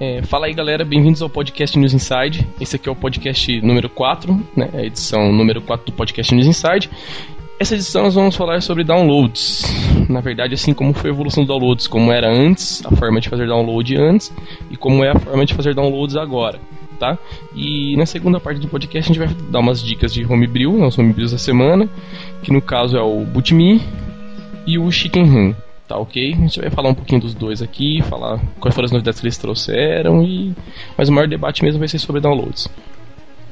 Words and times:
É, 0.00 0.22
fala 0.22 0.46
aí 0.46 0.54
galera, 0.54 0.84
bem-vindos 0.84 1.20
ao 1.22 1.28
podcast 1.28 1.76
News 1.76 1.92
Inside. 1.92 2.46
Esse 2.60 2.76
aqui 2.76 2.88
é 2.88 2.92
o 2.92 2.94
podcast 2.94 3.60
número 3.62 3.88
4, 3.88 4.32
né? 4.56 4.70
A 4.72 4.84
edição 4.84 5.32
número 5.32 5.60
4 5.60 5.86
do 5.86 5.92
podcast 5.92 6.32
News 6.32 6.46
Inside. 6.46 6.88
Essa 7.58 7.74
edição 7.74 8.04
nós 8.04 8.14
vamos 8.14 8.36
falar 8.36 8.62
sobre 8.62 8.84
downloads. 8.84 9.64
Na 10.08 10.20
verdade, 10.20 10.54
assim 10.54 10.72
como 10.72 10.94
foi 10.94 11.10
a 11.10 11.12
evolução 11.12 11.42
dos 11.42 11.48
downloads, 11.48 11.88
como 11.88 12.12
era 12.12 12.30
antes, 12.30 12.80
a 12.86 12.94
forma 12.94 13.20
de 13.20 13.28
fazer 13.28 13.48
download 13.48 13.96
antes, 13.96 14.32
e 14.70 14.76
como 14.76 15.02
é 15.02 15.10
a 15.10 15.18
forma 15.18 15.44
de 15.44 15.52
fazer 15.54 15.74
downloads 15.74 16.14
agora. 16.14 16.60
Tá? 17.00 17.18
E 17.52 17.96
na 17.96 18.06
segunda 18.06 18.38
parte 18.38 18.60
do 18.60 18.68
podcast 18.68 19.10
a 19.10 19.14
gente 19.14 19.24
vai 19.24 19.50
dar 19.50 19.58
umas 19.58 19.82
dicas 19.82 20.14
de 20.14 20.24
homebrew, 20.24 20.78
né, 20.78 20.86
os 20.86 20.96
homebrews 20.96 21.32
da 21.32 21.38
semana, 21.38 21.88
que 22.42 22.52
no 22.52 22.62
caso 22.62 22.96
é 22.96 23.02
o 23.02 23.24
Bootme 23.24 23.82
e 24.64 24.78
o 24.78 24.88
Chicken 24.92 25.24
Run. 25.24 25.54
Tá 25.88 25.96
ok? 25.96 26.34
A 26.34 26.36
gente 26.36 26.60
vai 26.60 26.68
falar 26.68 26.90
um 26.90 26.94
pouquinho 26.94 27.22
dos 27.22 27.34
dois 27.34 27.62
aqui, 27.62 28.02
falar 28.02 28.38
quais 28.60 28.74
foram 28.74 28.84
as 28.84 28.92
novidades 28.92 29.18
que 29.18 29.26
eles 29.26 29.38
trouxeram 29.38 30.22
e. 30.22 30.54
Mas 30.98 31.08
o 31.08 31.12
maior 31.12 31.26
debate 31.26 31.64
mesmo 31.64 31.78
vai 31.78 31.88
ser 31.88 31.98
sobre 31.98 32.20
downloads. 32.20 32.68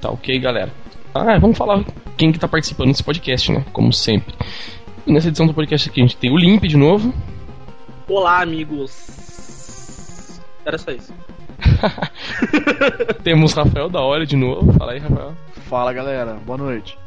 Tá 0.03 0.11
ok, 0.11 0.39
galera? 0.39 0.71
Ah, 1.15 1.39
vamos 1.39 1.57
falar 1.57 1.83
quem 2.19 2.31
que 2.31 2.39
tá 2.39 2.47
participando 2.47 2.89
desse 2.89 3.03
podcast, 3.03 3.51
né? 3.51 3.65
Como 3.73 3.91
sempre. 3.91 4.35
E 5.07 5.13
nessa 5.13 5.29
edição 5.29 5.47
do 5.47 5.55
podcast 5.55 5.89
aqui 5.89 6.01
a 6.01 6.05
gente 6.05 6.19
tem 6.19 6.31
o 6.31 6.37
Limp 6.37 6.65
de 6.65 6.77
novo. 6.77 7.15
Olá, 8.07 8.43
amigos. 8.43 10.39
Era 10.67 10.77
só 10.77 10.91
isso. 10.91 11.15
temos 13.25 13.55
Rafael 13.55 13.89
da 13.89 14.03
Hora 14.03 14.27
de 14.27 14.37
novo. 14.37 14.75
Fala 14.75 14.93
aí, 14.93 14.99
Rafael. 14.99 15.35
Fala, 15.71 15.91
galera. 15.91 16.35
Boa 16.45 16.59
noite. 16.59 16.99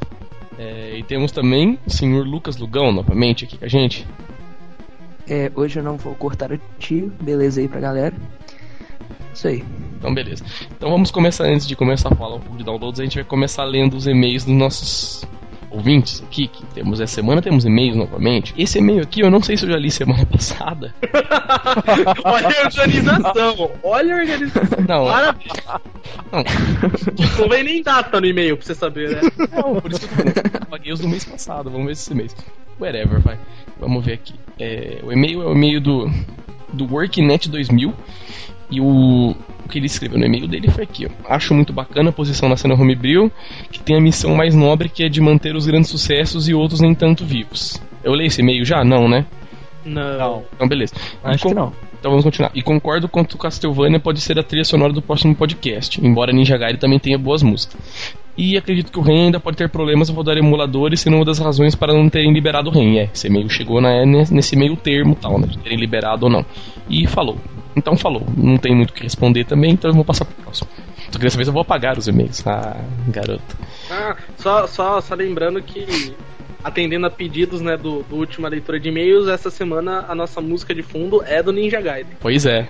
É, 0.58 0.98
e 0.98 1.04
temos 1.04 1.30
também 1.30 1.78
o 1.86 1.90
senhor 1.90 2.26
Lucas 2.26 2.56
Lugão 2.56 2.90
novamente 2.92 3.44
aqui 3.44 3.56
com 3.56 3.64
a 3.64 3.68
gente. 3.68 4.06
É, 5.30 5.50
hoje 5.54 5.78
eu 5.78 5.84
não 5.84 5.96
vou 5.96 6.12
cortar 6.16 6.50
o 6.50 6.58
tio, 6.80 7.12
beleza 7.20 7.60
aí 7.60 7.68
pra 7.68 7.78
galera. 7.78 8.12
Isso 9.32 9.46
aí. 9.46 9.64
Então, 9.96 10.12
beleza. 10.12 10.44
Então 10.76 10.90
vamos 10.90 11.12
começar, 11.12 11.44
antes 11.44 11.68
de 11.68 11.76
começar 11.76 12.12
a 12.12 12.16
falar 12.16 12.34
um 12.34 12.40
pouco 12.40 12.58
de 12.58 12.64
downloads, 12.64 12.98
a 12.98 13.04
gente 13.04 13.14
vai 13.14 13.22
começar 13.22 13.62
lendo 13.62 13.96
os 13.96 14.08
e-mails 14.08 14.44
dos 14.44 14.54
nossos 14.54 15.24
ouvintes 15.70 16.22
aqui, 16.22 16.48
que 16.48 16.64
temos 16.66 17.00
essa 17.00 17.14
semana, 17.14 17.40
temos 17.40 17.64
e-mails 17.64 17.96
novamente. 17.96 18.52
Esse 18.58 18.78
e-mail 18.78 19.02
aqui 19.02 19.20
eu 19.20 19.30
não 19.30 19.42
sei 19.42 19.56
se 19.56 19.64
eu 19.64 19.70
já 19.70 19.78
li 19.78 19.90
semana 19.90 20.26
passada. 20.26 20.94
olha 22.24 22.48
a 22.48 22.66
organização, 22.66 23.70
olha 23.82 24.14
a 24.14 24.18
organização. 24.18 24.78
Não. 24.86 25.06
Para... 25.06 25.36
Não. 26.32 26.44
não 27.38 27.48
vem 27.48 27.62
nem 27.62 27.82
data 27.82 28.20
no 28.20 28.26
e-mail 28.26 28.56
pra 28.56 28.66
você 28.66 28.74
saber, 28.74 29.10
né? 29.10 29.20
Não, 29.52 29.80
por 29.80 29.92
isso 29.92 30.08
que 30.08 30.14
eu 30.20 30.66
paguei 30.68 30.92
os 30.92 31.00
do 31.00 31.08
mês 31.08 31.24
passado, 31.24 31.70
vamos 31.70 31.86
ver 31.86 31.92
esse 31.92 32.14
mês. 32.14 32.34
Whatever, 32.80 33.20
vai. 33.20 33.38
Vamos 33.78 34.04
ver 34.04 34.14
aqui. 34.14 34.34
É, 34.58 35.00
o 35.02 35.12
e-mail 35.12 35.42
é 35.42 35.46
o 35.46 35.52
e-mail 35.52 35.80
do, 35.80 36.10
do 36.72 36.92
WorkNet 36.92 37.48
2000 37.48 37.94
e 38.70 38.80
o 38.80 39.34
que 39.70 39.78
ele 39.78 39.86
escreveu 39.86 40.18
no 40.18 40.26
e-mail 40.26 40.46
dele 40.46 40.70
foi 40.70 40.84
aqui: 40.84 41.06
ó. 41.06 41.32
Acho 41.32 41.54
muito 41.54 41.72
bacana 41.72 42.10
a 42.10 42.12
posição 42.12 42.48
na 42.48 42.56
cena 42.56 42.74
Homebrew, 42.74 43.30
que 43.70 43.80
tem 43.80 43.96
a 43.96 44.00
missão 44.00 44.34
mais 44.34 44.54
nobre 44.54 44.88
que 44.88 45.04
é 45.04 45.08
de 45.08 45.20
manter 45.20 45.54
os 45.54 45.66
grandes 45.66 45.88
sucessos 45.90 46.48
e 46.48 46.54
outros 46.54 46.80
nem 46.80 46.94
tanto 46.94 47.24
vivos. 47.24 47.80
Eu 48.02 48.12
leio 48.12 48.28
esse 48.28 48.40
e-mail 48.40 48.64
já? 48.64 48.84
Não, 48.84 49.08
né? 49.08 49.26
Não. 49.84 50.44
Então, 50.54 50.68
beleza. 50.68 50.94
Acho 51.24 51.48
que 51.48 51.54
não. 51.54 51.72
Então 51.98 52.10
vamos 52.10 52.24
continuar. 52.24 52.50
E 52.54 52.62
concordo 52.62 53.08
quanto 53.08 53.36
Castlevania 53.36 54.00
pode 54.00 54.20
ser 54.22 54.38
a 54.38 54.42
trilha 54.42 54.64
sonora 54.64 54.92
do 54.92 55.02
próximo 55.02 55.34
podcast, 55.34 56.00
embora 56.04 56.32
Ninja 56.32 56.56
Gaiden 56.56 56.80
também 56.80 56.98
tenha 56.98 57.18
boas 57.18 57.42
músicas. 57.42 57.78
E 58.36 58.56
acredito 58.56 58.90
que 58.92 58.98
o 58.98 59.02
REN 59.02 59.26
ainda 59.26 59.40
pode 59.40 59.56
ter 59.56 59.68
problemas 59.68 60.08
ao 60.08 60.16
rodar 60.16 60.36
emuladores, 60.36 61.00
sendo 61.00 61.16
uma 61.16 61.24
das 61.24 61.38
razões 61.38 61.74
para 61.74 61.92
não 61.92 62.08
terem 62.08 62.32
liberado 62.32 62.70
o 62.70 62.72
REN. 62.72 62.98
É, 62.98 63.10
esse 63.12 63.26
e-mail 63.26 63.48
chegou 63.50 63.80
na, 63.80 64.04
nesse 64.04 64.56
meio 64.56 64.76
termo 64.76 65.14
tal, 65.14 65.38
né? 65.38 65.46
De 65.46 65.58
terem 65.58 65.78
liberado 65.78 66.26
ou 66.26 66.32
não. 66.32 66.44
E 66.88 67.06
falou. 67.06 67.36
Então 67.76 67.96
falou. 67.96 68.22
Não 68.36 68.56
tem 68.56 68.74
muito 68.74 68.90
o 68.90 68.92
que 68.92 69.02
responder 69.02 69.44
também, 69.44 69.72
então 69.72 69.90
eu 69.90 69.94
vou 69.94 70.04
passar 70.04 70.24
pro 70.24 70.42
próximo. 70.42 70.68
Só 71.10 71.18
que 71.18 71.24
dessa 71.24 71.36
vez 71.36 71.48
eu 71.48 71.52
vou 71.52 71.62
apagar 71.62 71.98
os 71.98 72.06
e-mails. 72.06 72.46
Ah, 72.46 72.76
garoto. 73.08 73.56
Ah, 73.90 74.16
só, 74.36 74.66
só, 74.66 75.00
só 75.00 75.14
lembrando 75.14 75.60
que 75.60 76.14
atendendo 76.62 77.06
a 77.06 77.10
pedidos 77.10 77.60
né, 77.60 77.76
do, 77.76 78.02
do 78.02 78.16
última 78.16 78.48
leitura 78.48 78.78
de 78.78 78.88
e-mails, 78.88 79.28
essa 79.28 79.50
semana 79.50 80.04
a 80.08 80.14
nossa 80.14 80.40
música 80.40 80.74
de 80.74 80.82
fundo 80.82 81.22
é 81.24 81.42
do 81.42 81.52
Ninja 81.52 81.80
Gaiden. 81.80 82.12
Pois 82.20 82.46
é. 82.46 82.68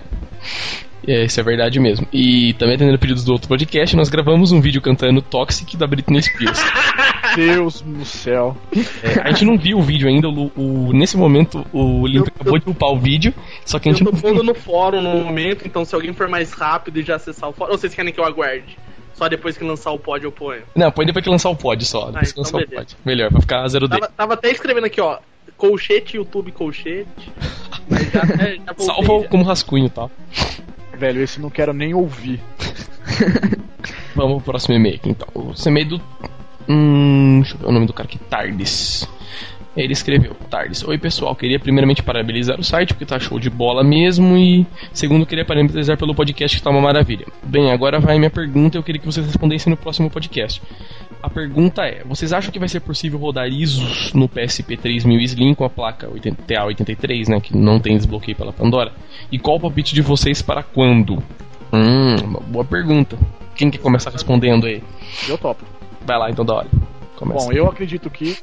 É, 1.07 1.25
isso 1.25 1.39
é 1.39 1.43
verdade 1.43 1.79
mesmo. 1.79 2.07
E 2.13 2.53
também 2.53 2.75
atendendo 2.75 2.99
pedidos 2.99 3.23
do 3.23 3.31
outro 3.31 3.47
podcast, 3.47 3.95
nós 3.95 4.09
gravamos 4.09 4.51
um 4.51 4.61
vídeo 4.61 4.81
cantando 4.81 5.21
Toxic 5.21 5.75
da 5.75 5.87
Britney 5.87 6.21
Spears. 6.21 6.59
Deus 7.35 7.81
no 7.81 8.05
céu. 8.05 8.57
É, 9.01 9.21
a 9.21 9.31
gente 9.31 9.45
não 9.45 9.57
viu 9.57 9.77
o 9.77 9.81
vídeo 9.81 10.07
ainda, 10.07 10.27
o, 10.27 10.51
o 10.55 10.93
nesse 10.93 11.17
momento 11.17 11.65
o 11.71 12.05
Limp 12.05 12.27
acabou 12.27 12.59
de 12.59 12.69
upar 12.69 12.89
o 12.89 12.99
vídeo, 12.99 13.33
só 13.65 13.79
que 13.79 13.89
a 13.89 13.91
gente 13.91 14.05
eu 14.05 14.11
tô 14.11 14.15
não 14.15 14.21
pondo 14.21 14.43
no 14.43 14.53
fórum 14.53 15.01
no 15.01 15.23
momento, 15.23 15.65
então 15.65 15.85
se 15.85 15.95
alguém 15.95 16.13
for 16.13 16.27
mais 16.27 16.51
rápido 16.51 16.99
e 16.99 17.03
já 17.03 17.15
acessar 17.15 17.49
o 17.49 17.53
fórum, 17.53 17.71
ou 17.71 17.77
vocês 17.77 17.95
querem 17.95 18.11
que 18.11 18.19
eu 18.19 18.25
aguarde? 18.25 18.77
Só 19.15 19.27
depois 19.29 19.57
que 19.57 19.63
lançar 19.63 19.91
o 19.91 19.99
pod 19.99 20.23
eu 20.25 20.31
ponho. 20.31 20.63
Não, 20.75 20.91
põe 20.91 21.05
depois 21.05 21.23
que 21.23 21.29
lançar 21.29 21.49
o 21.49 21.55
pod 21.55 21.83
só. 21.85 22.07
Depois 22.07 22.31
que 22.31 22.39
então 22.39 22.43
lançar 22.43 22.57
o 22.57 22.59
beleza. 22.69 22.75
pod. 22.87 22.97
Melhor, 23.05 23.29
pra 23.31 23.41
ficar 23.41 23.67
zero 23.67 23.87
D. 23.87 23.99
Tava, 23.99 24.11
tava 24.15 24.33
até 24.33 24.49
escrevendo 24.51 24.85
aqui, 24.85 24.99
ó. 25.01 25.19
Colchete, 25.57 26.17
YouTube 26.17 26.51
colchete. 26.51 27.31
Mas 27.89 28.11
já, 28.11 28.21
até- 28.23 28.55
já 28.55 28.63
voltei, 28.73 28.85
Salva 28.85 29.21
já. 29.23 29.27
como 29.29 29.43
rascunho 29.43 29.85
e 29.85 29.89
tal. 29.89 30.09
Velho, 30.97 31.21
esse 31.21 31.39
não 31.39 31.49
quero 31.49 31.73
nem 31.73 31.93
ouvir. 31.93 32.39
Vamos 34.15 34.37
pro 34.43 34.51
próximo 34.53 34.75
e-mail 34.75 34.95
aqui 34.95 35.09
então. 35.09 35.27
O 35.35 35.53
e-mail 35.67 35.87
do. 35.89 36.01
Hum, 36.67 37.39
deixa 37.41 37.55
eu 37.55 37.59
ver 37.59 37.65
o 37.67 37.71
nome 37.71 37.85
do 37.85 37.93
cara 37.93 38.07
aqui. 38.07 38.17
Tardes. 38.17 39.07
Ele 39.75 39.93
escreveu, 39.93 40.35
Tardes. 40.49 40.83
Oi 40.83 40.97
pessoal, 40.97 41.33
queria 41.33 41.57
primeiramente 41.57 42.03
parabenizar 42.03 42.59
o 42.59 42.63
site, 42.63 42.89
porque 42.89 43.05
tá 43.05 43.17
show 43.17 43.39
de 43.39 43.49
bola 43.49 43.81
mesmo, 43.83 44.35
e 44.35 44.67
segundo, 44.91 45.25
queria 45.25 45.45
parabenizar 45.45 45.97
pelo 45.97 46.13
podcast 46.13 46.57
que 46.57 46.63
tá 46.63 46.69
uma 46.69 46.81
maravilha. 46.81 47.25
Bem, 47.41 47.71
agora 47.71 47.97
vai 47.97 48.17
minha 48.17 48.29
pergunta, 48.29 48.77
eu 48.77 48.83
queria 48.83 48.99
que 48.99 49.05
vocês 49.05 49.25
respondessem 49.25 49.71
no 49.71 49.77
próximo 49.77 50.09
podcast. 50.09 50.61
A 51.23 51.29
pergunta 51.29 51.83
é: 51.83 52.03
vocês 52.03 52.33
acham 52.33 52.51
que 52.51 52.59
vai 52.59 52.67
ser 52.67 52.81
possível 52.81 53.17
rodar 53.17 53.47
ISOs 53.47 54.11
no 54.13 54.27
PSP 54.27 54.75
3000 54.75 55.21
Slim 55.21 55.53
com 55.53 55.63
a 55.63 55.69
placa 55.69 56.09
80 56.09 56.43
TA83, 56.43 57.29
né, 57.29 57.39
que 57.39 57.55
não 57.55 57.79
tem 57.79 57.95
desbloqueio 57.95 58.35
pela 58.35 58.51
Pandora? 58.51 58.91
E 59.31 59.39
qual 59.39 59.55
o 59.55 59.59
palpite 59.59 59.95
de 59.95 60.01
vocês 60.01 60.41
para 60.41 60.63
quando? 60.63 61.23
Hum, 61.71 62.15
uma 62.21 62.41
boa 62.41 62.65
pergunta. 62.65 63.17
Quem 63.55 63.71
quer 63.71 63.77
começar 63.77 64.09
respondendo 64.09 64.67
aí? 64.67 64.83
Eu 65.29 65.37
topo. 65.37 65.63
Vai 66.05 66.17
lá 66.17 66.29
então, 66.29 66.43
da 66.43 66.55
hora. 66.55 66.67
Começa. 67.15 67.45
Bom, 67.45 67.53
eu 67.53 67.67
acredito 67.67 68.09
que 68.09 68.35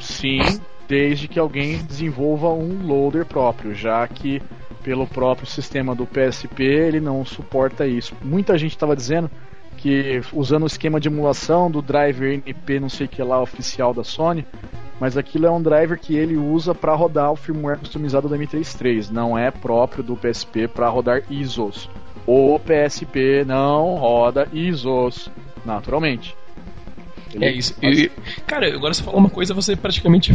sim, 0.00 0.40
desde 0.88 1.28
que 1.28 1.38
alguém 1.38 1.78
desenvolva 1.84 2.48
um 2.48 2.86
loader 2.86 3.24
próprio, 3.24 3.74
já 3.74 4.06
que 4.06 4.42
pelo 4.82 5.06
próprio 5.06 5.46
sistema 5.46 5.94
do 5.94 6.06
PSP 6.06 6.62
ele 6.62 7.00
não 7.00 7.24
suporta 7.24 7.86
isso. 7.86 8.14
Muita 8.22 8.56
gente 8.56 8.72
estava 8.72 8.96
dizendo 8.96 9.30
que 9.76 10.20
usando 10.32 10.64
o 10.64 10.66
esquema 10.66 10.98
de 10.98 11.08
emulação 11.08 11.70
do 11.70 11.80
driver 11.80 12.32
NP 12.32 12.80
não 12.80 12.88
sei 12.88 13.06
que 13.06 13.22
lá 13.22 13.40
oficial 13.40 13.94
da 13.94 14.02
Sony, 14.02 14.44
mas 14.98 15.16
aquilo 15.16 15.46
é 15.46 15.50
um 15.50 15.62
driver 15.62 15.98
que 15.98 16.16
ele 16.16 16.36
usa 16.36 16.74
para 16.74 16.94
rodar 16.94 17.30
o 17.30 17.36
firmware 17.36 17.78
customizado 17.78 18.28
do 18.28 18.34
M33, 18.34 19.10
não 19.10 19.38
é 19.38 19.50
próprio 19.50 20.02
do 20.02 20.16
PSP 20.16 20.66
para 20.66 20.88
rodar 20.88 21.22
ISOs. 21.30 21.88
O 22.26 22.58
PSP 22.58 23.44
não 23.46 23.94
roda 23.94 24.48
ISOs, 24.52 25.30
naturalmente. 25.64 26.36
É 27.40 27.50
isso. 27.50 27.74
E, 27.82 28.10
cara, 28.46 28.66
agora 28.74 28.92
você 28.94 29.02
falou 29.02 29.18
uma 29.20 29.30
coisa, 29.30 29.54
você 29.54 29.76
praticamente 29.76 30.34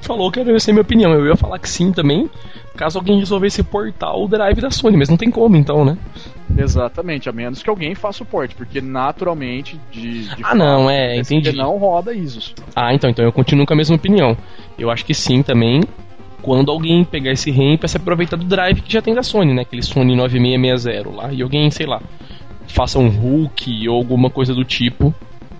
falou 0.00 0.30
que 0.30 0.40
era 0.40 0.54
essa 0.54 0.70
é 0.70 0.72
a 0.72 0.74
minha 0.74 0.82
opinião. 0.82 1.12
Eu 1.12 1.26
ia 1.26 1.36
falar 1.36 1.58
que 1.58 1.68
sim 1.68 1.92
também, 1.92 2.28
caso 2.76 2.98
alguém 2.98 3.18
resolvesse 3.18 3.62
portar 3.62 4.14
o 4.16 4.28
drive 4.28 4.60
da 4.60 4.70
Sony, 4.70 4.96
mas 4.96 5.08
não 5.08 5.16
tem 5.16 5.30
como 5.30 5.56
então, 5.56 5.84
né? 5.84 5.96
Exatamente, 6.56 7.28
a 7.28 7.32
menos 7.32 7.62
que 7.62 7.70
alguém 7.70 7.94
faça 7.94 8.18
suporte, 8.18 8.54
porque 8.54 8.80
naturalmente 8.80 9.80
de, 9.90 10.24
de 10.34 10.44
Ah, 10.44 10.54
não, 10.54 10.88
é, 10.88 11.16
entendi. 11.16 11.52
não 11.52 11.76
roda 11.78 12.12
ISOs. 12.12 12.54
Ah, 12.76 12.94
então, 12.94 13.10
então 13.10 13.24
eu 13.24 13.32
continuo 13.32 13.66
com 13.66 13.72
a 13.72 13.76
mesma 13.76 13.96
opinião. 13.96 14.36
Eu 14.78 14.90
acho 14.90 15.04
que 15.04 15.14
sim 15.14 15.42
também, 15.42 15.82
quando 16.42 16.70
alguém 16.70 17.02
pegar 17.02 17.32
esse 17.32 17.50
RAM 17.50 17.76
pra 17.76 17.88
se 17.88 17.96
aproveitar 17.96 18.36
do 18.36 18.44
drive 18.44 18.82
que 18.82 18.92
já 18.92 19.00
tem 19.00 19.14
da 19.14 19.22
Sony, 19.22 19.54
né? 19.54 19.62
Aquele 19.62 19.82
Sony 19.82 20.14
9660 20.14 21.10
lá, 21.10 21.32
e 21.32 21.42
alguém, 21.42 21.70
sei 21.70 21.86
lá, 21.86 22.00
faça 22.66 22.98
um 22.98 23.08
Hulk 23.08 23.88
ou 23.88 23.96
alguma 23.96 24.30
coisa 24.30 24.54
do 24.54 24.64
tipo 24.64 25.14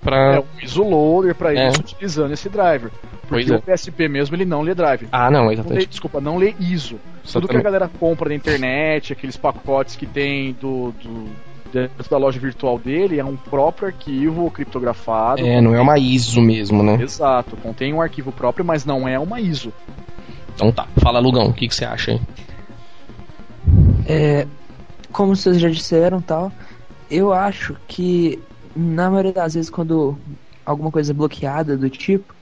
pra. 0.05 0.35
É 0.35 0.39
um 0.39 0.45
ISO 0.63 0.83
loader 0.83 1.35
para 1.35 1.53
É. 1.53 1.67
isso 1.67 1.79
utilizando 1.81 2.31
esse 2.31 2.47
driver. 2.47 2.91
Pois 3.27 3.45
Porque 3.47 3.71
é. 3.71 3.73
o 3.73 3.77
PSP 3.77 4.07
mesmo 4.07 4.35
ele 4.35 4.45
não 4.45 4.61
lê 4.61 4.73
driver. 4.75 5.09
Ah, 5.11 5.31
não, 5.31 5.41
Não 5.41 5.47
lê, 5.47 5.53
exatamente. 5.55 5.87
desculpa, 5.87 6.21
não 6.21 6.37
lê 6.37 6.53
ISO. 6.59 6.95
Tudo 6.95 7.01
que 7.01 7.55
a 7.57 7.59
Exatamente. 7.59 7.63
galera 7.63 7.89
compra 7.99 8.29
na 8.29 8.35
internet, 8.35 9.11
aqueles 9.11 9.35
pacotes 9.35 9.95
que 9.95 10.05
tem 10.05 10.53
do, 10.53 10.93
do 11.03 11.25
dentro 11.73 12.09
da 12.09 12.17
loja 12.17 12.39
virtual 12.39 12.77
dele, 12.79 13.19
é 13.19 13.25
um 13.25 13.35
próprio 13.35 13.87
arquivo 13.87 14.49
criptografado. 14.51 15.45
É, 15.45 15.59
não 15.59 15.75
é 15.75 15.81
uma 15.81 15.97
ISO 15.97 16.39
mesmo, 16.39 16.83
né? 16.83 16.99
Exato, 17.01 17.57
contém 17.57 17.91
um 17.93 18.01
arquivo 18.01 18.31
próprio, 18.31 18.63
mas 18.63 18.85
não 18.85 19.07
é 19.07 19.17
uma 19.19 19.41
ISO. 19.41 19.73
Então 20.53 20.71
tá. 20.71 20.87
Fala, 21.01 21.19
Lugão, 21.19 21.47
o 21.47 21.53
que, 21.53 21.67
que 21.67 21.75
você 21.75 21.83
acha 21.83 22.11
aí? 22.11 22.21
É, 24.07 24.45
como 25.11 25.35
vocês 25.35 25.59
já 25.59 25.67
disseram 25.69 26.21
tal, 26.21 26.51
eu 27.09 27.33
acho 27.33 27.75
que 27.87 28.39
na 28.75 29.09
maioria 29.09 29.33
das 29.33 29.53
vezes 29.53 29.69
quando 29.69 30.17
alguma 30.65 30.91
coisa 30.91 31.11
é 31.11 31.15
bloqueada 31.15 31.77
do 31.77 31.89
tipo, 31.89 32.33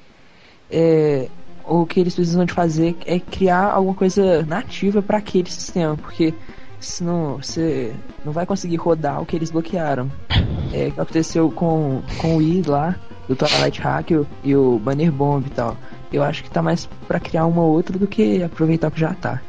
é, 0.69 1.29
o 1.65 1.85
que 1.85 1.99
eles 1.99 2.15
precisam 2.15 2.45
de 2.45 2.53
fazer 2.53 2.95
é 3.05 3.19
criar 3.19 3.71
alguma 3.71 3.95
coisa 3.95 4.43
nativa 4.43 5.01
para 5.01 5.17
aquele 5.17 5.49
sistema, 5.49 5.95
porque 5.95 6.33
não, 7.01 7.37
você 7.37 7.93
não 8.25 8.33
vai 8.33 8.45
conseguir 8.45 8.75
rodar 8.77 9.21
o 9.21 9.25
que 9.25 9.35
eles 9.35 9.51
bloquearam. 9.51 10.11
É 10.73 10.89
que 10.89 10.99
aconteceu 10.99 11.49
com, 11.51 12.01
com 12.19 12.35
o 12.35 12.37
Wii 12.37 12.63
lá, 12.63 12.95
do 13.27 13.35
Twilight 13.35 13.79
Hack 13.79 14.11
e 14.43 14.55
o, 14.55 14.79
Banner 14.79 15.11
Bomb 15.11 15.45
e 15.45 15.49
tal. 15.49 15.77
Eu 16.11 16.23
acho 16.23 16.43
que 16.43 16.49
tá 16.49 16.61
mais 16.61 16.85
pra 17.07 17.19
criar 17.19 17.45
uma 17.45 17.61
ou 17.61 17.71
outra 17.71 17.97
do 17.97 18.07
que 18.07 18.43
aproveitar 18.43 18.87
o 18.87 18.91
que 18.91 18.99
já 18.99 19.13
tá. 19.13 19.41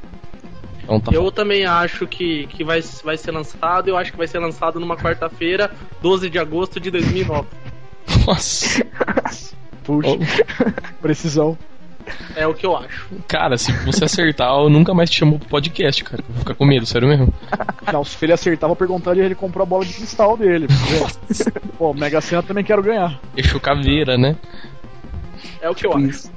Então 0.97 1.13
tá 1.13 1.19
Eu 1.19 1.31
também 1.31 1.65
acho 1.65 2.07
que, 2.07 2.47
que 2.49 2.65
vai, 2.65 2.81
vai 3.03 3.17
ser 3.17 3.31
lançado. 3.31 3.89
Eu 3.89 3.97
acho 3.97 4.13
que 4.13 4.19
vai 4.19 4.27
ser 4.27 4.39
lançado 4.39 4.79
numa 4.81 4.97
quarta-feira, 4.97 5.71
12 6.03 6.31
de 6.31 6.39
agosto 6.39 6.81
de 6.81 6.91
2009. 6.91 7.47
Nossa. 8.27 8.87
Puxa, 9.83 10.19
precisão. 11.01 11.59
É 12.37 12.47
o 12.47 12.53
que 12.53 12.67
eu 12.67 12.77
acho. 12.77 13.09
Cara, 13.27 13.57
se 13.57 13.73
você 13.85 14.05
acertar, 14.05 14.51
eu 14.51 14.69
nunca 14.69 14.93
mais 14.93 15.09
te 15.09 15.19
chamo 15.19 15.39
pro 15.39 15.49
podcast, 15.49 16.05
cara. 16.05 16.23
Eu 16.23 16.35
vou 16.35 16.39
ficar 16.41 16.55
com 16.55 16.67
medo, 16.67 16.85
sério 16.85 17.09
mesmo. 17.09 17.33
Não, 17.91 18.05
se 18.05 18.23
ele 18.25 18.33
acertar, 18.33 18.69
vou 18.69 18.77
perguntar 18.77 19.13
onde 19.13 19.21
ele 19.21 19.35
comprou 19.35 19.63
a 19.63 19.67
bola 19.67 19.85
de 19.85 19.95
cristal 19.95 20.37
dele. 20.37 20.67
porque, 20.69 21.51
Pô, 21.79 21.95
Mega 21.95 22.21
Sena 22.21 22.43
também 22.43 22.65
quero 22.65 22.83
ganhar. 22.83 23.19
Fechou 23.35 23.61
caveira, 23.61 24.19
né? 24.19 24.37
É 25.61 25.69
o 25.69 25.75
que 25.75 25.87
eu 25.87 25.95
acho. 25.95 26.31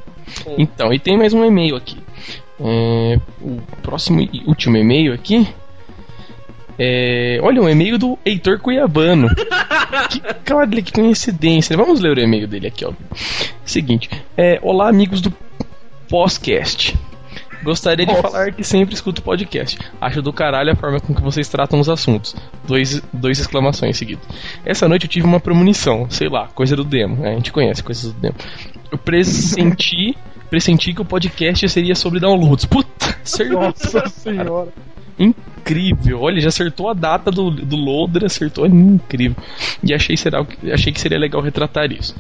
Então, 0.57 0.93
e 0.93 0.99
tem 0.99 1.17
mais 1.17 1.33
um 1.33 1.43
e-mail 1.43 1.75
aqui. 1.75 1.97
É, 2.59 3.19
o 3.41 3.61
próximo 3.81 4.21
e 4.21 4.43
último 4.45 4.77
e-mail 4.77 5.13
aqui. 5.13 5.47
É, 6.79 7.39
olha, 7.41 7.61
um 7.61 7.69
e-mail 7.69 7.97
do 7.97 8.17
Heitor 8.23 8.59
Cuiabano. 8.59 9.27
que, 10.43 10.53
olha 10.53 10.81
que 10.81 10.91
coincidência. 10.91 11.75
Vamos 11.75 11.99
ler 11.99 12.17
o 12.17 12.19
e-mail 12.19 12.47
dele 12.47 12.67
aqui, 12.67 12.85
ó. 12.85 12.93
Seguinte: 13.65 14.09
é, 14.35 14.59
Olá, 14.61 14.89
amigos 14.89 15.21
do 15.21 15.33
Podcast. 16.09 16.95
Gostaria 17.63 18.05
de 18.05 18.15
falar 18.21 18.53
que 18.53 18.63
sempre 18.63 18.93
escuto 18.93 19.21
podcast. 19.21 19.77
Acho 19.99 20.21
do 20.21 20.31
caralho 20.31 20.71
a 20.71 20.75
forma 20.75 20.99
com 20.99 21.13
que 21.13 21.21
vocês 21.21 21.49
tratam 21.49 21.79
os 21.79 21.89
assuntos. 21.89 22.35
Dois, 22.65 23.01
dois 23.11 23.39
exclamações 23.39 23.97
seguidas. 23.97 24.23
Essa 24.63 24.87
noite 24.87 25.05
eu 25.05 25.09
tive 25.09 25.25
uma 25.25 25.39
premonição, 25.39 26.09
sei 26.09 26.29
lá, 26.29 26.47
coisa 26.47 26.75
do 26.75 26.83
demo. 26.83 27.15
né? 27.15 27.31
A 27.31 27.35
gente 27.35 27.51
conhece 27.51 27.83
coisas 27.83 28.13
do 28.13 28.19
demo. 28.19 28.35
Eu 28.91 28.97
pressenti, 28.97 30.15
pressenti 30.49 30.93
que 30.93 31.01
o 31.01 31.05
podcast 31.05 31.67
seria 31.69 31.95
sobre 31.95 32.19
downloads. 32.19 32.65
Puta, 32.65 33.17
acertou. 33.23 33.61
Nossa 33.61 34.07
senhora. 34.09 34.69
Incrível. 35.19 36.21
Olha, 36.21 36.39
já 36.39 36.49
acertou 36.49 36.89
a 36.89 36.93
data 36.93 37.31
do, 37.31 37.49
do 37.49 37.75
loader, 37.75 38.25
acertou. 38.25 38.65
é 38.65 38.69
Incrível. 38.69 39.35
E 39.83 39.93
achei, 39.93 40.15
será, 40.15 40.45
achei 40.71 40.93
que 40.93 40.99
seria 40.99 41.17
legal 41.17 41.41
retratar 41.41 41.91
isso. 41.91 42.15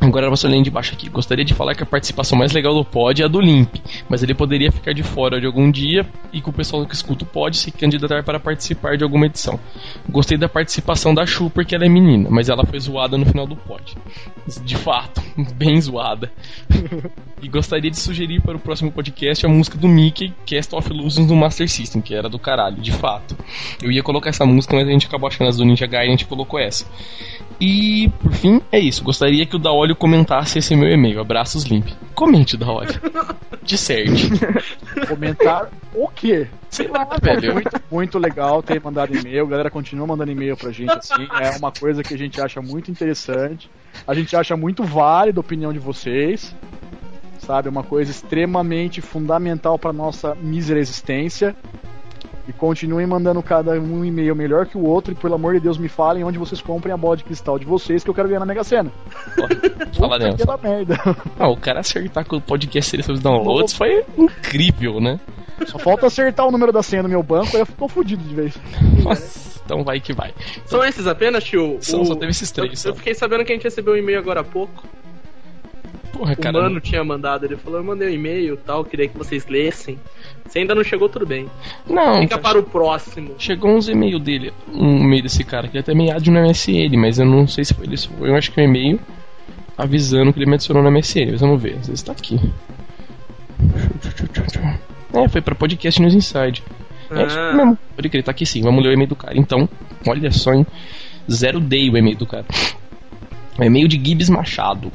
Agora 0.00 0.30
vou 0.30 0.50
lendo 0.50 0.64
de 0.64 0.70
baixo 0.70 0.94
aqui. 0.94 1.10
Gostaria 1.10 1.44
de 1.44 1.52
falar 1.52 1.74
que 1.74 1.82
a 1.82 1.86
participação 1.86 2.36
mais 2.36 2.52
legal 2.52 2.74
do 2.74 2.82
pod 2.82 3.20
é 3.20 3.26
a 3.26 3.28
do 3.28 3.38
Limp, 3.38 3.76
mas 4.08 4.22
ele 4.22 4.32
poderia 4.32 4.72
ficar 4.72 4.94
de 4.94 5.02
fora 5.02 5.38
de 5.38 5.46
algum 5.46 5.70
dia 5.70 6.06
e 6.32 6.40
que 6.40 6.48
o 6.48 6.52
pessoal 6.52 6.86
que 6.86 6.94
escuta 6.94 7.24
o 7.24 7.26
pod 7.26 7.54
se 7.54 7.70
candidatar 7.70 8.22
para 8.24 8.40
participar 8.40 8.96
de 8.96 9.04
alguma 9.04 9.26
edição. 9.26 9.60
Gostei 10.08 10.38
da 10.38 10.48
participação 10.48 11.14
da 11.14 11.26
Chu 11.26 11.50
porque 11.50 11.74
ela 11.74 11.84
é 11.84 11.88
menina, 11.88 12.28
mas 12.30 12.48
ela 12.48 12.64
foi 12.64 12.80
zoada 12.80 13.18
no 13.18 13.26
final 13.26 13.46
do 13.46 13.56
pod. 13.56 13.94
De 14.64 14.76
fato, 14.76 15.22
bem 15.54 15.78
zoada. 15.78 16.32
e 17.42 17.48
gostaria 17.48 17.90
de 17.90 17.98
sugerir 17.98 18.40
para 18.40 18.56
o 18.56 18.60
próximo 18.60 18.90
podcast 18.90 19.44
a 19.44 19.48
música 19.48 19.76
do 19.76 19.86
Mickey, 19.86 20.32
Cast 20.46 20.74
of 20.74 20.90
Illusions 20.90 21.26
do 21.26 21.36
Master 21.36 21.68
System, 21.68 22.00
que 22.00 22.14
era 22.14 22.28
do 22.28 22.38
caralho, 22.38 22.80
de 22.80 22.92
fato. 22.92 23.36
Eu 23.82 23.92
ia 23.92 24.02
colocar 24.02 24.30
essa 24.30 24.46
música, 24.46 24.74
mas 24.74 24.88
a 24.88 24.90
gente 24.90 25.06
acabou 25.06 25.28
achando 25.28 25.48
as 25.48 25.58
do 25.58 25.64
Ninja 25.64 25.86
Gaiden 25.86 26.12
e 26.12 26.14
a 26.14 26.16
gente 26.16 26.26
colocou 26.26 26.58
essa. 26.58 26.86
E, 27.60 28.10
por 28.22 28.32
fim, 28.32 28.62
é 28.72 28.78
isso. 28.78 29.04
Gostaria 29.04 29.44
que 29.44 29.54
o 29.54 29.58
Daolio 29.58 29.94
comentasse 29.94 30.58
esse 30.58 30.74
meu 30.74 30.88
e-mail. 30.88 31.20
Abraços 31.20 31.64
limp. 31.64 31.88
Comente, 32.14 32.56
Daolio. 32.56 32.98
Disserte. 33.62 34.30
Comentar 35.06 35.68
o 35.94 36.08
quê? 36.08 36.46
Sei 36.70 36.88
lá, 36.88 37.06
velho. 37.20 37.52
Muito, 37.52 37.82
muito 37.90 38.18
legal 38.18 38.62
ter 38.62 38.80
mandado 38.82 39.14
e-mail. 39.14 39.44
A 39.44 39.48
galera 39.48 39.70
continua 39.70 40.06
mandando 40.06 40.32
e-mail 40.32 40.56
pra 40.56 40.70
gente 40.70 40.90
assim. 40.90 41.28
É 41.38 41.58
uma 41.58 41.70
coisa 41.70 42.02
que 42.02 42.14
a 42.14 42.18
gente 42.18 42.40
acha 42.40 42.62
muito 42.62 42.90
interessante. 42.90 43.70
A 44.06 44.14
gente 44.14 44.34
acha 44.34 44.56
muito 44.56 44.82
válida 44.82 45.38
a 45.38 45.42
opinião 45.42 45.72
de 45.72 45.78
vocês. 45.78 46.54
Sabe? 47.40 47.68
É 47.68 47.70
uma 47.70 47.82
coisa 47.82 48.10
extremamente 48.10 49.02
fundamental 49.02 49.78
pra 49.78 49.92
nossa 49.92 50.34
mísera 50.34 50.80
existência. 50.80 51.54
E 52.50 52.52
continuem 52.52 53.06
mandando 53.06 53.40
cada 53.42 53.72
um 53.80 54.04
e-mail 54.04 54.34
melhor 54.34 54.66
que 54.66 54.76
o 54.76 54.84
outro. 54.84 55.12
E 55.12 55.14
pelo 55.14 55.34
amor 55.36 55.54
de 55.54 55.60
Deus, 55.60 55.78
me 55.78 55.88
falem 55.88 56.24
onde 56.24 56.36
vocês 56.36 56.60
comprem 56.60 56.92
a 56.92 56.96
bola 56.96 57.16
de 57.16 57.22
cristal 57.22 57.58
de 57.60 57.64
vocês 57.64 58.02
que 58.02 58.10
eu 58.10 58.14
quero 58.14 58.26
ganhar 58.28 58.40
na 58.40 58.46
Mega 58.46 58.64
Sena. 58.64 58.90
Fala 59.96 60.18
da 60.18 60.56
merda. 60.56 60.98
Ah, 61.38 61.48
o 61.48 61.56
cara 61.56 61.80
acertar 61.80 62.24
com 62.26 62.36
o 62.36 62.40
podcast 62.40 62.96
sobre 63.02 63.12
os 63.14 63.20
downloads 63.20 63.72
foi 63.74 64.04
incrível, 64.18 65.00
né? 65.00 65.20
Só 65.66 65.78
falta 65.78 66.06
acertar 66.06 66.46
o 66.46 66.50
número 66.50 66.72
da 66.72 66.82
senha 66.82 67.02
do 67.02 67.08
meu 67.08 67.22
banco, 67.22 67.50
aí 67.54 67.60
eu 67.62 67.66
tô 67.66 67.86
fudido 67.86 68.22
de 68.24 68.34
vez. 68.34 68.58
Nossa, 69.04 69.60
então 69.64 69.84
vai 69.84 70.00
que 70.00 70.12
vai. 70.12 70.32
São 70.66 70.82
esses 70.84 71.06
apenas, 71.06 71.44
tio? 71.44 71.78
São, 71.82 72.00
O- 72.02 72.06
só 72.06 72.14
teve 72.14 72.30
esses 72.32 72.50
três. 72.50 72.84
Eu, 72.84 72.92
eu 72.92 72.96
fiquei 72.96 73.14
sabendo 73.14 73.44
que 73.44 73.52
a 73.52 73.54
gente 73.54 73.64
recebeu 73.64 73.94
um 73.94 73.96
e-mail 73.96 74.18
agora 74.18 74.40
há 74.40 74.44
pouco. 74.44 74.82
Porra, 76.20 76.32
O 76.34 76.36
cara. 76.36 76.60
mano 76.62 76.80
tinha 76.80 77.02
mandado, 77.02 77.46
ele 77.46 77.56
falou, 77.56 77.78
eu 77.78 77.84
mandei 77.84 78.08
um 78.08 78.12
e-mail 78.12 78.52
e 78.54 78.56
tal, 78.58 78.84
queria 78.84 79.08
que 79.08 79.16
vocês 79.16 79.46
lessem. 79.46 79.98
Se 80.48 80.58
ainda 80.58 80.74
não 80.74 80.84
chegou, 80.84 81.08
tudo 81.08 81.24
bem. 81.26 81.48
Não, 81.88 82.20
Fica 82.20 82.36
para 82.36 82.58
o 82.58 82.62
próximo. 82.62 83.34
chegou 83.38 83.70
uns 83.74 83.88
e-mail 83.88 84.18
dele, 84.18 84.52
um 84.70 84.98
e-mail 84.98 85.22
desse 85.22 85.42
cara, 85.44 85.66
que 85.66 85.76
ele 85.76 85.80
até 85.82 85.94
me 85.94 86.10
ad 86.10 86.30
no 86.30 86.38
MSN, 86.40 86.94
mas 86.98 87.18
eu 87.18 87.24
não 87.24 87.46
sei 87.48 87.64
se 87.64 87.72
foi 87.72 87.86
ele. 87.86 87.96
foi- 87.96 88.28
Eu 88.28 88.34
acho 88.36 88.52
que 88.52 88.60
é 88.60 88.64
um 88.64 88.66
e-mail 88.66 89.00
avisando 89.78 90.30
que 90.32 90.38
ele 90.38 90.46
me 90.46 90.54
adicionou 90.56 90.82
no 90.82 90.90
MSN, 90.90 91.30
mas 91.30 91.40
vamos 91.40 91.62
ver, 91.62 91.78
às 91.78 91.86
vezes 91.88 92.02
tá 92.02 92.12
aqui. 92.12 92.38
É, 95.12 95.28
foi 95.28 95.40
pra 95.40 95.54
podcast 95.54 96.00
News 96.00 96.14
Inside. 96.14 96.62
É 97.10 97.26
isso 97.26 97.38
Ah. 97.38 97.52
mesmo. 97.54 97.78
Pode 97.96 98.08
crer, 98.08 98.22
tá 98.22 98.30
aqui 98.30 98.46
sim. 98.46 98.62
Vamos 98.62 98.82
ler 98.84 98.90
o 98.90 98.92
e-mail 98.92 99.08
do 99.08 99.16
cara. 99.16 99.36
Então, 99.36 99.68
olha 100.06 100.30
só, 100.30 100.52
hein? 100.52 100.66
Zero 101.30 101.58
day 101.60 101.90
o 101.90 101.96
e-mail 101.96 102.16
do 102.16 102.26
cara. 102.26 102.44
É 103.58 103.66
e-mail 103.66 103.88
de 103.88 103.96
Gibbs 104.02 104.28
Machado. 104.30 104.92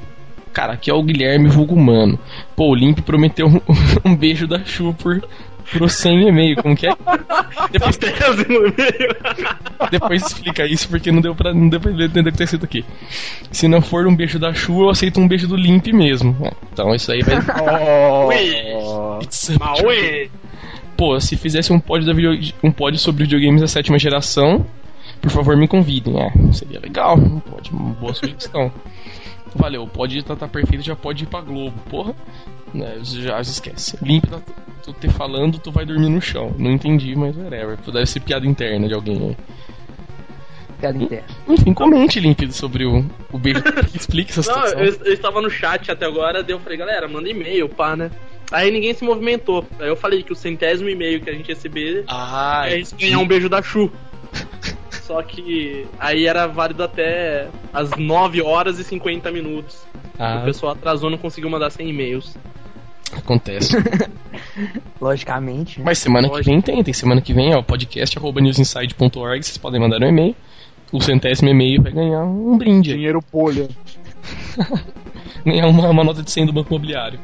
Cara, 0.56 0.72
aqui 0.72 0.90
é 0.90 0.94
o 0.94 1.04
Guilherme 1.04 1.50
Vulgumano. 1.50 2.18
Pô, 2.56 2.70
o 2.70 2.76
Limp 2.76 3.00
prometeu 3.02 3.46
um, 3.46 3.60
um 4.10 4.16
beijo 4.16 4.48
da 4.48 4.64
Chu 4.64 4.96
por, 4.98 5.22
pro 5.70 5.90
100 5.90 6.30
e-mail. 6.30 6.56
Como 6.64 6.78
que 6.78 6.88
é? 6.88 6.92
Depois, 7.74 8.00
depois 9.92 10.26
explica 10.26 10.66
isso 10.66 10.88
porque 10.88 11.12
não 11.12 11.20
deu 11.20 11.36
pra, 11.36 11.54
não 11.54 11.68
deu 11.68 11.82
pra 11.82 11.92
entender 11.92 12.30
o 12.30 12.32
que 12.32 12.38
tá 12.38 12.46
escrito 12.46 12.64
aqui. 12.64 12.86
Se 13.52 13.68
não 13.68 13.82
for 13.82 14.08
um 14.08 14.16
beijo 14.16 14.40
da 14.40 14.54
Chu, 14.54 14.84
eu 14.84 14.90
aceito 14.90 15.20
um 15.20 15.28
beijo 15.28 15.46
do 15.46 15.58
Limp 15.58 15.88
mesmo. 15.88 16.34
É, 16.42 16.52
Então 16.72 16.96
isso 16.96 17.12
aí 17.12 17.22
vai. 17.22 17.36
Oh, 18.78 19.20
It's. 19.22 19.52
Pô, 20.96 21.20
se 21.20 21.36
fizesse 21.36 21.74
um 21.74 21.82
pod, 21.82 22.06
da 22.06 22.14
video, 22.14 22.32
um 22.64 22.72
pod 22.72 22.98
sobre 22.98 23.26
videogames 23.26 23.60
da 23.60 23.68
sétima 23.68 24.00
geração, 24.00 24.66
por 25.22 25.30
favor 25.30 25.58
me 25.58 25.68
convidem. 25.68 26.18
É, 26.18 26.32
seria 26.54 26.80
legal. 26.80 27.18
Um 27.18 27.42
pod, 27.42 27.70
uma 27.74 27.90
boa 27.96 28.14
sugestão. 28.14 28.72
Valeu, 29.56 29.84
o 29.84 29.88
pod 29.88 30.22
tá, 30.24 30.36
tá 30.36 30.48
perfeito, 30.48 30.84
já 30.84 30.96
pode 30.96 31.24
ir 31.24 31.28
pra 31.28 31.42
Globo. 31.42 31.74
Porra, 31.90 32.14
né, 32.74 32.98
já 33.02 33.40
esquece. 33.40 33.98
Limpa, 34.02 34.28
tá, 34.28 34.42
tu 34.84 34.94
te 34.94 35.08
falando, 35.10 35.58
tu 35.60 35.72
vai 35.72 35.86
dormir 35.86 36.10
no 36.10 36.22
chão. 36.22 36.54
Não 36.58 36.72
entendi, 36.72 37.16
mas 37.16 37.36
whatever. 37.38 37.78
Deve 37.78 38.06
ser 38.06 38.20
piada 38.20 38.46
interna 38.46 38.88
de 38.88 38.94
alguém 38.94 39.30
aí. 39.30 39.38
Piada 40.80 40.98
interna. 41.02 41.26
Enfim, 41.48 41.74
comente, 41.74 42.20
Limp, 42.20 42.42
sobre 42.52 42.86
o, 42.86 43.06
o 43.32 43.38
beijo. 43.38 43.64
Explique 43.96 44.32
essa 44.38 44.42
Não, 44.52 44.68
situação. 44.68 44.80
eu, 44.80 44.94
eu 45.06 45.14
estava 45.14 45.42
no 45.42 45.50
chat 45.50 45.90
até 45.90 46.06
agora, 46.06 46.44
daí 46.44 46.54
eu 46.54 46.60
falei, 46.60 46.78
galera, 46.78 47.08
manda 47.08 47.30
e-mail, 47.30 47.70
pá, 47.70 47.96
né? 47.96 48.12
Aí 48.52 48.70
ninguém 48.70 48.94
se 48.94 49.04
movimentou. 49.04 49.66
Aí 49.80 49.88
eu 49.88 49.96
falei 49.96 50.22
que 50.22 50.32
o 50.32 50.36
centésimo 50.36 50.88
e-mail 50.90 51.20
que 51.22 51.30
a 51.30 51.34
gente 51.34 51.48
receber 51.48 52.04
Ah, 52.08 52.64
é 52.68 52.78
gente 52.78 52.94
ganhar 52.96 53.18
um 53.20 53.28
beijo 53.28 53.50
da 53.50 53.62
Chu. 53.62 53.92
Só 55.06 55.22
que 55.22 55.86
aí 56.00 56.26
era 56.26 56.48
válido 56.48 56.84
até 56.84 57.48
as 57.72 57.92
9 57.92 58.42
horas 58.42 58.80
e 58.80 58.84
50 58.84 59.32
minutos. 59.32 59.76
O 59.76 60.00
ah, 60.18 60.42
pessoal 60.44 60.74
atrasou, 60.74 61.12
não 61.12 61.18
conseguiu 61.18 61.50
mandar 61.50 61.70
100 61.70 61.90
e-mails. 61.90 62.36
acontece. 63.16 63.78
Logicamente. 65.00 65.80
né? 65.80 65.86
Mas 65.86 66.00
semana 66.00 66.28
que 66.28 66.34
Lógico. 66.34 66.50
vem 66.50 66.62
tem, 66.62 66.84
tem 66.84 66.94
semana 66.94 67.22
que 67.22 67.34
vem, 67.34 67.54
ó, 67.54 67.62
podcast 67.62 68.18
arroba 68.18 68.42
newsinside.org, 68.42 69.44
vocês 69.44 69.58
podem 69.60 69.80
mandar 69.80 70.02
um 70.02 70.08
e-mail. 70.08 70.36
O 70.92 71.00
centésimo 71.00 71.50
e-mail 71.50 71.84
vai 71.84 71.92
ganhar 71.92 72.24
um 72.24 72.58
brinde, 72.58 72.94
dinheiro 72.94 73.22
polha. 73.22 73.68
ganhar 75.46 75.68
uma, 75.68 75.90
uma 75.90 76.04
nota 76.04 76.24
de 76.24 76.32
100 76.32 76.48
do 76.48 76.54
Banco 76.54 76.74
Imobiliário. 76.74 77.20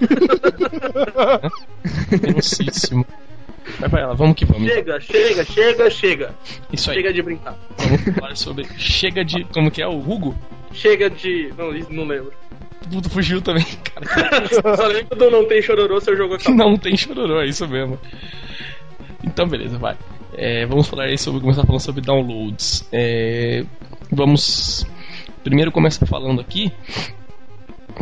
Densíssimo. 2.20 3.06
Vai 3.78 3.88
pra 3.88 4.00
ela, 4.00 4.14
vamos 4.14 4.36
que 4.36 4.44
vamos. 4.44 4.68
Chega, 4.68 5.00
chega, 5.00 5.44
chega, 5.44 5.90
chega. 5.90 6.34
Isso 6.72 6.90
aí, 6.90 6.96
Chega 6.96 7.12
de 7.12 7.22
brincar. 7.22 7.56
vamos 7.76 8.02
falar 8.16 8.36
sobre. 8.36 8.66
Chega 8.78 9.24
de. 9.24 9.44
Como 9.44 9.70
que 9.70 9.82
é? 9.82 9.86
O 9.86 9.98
Hugo? 9.98 10.34
Chega 10.72 11.10
de. 11.10 11.52
Não, 11.56 11.74
isso 11.74 11.92
não 11.92 12.04
lembro. 12.04 12.32
Puto 12.90 13.10
fugiu 13.10 13.42
também, 13.42 13.64
cara. 13.82 14.46
Só 14.76 14.86
lembro 14.86 15.16
do 15.16 15.30
Não 15.30 15.46
Tem 15.48 15.60
Chororô, 15.60 16.00
seu 16.00 16.16
jogo 16.16 16.34
acabou. 16.34 16.54
Não 16.56 16.76
tem 16.76 16.96
chororô, 16.96 17.40
é 17.40 17.46
isso 17.46 17.66
mesmo. 17.66 17.98
Então, 19.24 19.48
beleza, 19.48 19.76
vai. 19.76 19.96
É, 20.34 20.64
vamos 20.66 20.86
falar 20.86 21.04
aí 21.04 21.18
sobre. 21.18 21.40
Começar 21.40 21.64
falando 21.64 21.80
sobre 21.80 22.00
downloads. 22.02 22.86
É, 22.92 23.64
vamos. 24.12 24.86
Primeiro 25.42 25.72
começar 25.72 26.06
falando 26.06 26.40
aqui 26.40 26.72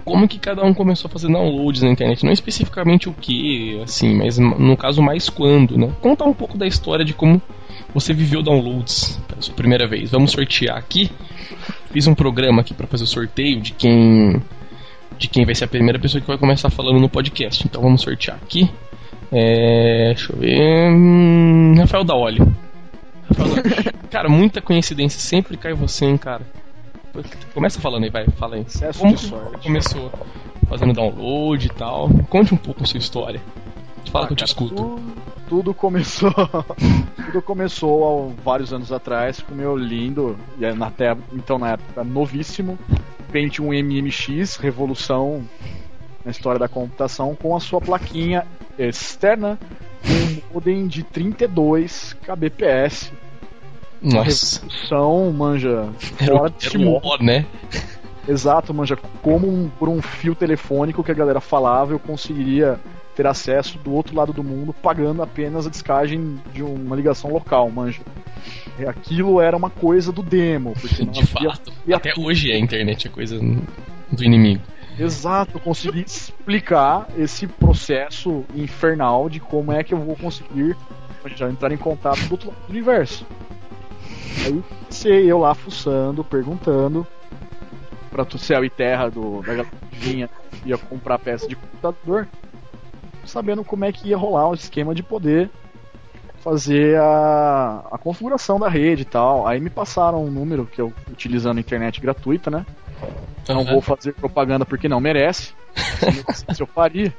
como 0.05 0.27
que 0.27 0.39
cada 0.39 0.65
um 0.65 0.75
começou 0.75 1.09
a 1.09 1.13
fazer 1.13 1.29
downloads 1.29 1.83
na 1.83 1.91
internet, 1.91 2.25
não 2.25 2.33
especificamente 2.33 3.09
o 3.09 3.13
que, 3.13 3.81
assim, 3.83 4.15
mas 4.15 4.39
no 4.39 4.77
caso 4.77 5.03
mais 5.03 5.29
quando, 5.29 5.79
né? 5.79 5.93
Contar 6.01 6.25
um 6.25 6.35
pouco 6.35 6.59
da 6.59 6.67
história 6.67 7.05
de 7.05 7.15
como 7.15 7.41
você 7.93 8.13
viveu 8.13 8.43
downloads 8.43 9.21
pela 9.29 9.41
sua 9.41 9.55
primeira 9.55 9.87
vez. 9.87 10.11
Vamos 10.11 10.33
sortear 10.33 10.77
aqui. 10.77 11.11
Fiz 11.93 12.07
um 12.07 12.15
programa 12.15 12.61
aqui 12.61 12.75
para 12.75 12.87
fazer 12.87 13.05
o 13.05 13.07
sorteio 13.07 13.61
de 13.61 13.73
quem 13.73 14.43
de 15.17 15.29
quem 15.29 15.45
vai 15.45 15.55
ser 15.55 15.65
a 15.65 15.69
primeira 15.69 15.99
pessoa 15.99 16.21
que 16.21 16.27
vai 16.27 16.37
começar 16.37 16.71
falando 16.71 16.99
no 16.99 17.09
podcast. 17.09 17.65
Então 17.65 17.81
vamos 17.81 18.03
sortear 18.03 18.37
aqui. 18.43 18.69
É, 19.31 20.13
deixa 20.15 20.33
eu 20.33 20.39
ver. 20.39 20.91
Hum, 20.91 21.75
Rafael 21.79 22.05
da 22.05 22.15
da... 22.15 23.99
cara, 24.11 24.29
muita 24.29 24.61
coincidência. 24.61 25.21
Sempre 25.21 25.57
cai 25.57 25.73
você, 25.73 26.05
hein, 26.05 26.17
cara. 26.17 26.43
Começa 27.53 27.81
falando 27.81 28.05
aí, 28.05 28.11
vai, 28.11 28.27
fala 28.31 28.57
aí. 28.57 28.63
Excesso 28.63 28.99
Como 28.99 29.15
de 29.15 29.21
sorte. 29.27 29.63
começou 29.67 30.11
fazendo 30.69 30.93
download 30.93 31.67
e 31.67 31.71
tal? 31.71 32.09
Conte 32.29 32.55
um 32.55 32.57
pouco 32.57 32.83
a 32.83 32.87
sua 32.87 32.99
história. 32.99 33.41
Fala 34.11 34.25
Ah, 34.25 34.27
que 34.29 34.33
eu 34.33 34.37
te 34.37 34.41
cara, 34.41 34.51
escuto. 34.51 34.75
Tudo, 34.75 35.03
tudo 35.49 35.75
começou. 35.75 36.33
tudo 37.27 37.43
começou 37.43 38.33
há 38.39 38.43
vários 38.43 38.73
anos 38.73 38.91
atrás 38.93 39.41
com 39.41 39.53
o 39.55 39.57
meu 39.57 39.77
lindo, 39.77 40.37
e 40.59 40.65
é 40.65 40.73
te- 40.73 41.21
então 41.33 41.59
na 41.59 41.71
época 41.73 42.03
novíssimo, 42.05 42.79
Pentium 43.33 43.73
MMX, 43.73 44.57
revolução 44.57 45.43
na 46.25 46.31
história 46.31 46.59
da 46.59 46.69
computação, 46.69 47.35
com 47.35 47.55
a 47.57 47.61
sua 47.61 47.81
plaquinha 47.81 48.47
externa, 48.79 49.59
um 50.07 50.55
modem 50.55 50.87
de 50.87 51.03
32 51.03 52.15
kbps. 52.23 53.13
Nossa, 54.05 54.61
Revolução, 54.61 55.33
manja, 55.33 55.89
era, 56.21 56.37
fora 56.37 56.51
o- 56.51 56.51
de 56.51 56.67
era 56.67 56.79
o 56.79 57.23
né? 57.23 57.47
Exato, 58.29 58.73
manja, 58.73 58.97
como 59.23 59.49
um- 59.49 59.69
por 59.69 59.89
um 59.89 60.01
fio 60.01 60.35
telefônico 60.35 61.03
que 61.03 61.11
a 61.11 61.15
galera 61.15 61.41
falava, 61.41 61.93
eu 61.93 61.99
conseguiria 61.99 62.79
ter 63.15 63.27
acesso 63.27 63.79
do 63.79 63.93
outro 63.93 64.15
lado 64.17 64.33
do 64.33 64.43
mundo 64.43 64.73
pagando 64.73 65.23
apenas 65.23 65.67
a 65.67 65.71
descagem 65.71 66.39
de 66.53 66.63
uma 66.63 66.97
ligação 66.97 67.31
local, 67.31 67.71
manja. 67.71 68.01
E 68.79 68.85
Aquilo 68.87 69.41
era 69.41 69.57
uma 69.57 69.71
coisa 69.71 70.11
do 70.11 70.23
demo, 70.23 70.75
porque 70.81 71.05
De 71.07 71.27
fato. 71.27 71.73
e 71.87 71.95
Até 71.95 72.13
hoje 72.19 72.51
a 72.53 72.59
internet 72.59 73.07
é 73.07 73.11
coisa 73.11 73.39
do 74.11 74.25
inimigo. 74.25 74.63
Exato, 74.99 75.57
eu 75.57 75.61
consegui 75.61 76.03
explicar 76.07 77.09
esse 77.17 77.47
processo 77.47 78.45
infernal 78.55 79.29
de 79.29 79.41
como 79.41 79.73
é 79.73 79.83
que 79.83 79.93
eu 79.93 79.99
vou 79.99 80.17
conseguir 80.17 80.77
já 81.37 81.49
entrar 81.49 81.73
em 81.73 81.77
contato 81.77 82.21
do 82.27 82.33
outro 82.33 82.49
lado 82.49 82.59
do 82.67 82.71
universo. 82.71 83.27
Aí 84.45 84.63
comecei 84.63 85.31
eu 85.31 85.39
lá 85.39 85.55
fuçando, 85.55 86.25
perguntando 86.25 87.07
pra 88.11 88.25
tu 88.25 88.39
céu 88.39 88.65
e 88.65 88.71
terra 88.71 89.11
do, 89.11 89.43
da 89.43 89.55
galera 89.55 89.69
que 89.91 89.97
vinha 89.99 90.31
ia 90.65 90.79
comprar 90.79 91.19
peça 91.19 91.49
de 91.49 91.57
computador, 91.57 92.29
sabendo 93.27 93.65
como 93.65 93.85
é 93.85 93.93
que 93.93 94.09
ia 94.09 94.17
rolar 94.17 94.49
o 94.49 94.55
esquema 94.55 94.95
de 94.95 95.03
poder 95.03 95.51
fazer 96.39 96.99
a, 97.01 97.85
a 97.91 97.99
configuração 97.99 98.59
da 98.59 98.69
rede 98.69 99.03
e 99.03 99.07
tal. 99.07 99.47
Aí 99.47 99.61
me 99.61 99.71
passaram 99.71 100.25
um 100.25 100.31
número 100.31 100.67
que 100.67 100.81
eu 100.81 100.93
utilizando 101.11 101.59
a 101.59 101.61
internet 101.61 102.01
gratuita, 102.01 102.51
né? 102.51 102.65
Não 103.49 103.63
Aham. 103.63 103.73
vou 103.73 103.81
fazer 103.81 104.15
propaganda 104.15 104.65
porque 104.65 104.89
não 104.89 105.01
merece. 105.01 105.53
Se 106.55 106.63
eu 106.63 106.67
faria. 106.67 107.13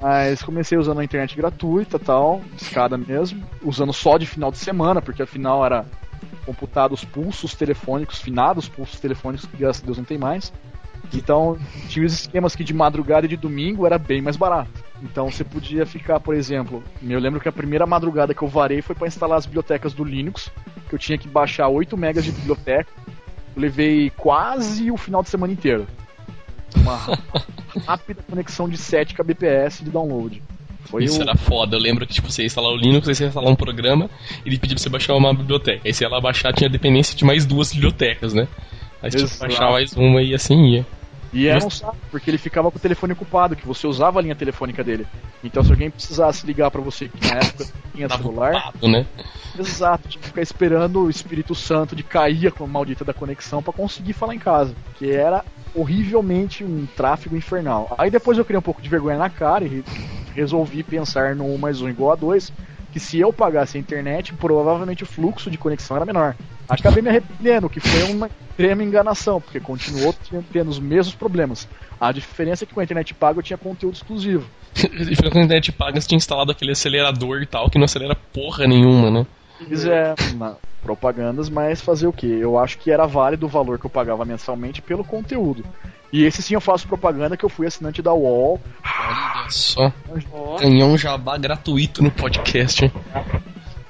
Mas 0.00 0.42
comecei 0.42 0.76
usando 0.76 1.00
a 1.00 1.04
internet 1.04 1.36
gratuita 1.36 1.98
tal, 1.98 2.42
escada 2.56 2.98
mesmo, 2.98 3.42
usando 3.62 3.92
só 3.92 4.18
de 4.18 4.26
final 4.26 4.50
de 4.50 4.58
semana, 4.58 5.00
porque 5.00 5.22
afinal 5.22 5.64
era 5.64 5.86
computado 6.44 6.92
os 6.92 7.04
pulsos 7.04 7.54
telefônicos, 7.54 8.20
finados 8.20 8.68
pulsos 8.68 9.00
telefônicos, 9.00 9.46
que 9.46 9.56
graças 9.56 9.82
a 9.82 9.86
Deus 9.86 9.98
não 9.98 10.04
tem 10.04 10.18
mais. 10.18 10.52
Então 11.12 11.56
tinha 11.88 12.04
os 12.04 12.12
esquemas 12.12 12.54
que 12.54 12.64
de 12.64 12.74
madrugada 12.74 13.26
e 13.26 13.28
de 13.28 13.36
domingo 13.36 13.86
era 13.86 13.98
bem 13.98 14.20
mais 14.20 14.36
barato. 14.36 14.84
Então 15.02 15.30
você 15.30 15.44
podia 15.44 15.84
ficar, 15.84 16.20
por 16.20 16.34
exemplo, 16.34 16.82
eu 17.02 17.18
lembro 17.18 17.40
que 17.40 17.48
a 17.48 17.52
primeira 17.52 17.86
madrugada 17.86 18.34
que 18.34 18.42
eu 18.42 18.48
varei 18.48 18.82
foi 18.82 18.94
para 18.94 19.06
instalar 19.06 19.38
as 19.38 19.46
bibliotecas 19.46 19.92
do 19.92 20.04
Linux, 20.04 20.50
que 20.88 20.94
eu 20.94 20.98
tinha 20.98 21.18
que 21.18 21.28
baixar 21.28 21.68
8 21.68 21.96
megas 21.96 22.24
de 22.24 22.32
biblioteca. 22.32 22.90
Eu 23.54 23.62
levei 23.62 24.10
quase 24.10 24.90
o 24.90 24.96
final 24.96 25.22
de 25.22 25.28
semana 25.28 25.52
inteiro. 25.52 25.86
Uma 26.76 27.18
rápida 27.86 28.22
conexão 28.28 28.68
de 28.68 28.76
7 28.76 29.14
kbps 29.14 29.82
de 29.82 29.90
download. 29.90 30.42
Foi 30.86 31.04
Isso 31.04 31.18
o... 31.18 31.22
era 31.22 31.36
foda. 31.36 31.76
Eu 31.76 31.80
lembro 31.80 32.06
que 32.06 32.14
tipo, 32.14 32.30
você 32.30 32.42
ia 32.42 32.46
instalar 32.46 32.70
o 32.70 32.76
Linux, 32.76 33.06
você 33.06 33.24
ia 33.24 33.28
instalar 33.28 33.50
um 33.50 33.56
programa, 33.56 34.08
ele 34.44 34.58
pedia 34.58 34.76
pra 34.76 34.82
você 34.82 34.88
baixar 34.88 35.14
uma 35.14 35.34
biblioteca. 35.34 35.82
Aí 35.84 35.92
você 35.92 36.04
ia 36.04 36.08
lá 36.08 36.20
baixar, 36.20 36.52
tinha 36.52 36.70
dependência 36.70 37.16
de 37.16 37.24
mais 37.24 37.44
duas 37.44 37.72
bibliotecas, 37.72 38.32
né? 38.32 38.46
Aí 39.02 39.10
você 39.10 39.38
baixar 39.38 39.70
mais 39.70 39.92
uma 39.94 40.22
e 40.22 40.34
assim 40.34 40.74
ia. 40.74 40.86
E 41.36 41.46
era 41.48 41.62
um 41.62 41.68
saco, 41.68 41.96
porque 42.10 42.30
ele 42.30 42.38
ficava 42.38 42.70
com 42.70 42.78
o 42.78 42.80
telefone 42.80 43.12
ocupado, 43.12 43.54
que 43.54 43.66
você 43.66 43.86
usava 43.86 44.18
a 44.18 44.22
linha 44.22 44.34
telefônica 44.34 44.82
dele. 44.82 45.06
Então 45.44 45.62
se 45.62 45.70
alguém 45.70 45.90
precisasse 45.90 46.46
ligar 46.46 46.70
pra 46.70 46.80
você, 46.80 47.08
que 47.08 47.28
na 47.28 47.36
época 47.36 47.66
tinha 47.94 48.08
celular, 48.08 48.54
ocupado, 48.54 48.88
né? 48.88 49.06
exato, 49.58 50.08
tinha 50.08 50.22
que 50.22 50.28
ficar 50.28 50.40
esperando 50.40 51.02
o 51.02 51.10
Espírito 51.10 51.54
Santo 51.54 51.94
de 51.94 52.02
cair 52.02 52.50
com 52.52 52.64
a 52.64 52.66
maldita 52.66 53.04
da 53.04 53.12
conexão 53.12 53.62
pra 53.62 53.70
conseguir 53.70 54.14
falar 54.14 54.34
em 54.34 54.38
casa. 54.38 54.74
Que 54.96 55.12
era 55.12 55.44
horrivelmente 55.74 56.64
um 56.64 56.86
tráfego 56.96 57.36
infernal. 57.36 57.94
Aí 57.98 58.10
depois 58.10 58.38
eu 58.38 58.44
criei 58.44 58.58
um 58.58 58.62
pouco 58.62 58.80
de 58.80 58.88
vergonha 58.88 59.18
na 59.18 59.28
cara 59.28 59.62
e 59.64 59.84
resolvi 60.34 60.82
pensar 60.82 61.36
no 61.36 61.44
1 61.54 61.58
mais 61.58 61.82
1 61.82 61.90
igual 61.90 62.12
a 62.12 62.16
2, 62.16 62.50
que 62.92 62.98
se 62.98 63.20
eu 63.20 63.30
pagasse 63.30 63.76
a 63.76 63.80
internet, 63.80 64.32
provavelmente 64.32 65.02
o 65.02 65.06
fluxo 65.06 65.50
de 65.50 65.58
conexão 65.58 65.96
era 65.96 66.06
menor. 66.06 66.34
Acabei 66.68 67.02
me 67.02 67.08
arrependendo, 67.08 67.68
que 67.68 67.80
foi 67.80 68.02
uma 68.04 68.28
extrema 68.50 68.82
enganação, 68.82 69.40
porque 69.40 69.60
continuou 69.60 70.14
tendo- 70.50 70.68
os 70.68 70.78
mesmos 70.78 71.14
problemas. 71.14 71.68
A 72.00 72.10
diferença 72.12 72.64
é 72.64 72.66
que 72.66 72.74
com 72.74 72.80
a 72.80 72.84
internet 72.84 73.14
paga 73.14 73.38
eu 73.38 73.42
tinha 73.42 73.56
conteúdo 73.58 73.94
exclusivo. 73.94 74.46
E 74.76 75.16
quando 75.16 75.36
a 75.38 75.42
internet 75.44 75.72
paga, 75.72 76.00
você 76.00 76.08
tinha 76.08 76.16
instalado 76.16 76.50
aquele 76.50 76.72
acelerador 76.72 77.40
e 77.40 77.46
tal, 77.46 77.70
que 77.70 77.78
não 77.78 77.84
acelera 77.84 78.14
porra 78.14 78.66
nenhuma, 78.66 79.10
né? 79.10 79.26
Fiz 79.58 79.86
é, 79.86 80.14
propagandas, 80.82 81.48
mas 81.48 81.80
fazer 81.80 82.06
o 82.06 82.12
que? 82.12 82.26
Eu 82.26 82.58
acho 82.58 82.76
que 82.78 82.90
era 82.90 83.06
válido 83.06 83.46
o 83.46 83.48
valor 83.48 83.78
que 83.78 83.86
eu 83.86 83.90
pagava 83.90 84.24
mensalmente 84.24 84.82
pelo 84.82 85.02
conteúdo. 85.02 85.64
E 86.12 86.24
esse 86.24 86.42
sim 86.42 86.54
eu 86.54 86.60
faço 86.60 86.86
propaganda 86.86 87.36
que 87.36 87.44
eu 87.44 87.48
fui 87.48 87.66
assinante 87.66 88.02
da 88.02 88.12
UOL. 88.12 88.60
Olha 88.84 89.50
só. 89.50 89.92
Ganhou 90.60 90.90
um 90.90 90.98
jabá 90.98 91.36
gratuito 91.38 92.02
no 92.02 92.10
podcast, 92.10 92.84
hein? 92.84 92.92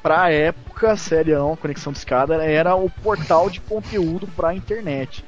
Pra 0.07 0.31
época, 0.31 0.97
serião, 0.97 1.57
Conexão 1.57 1.93
de 1.93 1.99
Escada 1.99 2.37
era 2.37 2.77
o 2.77 2.89
portal 2.89 3.51
de 3.51 3.59
conteúdo 3.61 4.29
pra 4.37 4.55
internet. 4.55 5.25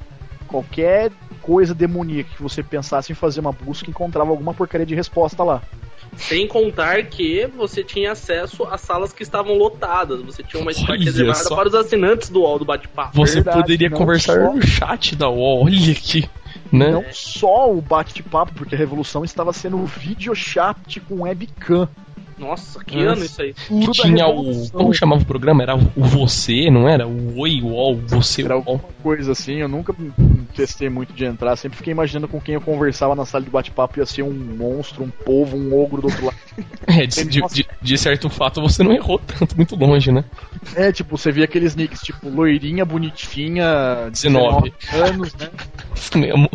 Qualquer 0.47 1.11
coisa 1.41 1.75
demoníaca 1.75 2.29
que 2.33 2.41
você 2.41 2.63
pensasse 2.63 3.11
em 3.11 3.15
fazer 3.15 3.41
uma 3.41 3.51
busca, 3.51 3.89
encontrava 3.89 4.29
alguma 4.29 4.53
porcaria 4.53 4.85
de 4.85 4.95
resposta 4.95 5.43
lá. 5.43 5.61
Sem 6.15 6.47
contar 6.47 7.03
que 7.07 7.45
você 7.57 7.83
tinha 7.83 8.13
acesso 8.13 8.63
a 8.71 8.77
salas 8.77 9.11
que 9.11 9.21
estavam 9.21 9.53
lotadas. 9.57 10.21
Você 10.21 10.41
tinha 10.43 10.61
uma 10.61 10.71
Skype 10.71 10.91
Olha 10.93 11.03
reservada 11.03 11.39
só. 11.43 11.55
para 11.57 11.67
os 11.67 11.75
assinantes 11.75 12.29
do 12.29 12.39
UOL 12.39 12.59
do 12.59 12.63
bate-papo. 12.63 13.17
Você 13.17 13.35
Verdade, 13.35 13.57
poderia 13.61 13.89
conversar 13.91 14.45
só- 14.45 14.53
no 14.53 14.61
chat 14.65 15.13
da 15.13 15.29
UOL, 15.29 15.65
olha 15.65 15.91
aqui, 15.91 16.29
né? 16.71 16.89
Não 16.89 17.03
só 17.11 17.69
o 17.69 17.81
bate-papo, 17.81 18.53
porque 18.53 18.75
a 18.75 18.77
revolução 18.77 19.25
estava 19.25 19.51
sendo 19.51 19.75
o 19.75 19.85
videochat 19.85 21.01
com 21.01 21.23
webcam. 21.23 21.89
Nossa, 22.39 22.83
que 22.83 22.95
Nossa. 22.95 23.09
ano 23.11 23.25
isso 23.25 23.41
aí? 23.41 23.53
Da 23.69 23.91
Tinha 23.91 24.27
o. 24.27 24.69
Como 24.71 24.93
chamava 24.93 25.21
o 25.21 25.25
programa? 25.25 25.61
Era 25.61 25.75
o 25.75 25.81
Você, 25.97 26.69
não 26.71 26.87
era? 26.87 27.07
O 27.07 27.37
Oi 27.39 27.61
UOL, 27.61 27.97
Você 28.07 28.43
Era 28.43 28.53
alguma 28.53 28.79
coisa 29.03 29.33
assim, 29.33 29.55
eu 29.55 29.67
nunca 29.67 29.93
me 29.97 30.11
testei 30.55 30.89
muito 30.89 31.13
de 31.13 31.25
entrar, 31.25 31.55
sempre 31.55 31.77
fiquei 31.77 31.91
imaginando 31.91 32.27
com 32.27 32.39
quem 32.39 32.55
eu 32.55 32.61
conversava 32.61 33.13
na 33.15 33.25
sala 33.25 33.43
de 33.43 33.49
bate-papo 33.49 33.99
ia 33.99 34.05
ser 34.05 34.23
um 34.23 34.33
monstro, 34.33 35.03
um 35.03 35.09
povo, 35.09 35.57
um 35.57 35.77
ogro 35.79 36.01
do 36.01 36.07
outro 36.07 36.25
lado. 36.25 36.37
É, 36.87 37.05
de, 37.05 37.23
de, 37.25 37.41
de- 37.53 37.67
de 37.79 37.97
certo 37.99 38.29
fato 38.31 38.59
você 38.61 38.83
não 38.83 38.91
errou 38.91 39.19
tanto, 39.19 39.55
muito 39.55 39.75
longe, 39.75 40.11
né? 40.11 40.25
É, 40.75 40.91
tipo, 40.91 41.15
você 41.17 41.31
via 41.31 41.43
aqueles 41.45 41.75
nicks, 41.75 42.01
tipo, 42.01 42.27
loirinha, 42.27 42.83
bonitinha, 42.83 44.09
19. 44.11 44.73
anos, 44.93 45.35
né? 45.35 45.49
Isso 45.95 46.17
mesmo. 46.17 46.49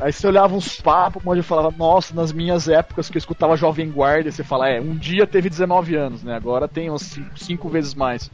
Aí 0.00 0.12
você 0.12 0.26
olhava 0.26 0.54
uns 0.54 0.80
papos, 0.80 1.22
onde 1.24 1.40
eu 1.40 1.44
falava, 1.44 1.74
nossa, 1.76 2.14
nas 2.14 2.32
minhas 2.32 2.68
épocas 2.68 3.08
que 3.08 3.16
eu 3.16 3.20
escutava 3.20 3.56
Jovem 3.56 3.90
Guarda, 3.90 4.30
você 4.30 4.42
fala, 4.42 4.68
é, 4.68 4.80
um 4.80 4.94
dia 4.94 5.26
teve 5.26 5.48
19 5.48 5.94
anos, 5.94 6.22
né? 6.22 6.34
Agora 6.34 6.68
tem 6.68 6.90
uns 6.90 7.18
5 7.36 7.68
vezes 7.68 7.94
mais. 7.94 8.30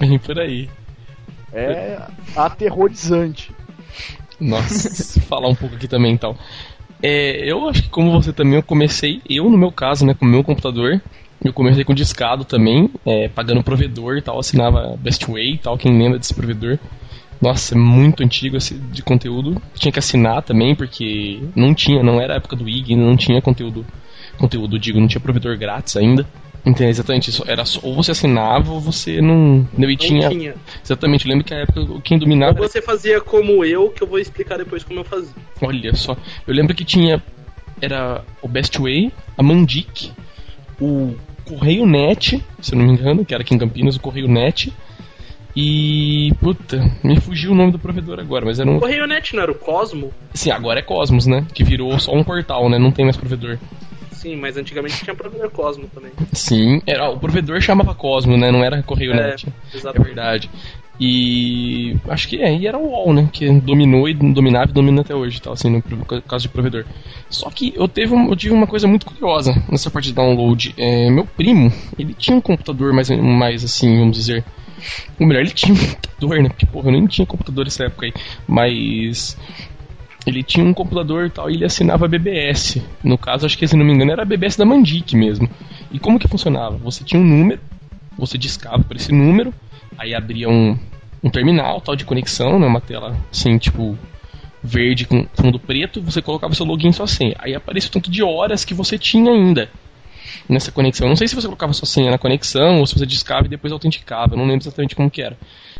E 0.00 0.18
por 0.18 0.38
aí. 0.38 0.68
É 1.52 2.00
aterrorizante. 2.36 3.52
Nossa, 4.38 5.20
falar 5.26 5.48
um 5.48 5.54
pouco 5.54 5.74
aqui 5.74 5.88
também 5.88 6.12
então. 6.12 6.36
É, 7.02 7.50
eu 7.50 7.68
acho 7.68 7.82
que 7.84 7.88
como 7.88 8.12
você 8.12 8.32
também, 8.32 8.54
eu 8.54 8.62
comecei, 8.62 9.22
eu 9.28 9.48
no 9.50 9.56
meu 9.56 9.72
caso, 9.72 10.04
né, 10.04 10.14
com 10.14 10.26
o 10.26 10.28
meu 10.28 10.44
computador, 10.44 11.00
eu 11.42 11.52
comecei 11.52 11.82
com 11.82 11.94
discado 11.94 12.44
também, 12.44 12.90
é, 13.06 13.28
pagando 13.28 13.64
provedor 13.64 14.18
e 14.18 14.22
tal, 14.22 14.38
assinava 14.38 14.96
Bestway 14.98 15.54
e 15.54 15.58
tal, 15.58 15.78
quem 15.78 15.96
lembra 15.96 16.18
desse 16.18 16.34
provedor. 16.34 16.78
Nossa, 17.40 17.74
é 17.74 17.78
muito 17.78 18.22
antigo 18.22 18.56
esse 18.56 18.74
de 18.74 19.02
conteúdo. 19.02 19.60
Tinha 19.74 19.90
que 19.90 19.98
assinar 19.98 20.42
também, 20.42 20.74
porque 20.74 21.40
não 21.56 21.74
tinha, 21.74 22.02
não 22.02 22.20
era 22.20 22.34
a 22.34 22.36
época 22.36 22.54
do 22.54 22.68
IG, 22.68 22.94
não 22.96 23.16
tinha 23.16 23.40
conteúdo, 23.40 23.84
conteúdo, 24.38 24.78
digo, 24.78 25.00
não 25.00 25.08
tinha 25.08 25.20
provedor 25.20 25.56
grátis 25.56 25.96
ainda. 25.96 26.26
Entendeu? 26.64 26.90
Exatamente 26.90 27.30
isso. 27.30 27.42
Era 27.46 27.64
só, 27.64 27.80
ou 27.82 27.94
você 27.94 28.10
assinava 28.10 28.70
ou 28.70 28.78
você 28.78 29.22
não. 29.22 29.66
Não, 29.72 29.88
e 29.88 29.92
Não 29.92 29.96
tinha, 29.96 30.28
tinha. 30.28 30.54
Exatamente, 30.84 31.24
eu 31.24 31.30
lembro 31.30 31.46
que 31.46 31.54
a 31.54 31.58
época 31.60 31.80
quem 32.04 32.18
Ou 32.18 32.20
dominava. 32.20 32.58
era- 32.58 32.68
você 32.68 32.82
fazia 32.82 33.18
como 33.18 33.64
eu, 33.64 33.88
que 33.88 34.02
eu 34.02 34.06
vou 34.06 34.18
explicar 34.18 34.58
depois 34.58 34.84
como 34.84 35.00
eu 35.00 35.04
fazia. 35.04 35.32
Olha 35.62 35.94
só. 35.94 36.14
Eu 36.46 36.54
lembro 36.54 36.74
que 36.74 36.84
tinha. 36.84 37.22
Era 37.80 38.22
o 38.42 38.48
Best 38.48 38.78
Way, 38.78 39.10
a 39.38 39.42
Mandic, 39.42 40.12
o 40.78 41.14
Correio 41.46 41.86
Net, 41.86 42.44
se 42.60 42.74
eu 42.74 42.78
não 42.78 42.84
me 42.86 42.92
engano, 42.92 43.24
que 43.24 43.32
era 43.32 43.42
aqui 43.42 43.54
em 43.54 43.58
Campinas, 43.58 43.96
o 43.96 44.00
Correio 44.00 44.28
Net. 44.28 44.70
E. 45.56 46.32
Puta, 46.40 46.78
me 47.02 47.18
fugiu 47.20 47.52
o 47.52 47.54
nome 47.54 47.72
do 47.72 47.78
provedor 47.78 48.20
agora, 48.20 48.44
mas 48.44 48.58
era 48.60 48.70
um. 48.70 48.76
O 48.76 48.80
Correio 48.80 49.06
Net 49.06 49.34
não 49.34 49.42
era 49.42 49.52
o 49.52 49.54
Cosmo? 49.54 50.12
Sim, 50.32 50.50
agora 50.50 50.78
é 50.80 50.82
Cosmos, 50.82 51.26
né? 51.26 51.44
Que 51.52 51.64
virou 51.64 51.98
só 51.98 52.12
um 52.14 52.22
portal, 52.24 52.68
né? 52.68 52.78
Não 52.78 52.92
tem 52.92 53.04
mais 53.04 53.16
provedor. 53.16 53.58
Sim, 54.12 54.36
mas 54.36 54.56
antigamente 54.56 55.02
tinha 55.02 55.14
provedor 55.14 55.50
Cosmo 55.50 55.86
também. 55.94 56.12
Sim, 56.32 56.82
era, 56.86 57.08
o 57.10 57.18
provedor 57.18 57.60
chamava 57.60 57.94
Cosmo, 57.94 58.36
né? 58.36 58.52
Não 58.52 58.62
era 58.62 58.82
Correio 58.82 59.12
É, 59.12 59.30
Net. 59.30 59.46
É 59.48 59.76
Exatamente. 59.76 60.06
verdade. 60.06 60.50
E 61.02 61.96
acho 62.08 62.28
que 62.28 62.36
é, 62.42 62.54
e 62.54 62.66
era 62.66 62.76
o 62.76 62.90
UOL, 62.90 63.14
né? 63.14 63.28
Que 63.32 63.50
dominou 63.60 64.06
e 64.06 64.12
dominava 64.12 64.70
e 64.70 64.74
domina 64.74 65.00
até 65.00 65.14
hoje, 65.14 65.40
tal, 65.40 65.54
assim, 65.54 65.70
no 65.70 65.82
caso 66.22 66.42
de 66.42 66.50
provedor. 66.50 66.84
Só 67.30 67.48
que 67.48 67.72
eu, 67.74 67.88
teve 67.88 68.14
um- 68.14 68.28
eu 68.28 68.36
tive 68.36 68.52
uma 68.54 68.66
coisa 68.66 68.86
muito 68.86 69.06
curiosa 69.06 69.54
nessa 69.70 69.90
parte 69.90 70.08
de 70.08 70.12
download. 70.14 70.74
É, 70.76 71.08
meu 71.08 71.24
primo, 71.24 71.72
ele 71.98 72.12
tinha 72.12 72.36
um 72.36 72.40
computador 72.42 72.92
mais, 72.92 73.08
mais 73.08 73.64
assim, 73.64 73.98
vamos 73.98 74.14
dizer. 74.14 74.44
Ou 75.18 75.26
melhor, 75.26 75.40
ele 75.40 75.50
tinha 75.50 75.74
um 75.74 75.78
computador, 75.78 76.42
né? 76.42 76.48
Porque, 76.48 76.66
porra, 76.66 76.88
eu 76.88 76.92
nem 76.92 77.06
tinha 77.06 77.26
computador 77.26 77.64
nessa 77.64 77.84
época 77.84 78.06
aí. 78.06 78.12
Mas. 78.46 79.36
Ele 80.26 80.42
tinha 80.42 80.64
um 80.64 80.74
computador 80.74 81.26
e 81.26 81.30
tal, 81.30 81.50
e 81.50 81.54
ele 81.54 81.64
assinava 81.64 82.06
BBS. 82.06 82.82
No 83.02 83.16
caso, 83.16 83.46
acho 83.46 83.56
que 83.56 83.66
se 83.66 83.74
não 83.74 83.86
me 83.86 83.94
engano 83.94 84.12
era 84.12 84.22
a 84.22 84.26
BBS 84.26 84.54
da 84.54 84.66
Mandic 84.66 85.16
mesmo. 85.16 85.48
E 85.90 85.98
como 85.98 86.18
que 86.18 86.28
funcionava? 86.28 86.76
Você 86.76 87.02
tinha 87.02 87.20
um 87.20 87.24
número, 87.24 87.58
você 88.18 88.36
discava 88.36 88.82
por 88.84 88.96
esse 88.96 89.12
número, 89.12 89.52
aí 89.96 90.14
abria 90.14 90.48
um, 90.48 90.78
um 91.24 91.30
terminal 91.30 91.80
tal 91.80 91.96
de 91.96 92.04
conexão, 92.04 92.58
né, 92.58 92.66
uma 92.66 92.82
tela 92.82 93.16
assim, 93.32 93.56
tipo 93.56 93.96
verde 94.62 95.06
com 95.06 95.26
fundo 95.34 95.58
preto, 95.58 96.02
você 96.02 96.20
colocava 96.20 96.54
seu 96.54 96.66
login 96.66 96.90
e 96.90 96.92
sua 96.92 97.06
senha. 97.06 97.34
Aí 97.38 97.54
aparecia 97.54 97.88
o 97.88 97.92
tanto 97.92 98.10
de 98.10 98.22
horas 98.22 98.62
que 98.62 98.74
você 98.74 98.98
tinha 98.98 99.32
ainda 99.32 99.70
nessa 100.48 100.72
conexão. 100.72 101.08
Não 101.08 101.16
sei 101.16 101.28
se 101.28 101.34
você 101.34 101.46
colocava 101.46 101.72
sua 101.72 101.86
senha 101.86 102.10
na 102.10 102.18
conexão 102.18 102.80
ou 102.80 102.86
se 102.86 102.98
você 102.98 103.06
discava 103.06 103.46
e 103.46 103.48
depois 103.48 103.72
autenticava, 103.72 104.34
eu 104.34 104.38
não 104.38 104.46
lembro 104.46 104.62
exatamente 104.62 104.96
como 104.96 105.10
que 105.10 105.22
era. 105.22 105.36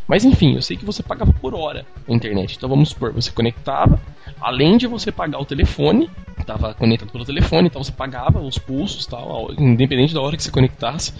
Mas 0.07 0.25
enfim, 0.25 0.55
eu 0.55 0.63
sei 0.63 0.77
que 0.77 0.85
você 0.85 1.03
pagava 1.03 1.33
por 1.33 1.55
hora 1.55 1.87
a 2.09 2.13
internet. 2.13 2.57
Então 2.57 2.69
vamos 2.69 2.89
supor, 2.89 3.13
você 3.13 3.31
conectava, 3.31 4.01
além 4.41 4.77
de 4.77 4.87
você 4.87 5.13
pagar 5.13 5.39
o 5.39 5.45
telefone, 5.45 6.11
estava 6.39 6.75
conectado 6.75 7.13
pelo 7.13 7.25
telefone, 7.25 7.69
então 7.69 7.83
você 7.83 7.93
pagava 7.93 8.41
os 8.41 8.59
pulsos, 8.59 9.07
tal, 9.07 9.53
independente 9.59 10.13
da 10.13 10.21
hora 10.21 10.37
que 10.37 10.43
você 10.43 10.51
conectasse, 10.51 11.13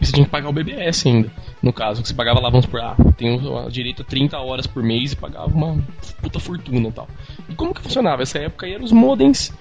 você 0.00 0.12
tinha 0.12 0.24
que 0.24 0.30
pagar 0.30 0.48
o 0.48 0.52
BBS 0.52 1.06
ainda. 1.06 1.30
No 1.62 1.72
caso, 1.72 2.00
que 2.00 2.08
você 2.08 2.14
pagava 2.14 2.40
lá, 2.40 2.48
vamos 2.48 2.64
supor, 2.64 2.80
ah, 2.80 2.96
tem 3.16 3.38
direito 3.70 4.02
a 4.02 4.04
30 4.04 4.38
horas 4.38 4.66
por 4.66 4.82
mês 4.82 5.12
e 5.12 5.16
pagava 5.16 5.48
uma 5.48 5.76
puta 6.22 6.38
fortuna 6.38 6.90
tal. 6.92 7.08
E 7.48 7.54
como 7.54 7.74
que 7.74 7.82
funcionava? 7.82 8.22
Essa 8.22 8.38
época 8.38 8.66
aí 8.66 8.72
eram 8.72 8.84
os 8.84 8.92
modems, 8.92 9.52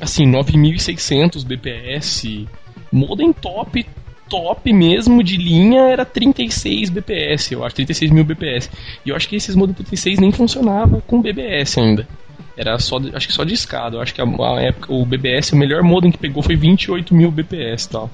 assim, 0.00 0.26
9600 0.26 1.44
BPS, 1.44 2.46
modem 2.90 3.32
top, 3.32 3.86
top 4.28 4.72
mesmo 4.72 5.22
de 5.22 5.36
linha 5.36 5.82
era 5.82 6.04
36 6.04 6.90
BPS, 6.90 7.52
eu 7.52 7.64
acho, 7.64 7.74
36 7.76 8.10
mil 8.10 8.24
BPS. 8.24 8.70
E 9.04 9.10
eu 9.10 9.16
acho 9.16 9.28
que 9.28 9.36
esses 9.36 9.54
modem 9.54 9.74
36 9.74 10.18
nem 10.18 10.32
funcionava 10.32 11.02
com 11.06 11.20
BBS 11.20 11.78
ainda. 11.78 12.08
Era 12.56 12.78
só, 12.78 12.98
acho 13.12 13.26
que 13.26 13.32
só 13.32 13.44
de 13.44 13.54
escada. 13.54 13.96
Eu 13.96 14.00
acho 14.00 14.14
que 14.14 14.20
a, 14.20 14.24
a 14.24 14.60
época, 14.60 14.92
o 14.92 15.04
BBS, 15.04 15.52
o 15.52 15.56
melhor 15.56 15.82
modem 15.82 16.10
que 16.10 16.18
pegou 16.18 16.42
foi 16.42 16.56
28 16.56 17.14
mil 17.14 17.30
BPS 17.30 17.88
tal. 17.88 18.10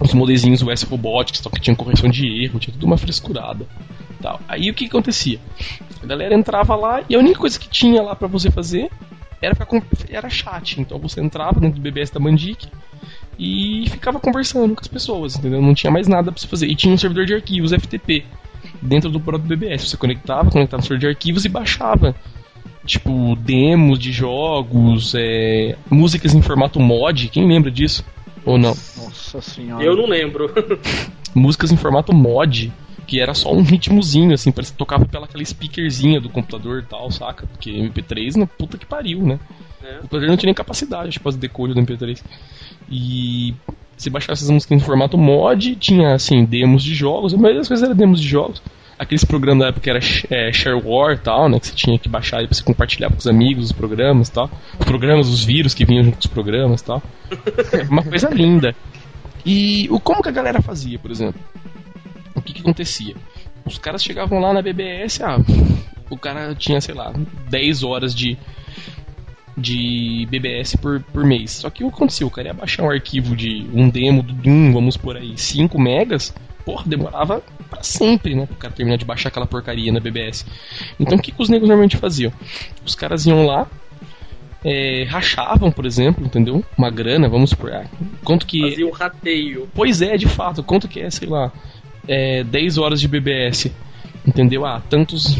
Os 0.00 0.14
modezinhos 0.14 0.62
US 0.62 0.82
Robotics, 0.82 1.40
tal, 1.40 1.52
que 1.52 1.60
tinham 1.60 1.76
correção 1.76 2.10
de 2.10 2.26
erro, 2.42 2.58
tinha 2.58 2.72
tudo 2.72 2.86
uma 2.86 2.96
frescurada. 2.96 3.66
Tal. 4.20 4.40
Aí 4.48 4.70
o 4.70 4.74
que, 4.74 4.84
que 4.84 4.90
acontecia? 4.90 5.38
A 6.02 6.06
galera 6.06 6.34
entrava 6.34 6.74
lá 6.74 7.02
e 7.08 7.14
a 7.14 7.18
única 7.18 7.38
coisa 7.38 7.58
que 7.58 7.68
tinha 7.68 8.02
lá 8.02 8.16
pra 8.16 8.26
você 8.26 8.50
fazer 8.50 8.90
era, 9.42 9.54
pra, 9.54 9.66
era 10.08 10.30
chat. 10.30 10.80
Então 10.80 10.98
você 10.98 11.20
entrava 11.20 11.60
dentro 11.60 11.80
do 11.80 11.82
BBS 11.82 12.10
da 12.10 12.20
Mandic 12.20 12.68
e 13.38 13.84
ficava 13.90 14.20
conversando 14.20 14.74
com 14.74 14.80
as 14.80 14.88
pessoas, 14.88 15.36
entendeu? 15.36 15.60
Não 15.60 15.74
tinha 15.74 15.90
mais 15.90 16.06
nada 16.06 16.30
pra 16.30 16.40
você 16.40 16.46
fazer. 16.46 16.68
E 16.68 16.76
tinha 16.76 16.94
um 16.94 16.98
servidor 16.98 17.26
de 17.26 17.34
arquivos, 17.34 17.72
FTP, 17.72 18.24
dentro 18.80 19.10
do 19.10 19.20
próprio 19.20 19.48
BBS. 19.48 19.88
Você 19.88 19.96
conectava, 19.96 20.50
conectava 20.50 20.80
no 20.80 20.86
servidor 20.86 21.10
de 21.10 21.16
arquivos 21.16 21.44
e 21.44 21.48
baixava. 21.48 22.14
Tipo, 22.86 23.36
demos 23.36 23.98
de 23.98 24.10
jogos, 24.12 25.14
é, 25.16 25.76
músicas 25.90 26.34
em 26.34 26.42
formato 26.42 26.80
mod, 26.80 27.28
quem 27.28 27.46
lembra 27.46 27.70
disso? 27.70 28.04
Ou 28.44 28.58
não? 28.58 28.70
Nossa 28.70 29.40
senhora. 29.40 29.84
Eu 29.84 29.96
não 29.96 30.06
lembro. 30.06 30.52
Músicas 31.34 31.72
em 31.72 31.76
formato 31.76 32.12
mod, 32.12 32.72
que 33.12 33.20
era 33.20 33.34
só 33.34 33.52
um 33.52 33.60
ritmozinho, 33.60 34.32
assim, 34.32 34.50
parecia 34.50 34.72
que 34.72 34.78
tocava 34.78 35.04
pela 35.04 35.26
aquela 35.26 35.44
speakerzinha 35.44 36.18
do 36.18 36.30
computador 36.30 36.82
e 36.82 36.86
tal, 36.86 37.10
saca? 37.10 37.46
Porque 37.46 37.70
MP3, 37.70 38.36
na 38.36 38.46
puta 38.46 38.78
que 38.78 38.86
pariu, 38.86 39.20
né? 39.20 39.38
É. 39.84 39.96
O 39.96 40.00
computador 40.00 40.28
não 40.28 40.36
tinha 40.38 40.48
nem 40.48 40.54
capacidade, 40.54 41.10
tipo, 41.10 41.28
as 41.28 41.36
decode 41.36 41.74
do 41.74 41.82
MP3. 41.82 42.22
E 42.90 43.54
se 43.98 44.08
baixasse 44.08 44.42
essas 44.42 44.50
músicas 44.50 44.78
em 44.78 44.80
formato 44.80 45.18
mod, 45.18 45.76
tinha, 45.76 46.14
assim, 46.14 46.46
demos 46.46 46.82
de 46.82 46.94
jogos, 46.94 47.34
a 47.34 47.36
maioria 47.36 47.60
das 47.60 47.68
coisas 47.68 47.84
era 47.84 47.94
demos 47.94 48.18
de 48.18 48.26
jogos. 48.26 48.62
Aqueles 48.98 49.24
programas 49.26 49.64
da 49.64 49.68
época 49.68 49.82
que 49.82 49.90
era 49.90 50.00
é, 50.30 50.50
shareware 50.50 51.16
e 51.16 51.18
tal, 51.18 51.50
né? 51.50 51.60
Que 51.60 51.66
você 51.66 51.74
tinha 51.74 51.98
que 51.98 52.08
baixar 52.08 52.42
e 52.42 52.46
você 52.46 52.62
compartilhava 52.62 53.12
com 53.12 53.20
os 53.20 53.26
amigos 53.26 53.66
os 53.66 53.72
programas 53.72 54.28
e 54.28 54.32
tal. 54.32 54.50
Os 54.80 54.86
programas, 54.86 55.28
os 55.28 55.44
vírus 55.44 55.74
que 55.74 55.84
vinham 55.84 56.04
junto 56.04 56.14
com 56.14 56.20
os 56.20 56.26
programas 56.28 56.80
e 56.80 56.84
tal. 56.84 57.02
Uma 57.90 58.04
coisa 58.04 58.30
linda. 58.30 58.74
E 59.44 59.86
o 59.90 60.00
como 60.00 60.22
que 60.22 60.30
a 60.30 60.32
galera 60.32 60.62
fazia, 60.62 60.98
por 60.98 61.10
exemplo? 61.10 61.38
O 62.34 62.42
que 62.42 62.52
que 62.52 62.60
acontecia? 62.60 63.14
Os 63.64 63.78
caras 63.78 64.02
chegavam 64.02 64.40
lá 64.40 64.52
na 64.52 64.62
BBS, 64.62 65.22
ah, 65.22 65.38
o 66.10 66.16
cara 66.16 66.54
tinha, 66.54 66.80
sei 66.80 66.94
lá, 66.94 67.12
10 67.48 67.82
horas 67.82 68.14
de 68.14 68.38
de 69.56 70.26
BBS 70.30 70.76
por, 70.76 71.00
por 71.00 71.24
mês. 71.24 71.50
Só 71.50 71.68
que 71.68 71.84
o 71.84 71.88
que 71.88 71.94
acontecia? 71.94 72.26
O 72.26 72.30
cara 72.30 72.48
ia 72.48 72.54
baixar 72.54 72.84
um 72.84 72.90
arquivo 72.90 73.36
de 73.36 73.66
um 73.72 73.88
demo 73.88 74.22
do 74.22 74.32
Doom, 74.32 74.72
vamos 74.72 74.96
por 74.96 75.16
aí, 75.16 75.36
5 75.36 75.78
megas, 75.78 76.34
porra, 76.64 76.84
demorava 76.86 77.42
pra 77.68 77.82
sempre, 77.82 78.34
né? 78.34 78.46
Pro 78.46 78.56
cara 78.56 78.72
terminar 78.72 78.96
de 78.96 79.04
baixar 79.04 79.28
aquela 79.28 79.46
porcaria 79.46 79.92
na 79.92 80.00
BBS. 80.00 80.46
Então 80.98 81.18
o 81.18 81.20
que, 81.20 81.32
que 81.32 81.42
os 81.42 81.48
negros 81.48 81.68
normalmente 81.68 81.96
faziam? 81.96 82.32
Os 82.84 82.94
caras 82.94 83.26
iam 83.26 83.46
lá, 83.46 83.66
é, 84.64 85.04
rachavam, 85.08 85.70
por 85.70 85.84
exemplo, 85.84 86.24
entendeu? 86.24 86.64
Uma 86.76 86.90
grana, 86.90 87.28
vamos 87.28 87.50
supor. 87.50 87.72
Ah, 87.72 87.84
quanto 88.24 88.46
que. 88.46 88.70
Fazia 88.70 88.86
o 88.86 88.90
rateio. 88.90 89.68
Pois 89.74 90.00
é, 90.00 90.16
de 90.16 90.28
fato, 90.28 90.62
quanto 90.62 90.88
que 90.88 91.00
é, 91.00 91.10
sei 91.10 91.28
lá, 91.28 91.52
é, 92.06 92.44
10 92.44 92.78
horas 92.78 93.00
de 93.00 93.08
BBS. 93.08 93.70
Entendeu? 94.26 94.64
Ah, 94.64 94.80
tantos, 94.88 95.36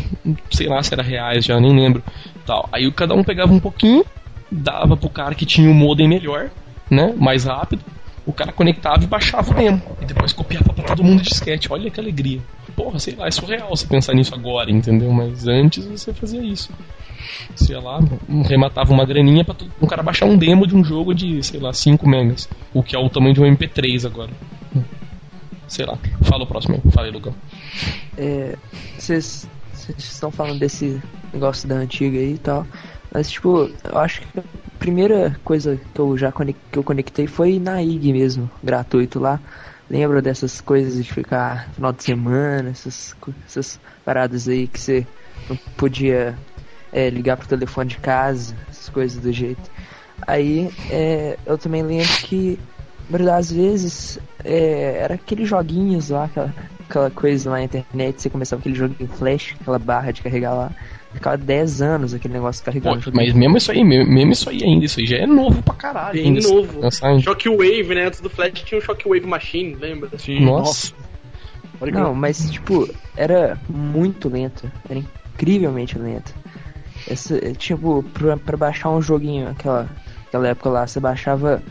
sei 0.50 0.66
lá 0.66 0.82
se 0.82 0.92
era 0.92 1.02
reais 1.02 1.44
já, 1.44 1.58
nem 1.60 1.72
lembro. 1.74 2.02
Tal. 2.44 2.68
Aí 2.72 2.90
cada 2.90 3.14
um 3.14 3.22
pegava 3.22 3.52
um 3.52 3.60
pouquinho, 3.60 4.04
dava 4.50 4.96
pro 4.96 5.08
cara 5.08 5.34
que 5.34 5.46
tinha 5.46 5.70
o 5.70 5.74
modem 5.74 6.08
melhor, 6.08 6.50
né? 6.90 7.14
Mais 7.16 7.44
rápido. 7.44 7.82
O 8.24 8.32
cara 8.32 8.52
conectava 8.52 9.02
e 9.02 9.06
baixava 9.06 9.50
o 9.50 9.54
demo. 9.54 9.82
E 10.00 10.04
depois 10.04 10.32
copiava 10.32 10.72
pra 10.72 10.84
todo 10.84 11.02
mundo 11.02 11.22
de 11.22 11.28
disquete. 11.28 11.72
Olha 11.72 11.90
que 11.90 11.98
alegria. 11.98 12.40
Porra, 12.76 12.98
sei 12.98 13.14
lá, 13.16 13.26
é 13.26 13.30
surreal 13.30 13.68
você 13.70 13.86
pensar 13.86 14.14
nisso 14.14 14.34
agora, 14.34 14.70
entendeu? 14.70 15.12
Mas 15.12 15.46
antes 15.46 15.84
você 15.84 16.12
fazia 16.12 16.42
isso. 16.42 16.70
Ia 17.68 17.80
lá, 17.80 18.00
rematava 18.48 18.92
uma 18.92 19.04
graninha 19.04 19.44
pra 19.44 19.54
um 19.80 19.86
cara 19.86 20.02
baixar 20.02 20.26
um 20.26 20.36
demo 20.36 20.66
de 20.66 20.74
um 20.74 20.84
jogo 20.84 21.14
de, 21.14 21.42
sei 21.42 21.60
lá, 21.60 21.72
5 21.72 22.08
megas. 22.08 22.48
O 22.72 22.82
que 22.82 22.96
é 22.96 22.98
o 22.98 23.08
tamanho 23.08 23.34
de 23.34 23.40
um 23.40 23.44
MP3 23.44 24.06
agora. 24.06 24.30
Sei 25.72 25.86
lá. 25.86 25.98
Fala 26.24 26.44
o 26.44 26.46
próximo 26.46 26.74
aí. 26.74 26.92
Fala 26.92 27.06
aí, 27.06 27.12
Lucão. 27.14 27.34
É, 28.18 28.54
vocês 28.98 29.48
estão 29.96 30.30
falando 30.30 30.58
desse 30.58 31.00
negócio 31.32 31.66
da 31.66 31.76
antiga 31.76 32.18
aí 32.18 32.34
e 32.34 32.38
tal. 32.38 32.66
Mas, 33.10 33.30
tipo, 33.30 33.70
eu 33.82 33.98
acho 33.98 34.20
que 34.20 34.38
a 34.38 34.42
primeira 34.78 35.34
coisa 35.42 35.80
que 35.94 35.98
eu 35.98 36.14
já 36.18 36.30
conec 36.30 36.58
que 36.70 36.78
eu 36.78 36.84
conectei 36.84 37.26
foi 37.26 37.58
na 37.58 37.82
IG 37.82 38.12
mesmo, 38.12 38.50
gratuito 38.62 39.18
lá. 39.18 39.40
Lembra 39.88 40.20
dessas 40.20 40.60
coisas 40.60 41.02
de 41.02 41.10
ficar 41.10 41.70
final 41.72 41.90
de 41.90 42.04
semana, 42.04 42.68
essas, 42.68 43.16
essas 43.46 43.80
paradas 44.04 44.48
aí 44.48 44.68
que 44.68 44.78
você 44.78 45.06
não 45.48 45.56
podia 45.78 46.38
é, 46.92 47.08
ligar 47.08 47.38
pro 47.38 47.48
telefone 47.48 47.88
de 47.88 47.96
casa, 47.96 48.54
essas 48.68 48.90
coisas 48.90 49.22
do 49.22 49.32
jeito. 49.32 49.70
Aí 50.26 50.70
é, 50.90 51.38
eu 51.46 51.56
também 51.56 51.82
lembro 51.82 52.12
que, 52.18 52.58
às 53.20 53.52
vezes, 53.52 54.18
é, 54.44 54.98
era 55.02 55.14
aqueles 55.14 55.48
joguinhos 55.48 56.10
lá, 56.10 56.24
aquela, 56.24 56.54
aquela 56.88 57.10
coisa 57.10 57.50
lá 57.50 57.56
na 57.56 57.64
internet, 57.64 58.22
você 58.22 58.30
começava 58.30 58.60
aquele 58.60 58.74
jogo 58.74 58.94
em 59.00 59.06
flash, 59.06 59.54
aquela 59.60 59.78
barra 59.78 60.12
de 60.12 60.22
carregar 60.22 60.54
lá. 60.54 60.72
Ficava 61.12 61.36
10 61.36 61.82
anos 61.82 62.14
aquele 62.14 62.34
negócio 62.34 62.64
carregando. 62.64 63.02
Pô, 63.02 63.10
mas 63.12 63.34
mesmo 63.34 63.56
isso 63.58 63.70
aí, 63.70 63.84
mesmo 63.84 64.32
isso 64.32 64.48
aí 64.48 64.64
ainda, 64.64 64.84
isso 64.86 64.98
aí 64.98 65.06
já 65.06 65.18
é 65.18 65.26
novo 65.26 65.62
pra 65.62 65.74
caralho. 65.74 66.14
Bem 66.14 66.28
ainda, 66.28 66.48
novo. 66.48 66.80
Lançar... 66.80 67.20
Shockwave, 67.20 67.94
né? 67.94 68.06
Antes 68.06 68.20
do 68.20 68.30
Flash 68.30 68.62
tinha 68.62 68.78
o 68.78 68.82
Shockwave 68.82 69.26
Machine, 69.26 69.74
lembra? 69.74 70.08
Sim, 70.18 70.44
Nossa. 70.44 70.94
nossa. 71.80 71.90
Não, 71.90 72.14
mas 72.14 72.50
tipo, 72.50 72.88
era 73.16 73.58
muito 73.68 74.28
lento. 74.28 74.70
Era 74.88 75.00
incrivelmente 75.34 75.98
lento. 75.98 76.32
Essa, 77.06 77.38
tipo, 77.52 78.02
pra, 78.14 78.36
pra 78.36 78.56
baixar 78.56 78.90
um 78.90 79.02
joguinho, 79.02 79.48
aquela, 79.48 79.90
aquela 80.28 80.48
época 80.48 80.70
lá, 80.70 80.86
você 80.86 81.00
baixava 81.00 81.62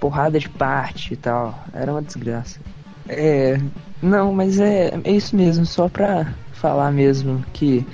porrada 0.00 0.38
de 0.38 0.48
parte 0.48 1.12
e 1.12 1.16
tal. 1.16 1.62
Era 1.72 1.92
uma 1.92 2.02
desgraça. 2.02 2.58
É. 3.08 3.60
Não, 4.02 4.32
mas 4.32 4.58
é, 4.58 4.98
é 5.04 5.12
isso 5.12 5.36
mesmo, 5.36 5.66
só 5.66 5.88
pra 5.88 6.32
falar 6.54 6.90
mesmo 6.90 7.44
que 7.52 7.86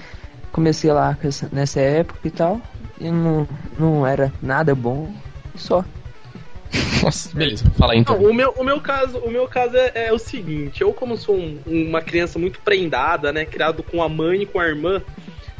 comecei 0.52 0.90
lá 0.90 1.18
nessa 1.52 1.80
época 1.80 2.20
e 2.24 2.30
tal. 2.30 2.60
E 3.00 3.10
não, 3.10 3.46
não 3.78 4.06
era 4.06 4.32
nada 4.40 4.74
bom. 4.74 5.12
Só. 5.56 5.84
Nossa, 7.02 7.36
beleza, 7.36 7.70
fala 7.78 7.92
aí 7.92 8.00
então. 8.00 8.20
Não, 8.20 8.30
o, 8.30 8.34
meu, 8.34 8.50
o 8.50 8.64
meu 8.64 8.80
caso, 8.80 9.18
o 9.18 9.30
meu 9.30 9.46
caso 9.46 9.76
é, 9.76 9.92
é 9.94 10.12
o 10.12 10.18
seguinte, 10.18 10.82
eu 10.82 10.92
como 10.92 11.16
sou 11.16 11.36
um, 11.36 11.58
uma 11.66 12.02
criança 12.02 12.38
muito 12.38 12.60
prendada, 12.60 13.32
né, 13.32 13.44
criado 13.44 13.82
com 13.82 14.02
a 14.02 14.08
mãe 14.08 14.42
e 14.42 14.46
com 14.46 14.58
a 14.58 14.66
irmã, 14.66 15.00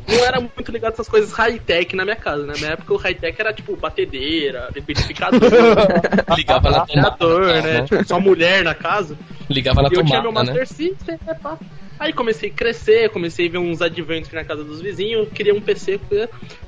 não 0.09 0.25
era 0.25 0.41
muito 0.41 0.71
ligado 0.71 0.93
essas 0.93 1.09
coisas 1.09 1.33
high-tech 1.33 1.95
na 1.97 2.05
minha 2.05 2.17
casa, 2.17 2.47
né? 2.47 2.53
Na 2.53 2.59
minha 2.59 2.71
época 2.73 2.95
o 2.95 2.97
high-tech 2.97 3.41
era 3.41 3.53
tipo 3.53 3.77
batedeira, 3.77 4.71
liquidificador, 4.75 5.41
ligava 6.37 6.71
na 6.71 7.11
tomada, 7.11 7.63
né? 7.63 7.83
Tipo, 7.83 8.07
só 8.07 8.21
mulher 8.21 8.65
na 8.65 8.75
casa. 8.75 9.17
Ligava 9.49 9.83
na 9.83 9.89
e 9.89 9.93
eu 9.93 9.99
tomada, 9.99 10.11
tinha 10.11 10.23
meu 10.23 10.33
Master 10.33 10.55
né? 10.55 10.65
System, 10.65 11.19
é, 11.27 11.35
pá. 11.35 11.59
Aí 11.99 12.13
comecei 12.13 12.51
a 12.51 12.53
crescer, 12.53 13.11
comecei 13.11 13.49
a 13.49 13.51
ver 13.53 13.59
uns 13.59 13.81
adventures 13.81 14.35
na 14.35 14.45
casa 14.45 14.63
dos 14.63 14.81
vizinhos, 14.81 15.29
queria 15.31 15.55
um 15.55 15.61
PC. 15.61 15.99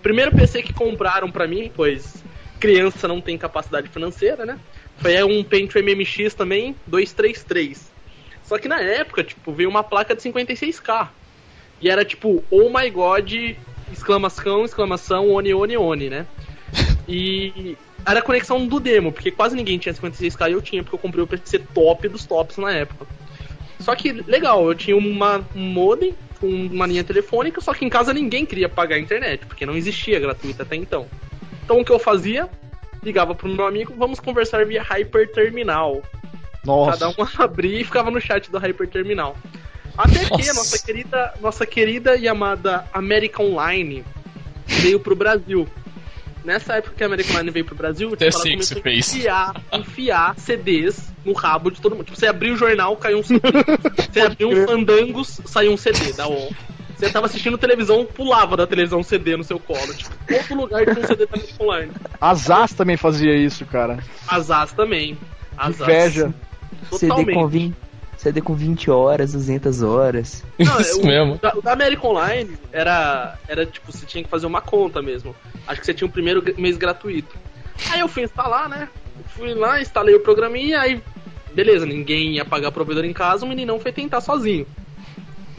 Primeiro 0.02 0.32
PC 0.32 0.62
que 0.62 0.72
compraram 0.72 1.30
pra 1.30 1.46
mim, 1.46 1.70
pois 1.74 2.24
criança 2.58 3.06
não 3.06 3.20
tem 3.20 3.38
capacidade 3.38 3.88
financeira, 3.88 4.44
né? 4.44 4.58
Foi 4.96 5.22
um 5.22 5.44
Pentium 5.44 5.82
MMX 5.82 6.34
também, 6.34 6.74
233. 6.86 7.92
Só 8.42 8.58
que 8.58 8.66
na 8.66 8.80
época, 8.80 9.22
tipo, 9.22 9.52
veio 9.52 9.68
uma 9.68 9.84
placa 9.84 10.14
de 10.14 10.22
56k. 10.22 11.08
E 11.80 11.88
era 11.88 12.04
tipo, 12.04 12.42
oh 12.50 12.68
my 12.68 12.90
god, 12.90 13.32
exclamação, 13.92 14.64
exclamação, 14.64 15.30
one, 15.30 15.54
one, 15.54 15.76
one, 15.76 16.10
né? 16.10 16.26
E 17.10 17.74
era 18.04 18.20
a 18.20 18.22
conexão 18.22 18.66
do 18.66 18.78
demo, 18.78 19.10
porque 19.10 19.30
quase 19.30 19.56
ninguém 19.56 19.78
tinha 19.78 19.94
56k 19.94 20.50
e 20.50 20.52
eu 20.52 20.60
tinha, 20.60 20.82
porque 20.82 20.94
eu 20.94 21.00
comprei 21.00 21.24
o 21.24 21.26
PC 21.26 21.58
top 21.58 22.06
dos 22.08 22.26
tops 22.26 22.58
na 22.58 22.70
época. 22.70 23.06
Só 23.80 23.94
que, 23.94 24.12
legal, 24.12 24.66
eu 24.66 24.74
tinha 24.74 24.96
uma, 24.96 25.44
um 25.54 25.60
modem 25.60 26.14
com 26.40 26.46
uma 26.46 26.86
linha 26.86 27.04
telefônica, 27.04 27.60
só 27.60 27.72
que 27.72 27.84
em 27.84 27.88
casa 27.88 28.12
ninguém 28.12 28.44
queria 28.44 28.68
pagar 28.68 28.96
a 28.96 28.98
internet, 28.98 29.46
porque 29.46 29.66
não 29.66 29.76
existia 29.76 30.20
gratuita 30.20 30.62
até 30.62 30.76
então. 30.76 31.06
Então 31.64 31.80
o 31.80 31.84
que 31.84 31.92
eu 31.92 31.98
fazia? 31.98 32.48
Ligava 33.02 33.34
pro 33.34 33.48
meu 33.48 33.66
amigo, 33.66 33.94
vamos 33.96 34.20
conversar 34.20 34.64
via 34.66 34.82
Hyper 34.82 35.30
Terminal. 35.32 36.02
Nossa. 36.64 36.98
Cada 36.98 37.08
um 37.10 37.26
abria 37.42 37.80
e 37.80 37.84
ficava 37.84 38.10
no 38.10 38.20
chat 38.20 38.50
do 38.50 38.58
Hyper 38.58 38.88
Terminal. 38.88 39.36
Até 39.98 40.24
que 40.26 40.30
Nossa. 40.30 40.50
a 40.50 40.54
nossa 40.54 40.78
querida, 40.78 41.34
nossa 41.40 41.66
querida 41.66 42.16
e 42.16 42.28
amada 42.28 42.84
American 42.92 43.46
Online 43.46 44.04
veio 44.64 45.00
pro 45.00 45.16
Brasil. 45.16 45.66
Nessa 46.44 46.74
época 46.74 46.94
que 46.96 47.02
a 47.02 47.06
American 47.06 47.32
Online 47.34 47.50
veio 47.50 47.64
pro 47.64 47.74
Brasil, 47.74 48.10
tipo, 48.10 48.22
ela 48.22 48.32
que 48.32 48.50
começou 48.52 48.82
a 48.84 48.90
enfiar, 48.90 49.62
enfiar 49.72 50.38
CDs 50.38 51.12
no 51.24 51.32
rabo 51.32 51.68
de 51.70 51.80
todo 51.80 51.96
mundo. 51.96 52.04
Tipo, 52.04 52.16
você 52.16 52.28
abriu 52.28 52.54
o 52.54 52.56
jornal, 52.56 52.96
caiu 52.96 53.18
um 53.18 53.22
CD. 53.24 53.40
Você 54.10 54.20
abriu 54.20 54.48
um 54.50 54.66
Fandangos, 54.66 55.40
saiu 55.44 55.72
um 55.72 55.76
CD 55.76 56.12
da 56.12 56.28
UOL. 56.28 56.52
Você 56.96 57.10
tava 57.10 57.26
assistindo 57.26 57.58
televisão, 57.58 58.06
pulava 58.06 58.56
da 58.56 58.66
televisão 58.66 59.00
um 59.00 59.04
CD 59.04 59.36
no 59.36 59.44
seu 59.44 59.58
colo. 59.58 59.92
Tipo, 59.94 60.14
todo 60.26 60.60
lugar 60.60 60.84
tinha 60.84 60.98
um 60.98 61.06
CD 61.06 61.26
da 61.26 61.34
American 61.34 61.66
Online. 61.66 61.92
A 62.20 62.34
Zaz 62.34 62.72
também 62.72 62.96
fazia 62.96 63.36
isso, 63.36 63.66
cara. 63.66 63.98
Asas 64.28 64.72
também. 64.72 65.18
Asas. 65.56 65.80
Inveja. 65.80 66.34
CD 66.92 67.08
Totalmente. 67.08 67.34
com 67.34 67.48
20, 67.48 67.76
CD 68.18 68.40
com 68.40 68.52
20 68.54 68.90
horas, 68.90 69.32
200 69.32 69.80
horas. 69.82 70.44
Não, 70.58 70.78
Isso 70.82 71.00
o, 71.00 71.06
mesmo. 71.06 71.38
Da, 71.38 71.56
o 71.56 71.62
da 71.62 71.72
American 71.72 72.10
Online 72.10 72.58
era, 72.72 73.38
era 73.46 73.64
tipo, 73.64 73.90
você 73.92 74.04
tinha 74.04 74.22
que 74.24 74.28
fazer 74.28 74.46
uma 74.46 74.60
conta 74.60 75.00
mesmo. 75.00 75.34
Acho 75.66 75.80
que 75.80 75.86
você 75.86 75.94
tinha 75.94 76.08
o 76.08 76.12
primeiro 76.12 76.42
gr- 76.42 76.58
mês 76.58 76.76
gratuito. 76.76 77.34
Aí 77.90 78.00
eu 78.00 78.08
fui 78.08 78.24
instalar, 78.24 78.68
né? 78.68 78.88
Fui 79.36 79.54
lá, 79.54 79.80
instalei 79.80 80.14
o 80.16 80.20
programinha, 80.20 80.80
aí 80.80 81.00
beleza, 81.54 81.86
ninguém 81.86 82.34
ia 82.34 82.44
pagar 82.44 82.72
provedor 82.72 83.04
em 83.04 83.12
casa, 83.12 83.44
o 83.44 83.48
meninão 83.48 83.78
foi 83.78 83.92
tentar 83.92 84.20
sozinho. 84.20 84.66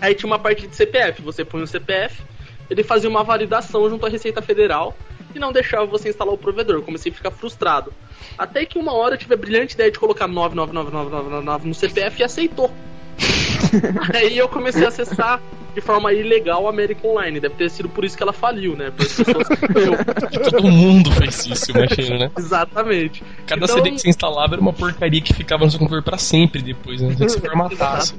Aí 0.02 0.14
tinha 0.14 0.28
uma 0.28 0.40
parte 0.40 0.68
de 0.68 0.76
CPF, 0.76 1.22
você 1.22 1.44
põe 1.46 1.62
o 1.62 1.68
CPF, 1.68 2.22
ele 2.70 2.84
fazia 2.84 3.10
uma 3.10 3.24
validação 3.24 3.90
junto 3.90 4.06
à 4.06 4.10
Receita 4.10 4.42
Federal 4.42 4.96
e 5.34 5.40
não 5.40 5.52
deixava 5.52 5.86
você 5.86 6.10
instalar 6.10 6.34
o 6.34 6.38
provedor. 6.38 6.76
Eu 6.78 6.82
comecei 6.84 7.12
a 7.12 7.16
ficar 7.16 7.32
frustrado. 7.32 7.94
Até 8.38 8.66
que 8.66 8.78
uma 8.80 8.94
hora 8.94 9.16
eu 9.16 9.20
tive 9.20 9.34
a 9.34 9.38
brilhante 9.38 9.76
ideia 9.76 9.92
de 9.92 10.00
colocar 10.00 10.28
999999 10.28 11.68
no 11.68 11.74
CPF 11.74 12.20
e 12.22 12.24
aceitou. 12.24 12.72
Aí 14.16 14.38
eu 14.38 14.48
comecei 14.48 14.86
a 14.86 14.88
acessar 14.90 15.42
de 15.76 15.82
forma 15.82 16.12
ilegal 16.12 16.66
a 16.66 16.70
American 16.72 17.12
Online. 17.12 17.40
Deve 17.40 17.56
ter 17.56 17.70
sido 17.70 17.88
por 17.90 18.04
isso 18.04 18.18
que 18.18 18.24
ela 18.24 18.34
faliu, 18.34 18.76
né? 18.76 18.92
Pessoas. 18.92 19.48
Todo 20.50 20.68
mundo 20.72 21.12
fez 21.12 21.46
isso, 21.46 21.72
imagina, 21.72 22.18
né? 22.18 22.32
Exatamente. 22.38 23.24
Cada 23.46 23.66
Então- 23.66 23.76
CD 23.78 23.92
que 23.92 24.00
você 24.00 24.10
instalava 24.10 24.56
era 24.56 24.62
uma 24.62 24.74
porcaria 24.74 25.22
que 25.22 25.34
ficava 25.34 25.66
no 25.66 25.70
seu 25.72 25.80
computador 25.80 26.04
pra 26.04 26.18
sempre 26.18 26.62
depois, 26.62 27.02
né? 27.02 27.14
Que 27.16 27.24
você 27.30 27.40
formatasse. 27.40 28.16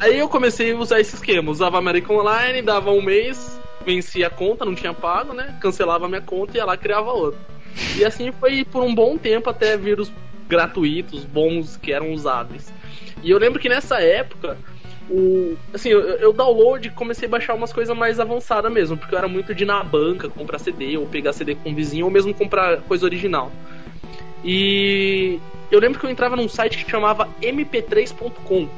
Aí 0.00 0.18
eu 0.18 0.28
comecei 0.28 0.72
a 0.72 0.76
usar 0.76 1.00
esse 1.00 1.14
esquema. 1.14 1.50
Usava 1.50 1.78
American 1.78 2.16
Online, 2.16 2.60
dava 2.62 2.90
um 2.90 3.02
mês, 3.02 3.60
vencia 3.84 4.26
a 4.26 4.30
conta, 4.30 4.64
não 4.64 4.74
tinha 4.74 4.94
pago, 4.94 5.32
né? 5.32 5.56
Cancelava 5.60 6.08
minha 6.08 6.20
conta 6.20 6.54
e 6.54 6.56
ia 6.58 6.64
lá 6.64 6.76
criava 6.76 7.12
outra. 7.12 7.38
E 7.96 8.04
assim 8.04 8.32
foi 8.32 8.64
por 8.64 8.82
um 8.82 8.94
bom 8.94 9.18
tempo 9.18 9.50
até 9.50 9.76
vir 9.76 10.00
os 10.00 10.10
gratuitos, 10.48 11.24
bons, 11.24 11.76
que 11.76 11.92
eram 11.92 12.12
usáveis. 12.12 12.72
E 13.22 13.30
eu 13.30 13.38
lembro 13.38 13.58
que 13.58 13.68
nessa 13.68 14.00
época, 14.00 14.56
o, 15.10 15.56
assim, 15.74 15.88
eu, 15.88 16.00
eu 16.00 16.32
download 16.32 16.90
comecei 16.90 17.26
a 17.26 17.30
baixar 17.30 17.54
umas 17.54 17.72
coisas 17.72 17.96
mais 17.96 18.20
avançadas 18.20 18.72
mesmo, 18.72 18.96
porque 18.96 19.14
eu 19.14 19.18
era 19.18 19.28
muito 19.28 19.54
de 19.54 19.64
ir 19.64 19.66
na 19.66 19.82
banca 19.82 20.28
comprar 20.28 20.58
CD, 20.58 20.96
ou 20.96 21.06
pegar 21.06 21.32
CD 21.32 21.54
com 21.54 21.70
um 21.70 21.74
vizinho, 21.74 22.04
ou 22.06 22.10
mesmo 22.10 22.32
comprar 22.32 22.80
coisa 22.82 23.04
original. 23.04 23.50
E 24.44 25.40
eu 25.70 25.80
lembro 25.80 25.98
que 25.98 26.06
eu 26.06 26.10
entrava 26.10 26.36
num 26.36 26.48
site 26.48 26.84
que 26.84 26.90
chamava 26.90 27.28
mp3.com. 27.42 28.68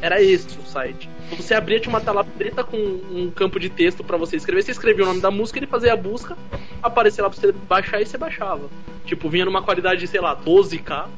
Era 0.00 0.22
esse 0.22 0.46
o 0.58 0.66
site. 0.66 1.08
Você 1.36 1.54
abria 1.54 1.80
tinha 1.80 1.90
uma 1.90 2.00
tela 2.00 2.22
preta 2.22 2.62
com 2.62 2.76
um 2.76 3.30
campo 3.34 3.58
de 3.58 3.68
texto 3.68 4.04
pra 4.04 4.16
você 4.16 4.36
escrever. 4.36 4.62
Você 4.62 4.70
escrevia 4.70 5.04
o 5.04 5.08
nome 5.08 5.20
da 5.20 5.30
música, 5.30 5.58
ele 5.58 5.66
fazia 5.66 5.92
a 5.92 5.96
busca, 5.96 6.36
aparecia 6.82 7.24
lá 7.24 7.30
pra 7.30 7.40
você 7.40 7.52
baixar 7.52 8.00
e 8.00 8.06
você 8.06 8.18
baixava. 8.18 8.68
Tipo, 9.04 9.28
vinha 9.28 9.44
numa 9.44 9.62
qualidade, 9.62 10.06
sei 10.06 10.20
lá, 10.20 10.36
12K. 10.36 11.08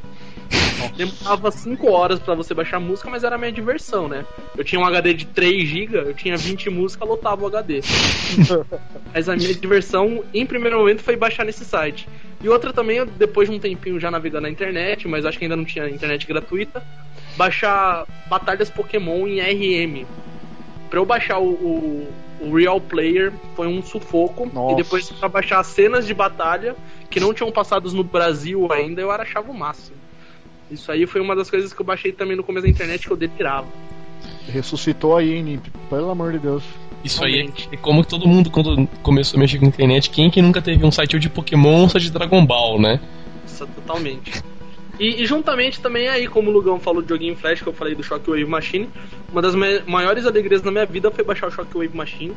Demorava 0.96 1.50
5 1.50 1.90
horas 1.90 2.20
pra 2.20 2.34
você 2.34 2.54
baixar 2.54 2.76
a 2.76 2.80
música, 2.80 3.10
mas 3.10 3.24
era 3.24 3.34
a 3.34 3.38
minha 3.38 3.50
diversão, 3.50 4.08
né? 4.08 4.24
Eu 4.56 4.64
tinha 4.64 4.80
um 4.80 4.84
HD 4.84 5.12
de 5.12 5.26
3 5.26 5.68
GB, 5.68 5.98
eu 5.98 6.14
tinha 6.14 6.36
20 6.36 6.70
músicas, 6.70 7.08
lotava 7.08 7.42
o 7.42 7.46
HD. 7.48 7.80
mas 9.12 9.28
a 9.28 9.36
minha 9.36 9.54
diversão, 9.54 10.24
em 10.32 10.46
primeiro 10.46 10.78
momento, 10.78 11.02
foi 11.02 11.16
baixar 11.16 11.44
nesse 11.44 11.64
site. 11.64 12.08
E 12.42 12.48
outra 12.48 12.72
também, 12.72 13.04
depois 13.04 13.48
de 13.48 13.56
um 13.56 13.58
tempinho 13.58 13.98
já 13.98 14.10
navegando 14.10 14.42
na 14.42 14.50
internet, 14.50 15.08
mas 15.08 15.26
acho 15.26 15.38
que 15.38 15.44
ainda 15.44 15.56
não 15.56 15.64
tinha 15.64 15.88
internet 15.88 16.26
gratuita, 16.26 16.82
baixar 17.38 18.04
batalhas 18.28 18.68
Pokémon 18.68 19.26
em 19.28 19.40
RM. 19.40 20.04
Pra 20.90 20.98
eu 20.98 21.06
baixar 21.06 21.38
o, 21.38 21.50
o, 21.50 22.08
o 22.40 22.56
Real 22.56 22.80
Player 22.80 23.32
foi 23.54 23.68
um 23.68 23.80
sufoco. 23.80 24.50
Nossa. 24.52 24.72
E 24.72 24.76
depois 24.76 25.08
pra 25.10 25.28
baixar 25.28 25.60
as 25.60 25.68
cenas 25.68 26.04
de 26.06 26.12
batalha 26.12 26.74
que 27.08 27.20
não 27.20 27.32
tinham 27.32 27.52
passados 27.52 27.94
no 27.94 28.02
Brasil 28.02 28.70
ainda, 28.72 29.00
eu 29.00 29.10
achava 29.10 29.50
o 29.50 29.54
máximo. 29.54 29.96
Isso 30.68 30.90
aí 30.90 31.06
foi 31.06 31.20
uma 31.20 31.34
das 31.34 31.48
coisas 31.48 31.72
que 31.72 31.80
eu 31.80 31.86
baixei 31.86 32.12
também 32.12 32.36
no 32.36 32.42
começo 32.42 32.66
da 32.66 32.70
internet 32.70 33.06
que 33.06 33.12
eu 33.12 33.16
delirava. 33.16 33.68
Ressuscitou 34.48 35.16
aí, 35.16 35.34
hein, 35.34 35.42
Nimp? 35.42 35.66
Pelo 35.88 36.10
amor 36.10 36.32
de 36.32 36.38
Deus. 36.40 36.64
Isso 37.04 37.24
aí 37.24 37.36
Realmente. 37.36 37.68
é 37.70 37.76
como 37.76 38.04
todo 38.04 38.26
mundo 38.26 38.50
quando 38.50 38.88
começou 39.02 39.38
a 39.38 39.40
mexer 39.40 39.58
com 39.58 39.66
a 39.66 39.68
internet, 39.68 40.10
quem 40.10 40.30
que 40.30 40.42
nunca 40.42 40.60
teve 40.60 40.84
um 40.84 40.90
site 40.90 41.18
de 41.18 41.30
Pokémon 41.30 41.82
ou 41.82 41.88
site 41.88 42.04
de 42.04 42.10
Dragon 42.10 42.44
Ball, 42.44 42.80
né? 42.80 43.00
Isso, 43.46 43.66
totalmente. 43.68 44.42
E, 44.98 45.22
e 45.22 45.26
juntamente 45.26 45.80
também 45.80 46.08
aí, 46.08 46.26
como 46.26 46.50
o 46.50 46.52
Lugão 46.52 46.78
falou 46.80 47.00
de 47.02 47.08
joguinho 47.08 47.36
Flash, 47.36 47.62
que 47.62 47.68
eu 47.68 47.72
falei 47.72 47.94
do 47.94 48.02
Shockwave 48.02 48.44
Machine, 48.44 48.88
uma 49.30 49.40
das 49.40 49.54
maiores 49.86 50.26
alegrias 50.26 50.60
da 50.60 50.70
minha 50.70 50.86
vida 50.86 51.10
foi 51.10 51.24
baixar 51.24 51.46
o 51.46 51.50
Shockwave 51.50 51.96
Machine, 51.96 52.34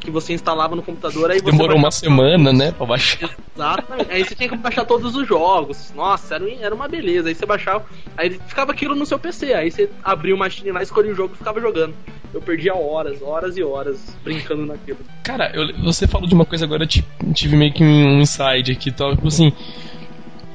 que 0.00 0.10
você 0.10 0.32
instalava 0.32 0.76
no 0.76 0.82
computador, 0.82 1.30
aí 1.32 1.40
você 1.40 1.46
Demorou 1.50 1.76
uma 1.76 1.90
semana, 1.90 2.52
né, 2.52 2.70
pra 2.70 2.86
baixar. 2.86 3.28
Exatamente. 3.56 4.10
Aí 4.10 4.24
você 4.24 4.34
tinha 4.36 4.48
que 4.48 4.56
baixar 4.56 4.84
todos 4.84 5.16
os 5.16 5.26
jogos. 5.26 5.92
Nossa, 5.96 6.36
era, 6.36 6.48
era 6.60 6.74
uma 6.74 6.86
beleza. 6.86 7.28
Aí 7.28 7.34
você 7.34 7.44
baixava, 7.46 7.84
aí 8.16 8.38
ficava 8.46 8.70
aquilo 8.70 8.94
no 8.94 9.04
seu 9.06 9.18
PC. 9.18 9.52
Aí 9.54 9.70
você 9.70 9.90
abria 10.04 10.34
o 10.34 10.38
machine 10.38 10.70
lá, 10.70 10.82
escolhia 10.82 11.10
o 11.12 11.14
jogo 11.16 11.34
e 11.34 11.38
ficava 11.38 11.60
jogando. 11.60 11.94
Eu 12.34 12.40
perdia 12.40 12.74
horas, 12.74 13.20
horas 13.22 13.56
e 13.56 13.62
horas 13.64 14.14
brincando 14.22 14.66
naquilo. 14.66 14.98
Cara, 15.24 15.50
eu- 15.54 15.74
você 15.82 16.06
falou 16.06 16.28
de 16.28 16.34
uma 16.34 16.44
coisa 16.44 16.66
agora, 16.66 16.84
eu 16.84 16.86
ti- 16.86 17.04
tive 17.34 17.56
meio 17.56 17.72
que 17.72 17.82
um 17.82 18.20
insight 18.20 18.70
aqui, 18.70 18.92
tal, 18.92 19.14
tipo 19.16 19.26
assim. 19.28 19.52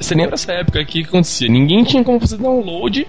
Você 0.01 0.15
lembra 0.15 0.33
essa 0.33 0.51
época 0.51 0.79
aqui 0.79 1.03
que 1.03 1.09
acontecia? 1.09 1.47
Ninguém 1.47 1.83
tinha 1.83 2.03
como 2.03 2.19
fazer 2.19 2.37
download 2.37 3.07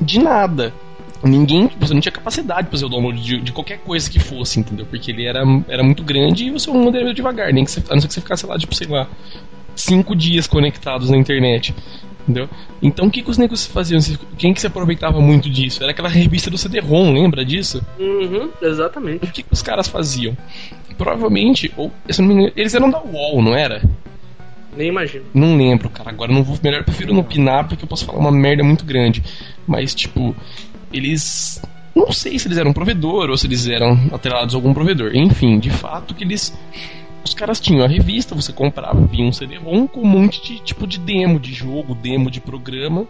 de 0.00 0.18
nada. 0.18 0.74
Ninguém, 1.22 1.70
você 1.80 1.94
não 1.94 2.00
tinha 2.02 2.12
capacidade 2.12 2.64
de 2.64 2.70
fazer 2.70 2.84
o 2.84 2.88
download 2.88 3.18
de, 3.22 3.40
de 3.40 3.50
qualquer 3.50 3.78
coisa 3.78 4.10
que 4.10 4.20
fosse, 4.20 4.60
entendeu? 4.60 4.84
Porque 4.84 5.10
ele 5.10 5.24
era, 5.24 5.42
era 5.66 5.82
muito 5.82 6.02
grande 6.02 6.44
e 6.44 6.50
o 6.50 6.60
seu 6.60 6.74
mundo 6.74 6.98
era 6.98 7.14
devagar, 7.14 7.50
nem 7.50 7.64
que 7.64 7.70
você, 7.70 7.82
a 7.88 7.94
não 7.94 8.00
ser 8.00 8.08
que 8.08 8.14
você 8.14 8.20
ficasse 8.20 8.44
lá, 8.44 8.58
tipo, 8.58 8.74
sei 8.74 8.86
lá, 8.86 9.08
cinco 9.74 10.14
dias 10.14 10.46
conectados 10.46 11.08
na 11.08 11.16
internet. 11.16 11.74
Entendeu? 12.22 12.48
Então 12.82 13.06
o 13.06 13.10
que, 13.10 13.22
que 13.22 13.30
os 13.30 13.38
negros 13.38 13.66
faziam? 13.66 14.00
Quem 14.36 14.52
que 14.52 14.60
se 14.60 14.66
aproveitava 14.66 15.20
muito 15.20 15.48
disso? 15.48 15.82
Era 15.82 15.92
aquela 15.92 16.08
revista 16.10 16.50
do 16.50 16.58
CD-ROM, 16.58 17.12
lembra 17.12 17.42
disso? 17.42 17.82
Uhum, 17.98 18.50
exatamente. 18.60 19.24
O 19.24 19.32
que, 19.32 19.42
que 19.42 19.52
os 19.52 19.62
caras 19.62 19.88
faziam? 19.88 20.36
Provavelmente, 20.98 21.72
ou 21.76 21.90
se 22.08 22.20
eu 22.20 22.26
não 22.26 22.34
me 22.34 22.40
engano, 22.40 22.52
eles 22.56 22.74
eram 22.74 22.90
da 22.90 23.02
UOL, 23.02 23.42
não 23.42 23.54
era? 23.54 23.82
Nem 24.76 24.88
imagino. 24.88 25.24
Não 25.32 25.56
lembro, 25.56 25.88
cara. 25.88 26.10
Agora 26.10 26.32
não 26.32 26.42
vou. 26.42 26.58
Melhor, 26.62 26.84
prefiro 26.84 27.12
não 27.12 27.20
opinar 27.20 27.68
porque 27.68 27.84
eu 27.84 27.88
posso 27.88 28.04
falar 28.04 28.18
uma 28.18 28.32
merda 28.32 28.62
muito 28.62 28.84
grande. 28.84 29.22
Mas, 29.66 29.94
tipo, 29.94 30.34
eles. 30.92 31.62
Não 31.94 32.10
sei 32.10 32.38
se 32.38 32.48
eles 32.48 32.58
eram 32.58 32.72
provedor 32.72 33.30
ou 33.30 33.36
se 33.36 33.46
eles 33.46 33.68
eram 33.68 33.92
atrelados 34.12 34.54
a 34.54 34.58
algum 34.58 34.74
provedor. 34.74 35.12
Enfim, 35.14 35.58
de 35.58 35.70
fato 35.70 36.14
que 36.14 36.24
eles. 36.24 36.56
Os 37.24 37.32
caras 37.32 37.58
tinham 37.58 37.82
a 37.82 37.88
revista, 37.88 38.34
você 38.34 38.52
comprava, 38.52 39.00
vinha 39.06 39.26
um 39.26 39.32
CD-ROM 39.32 39.86
com 39.86 40.02
um 40.02 40.06
monte 40.06 40.42
de 40.42 40.58
tipo 40.60 40.86
de 40.86 40.98
demo 40.98 41.40
de 41.40 41.54
jogo, 41.54 41.94
demo 41.94 42.30
de 42.30 42.38
programa, 42.38 43.06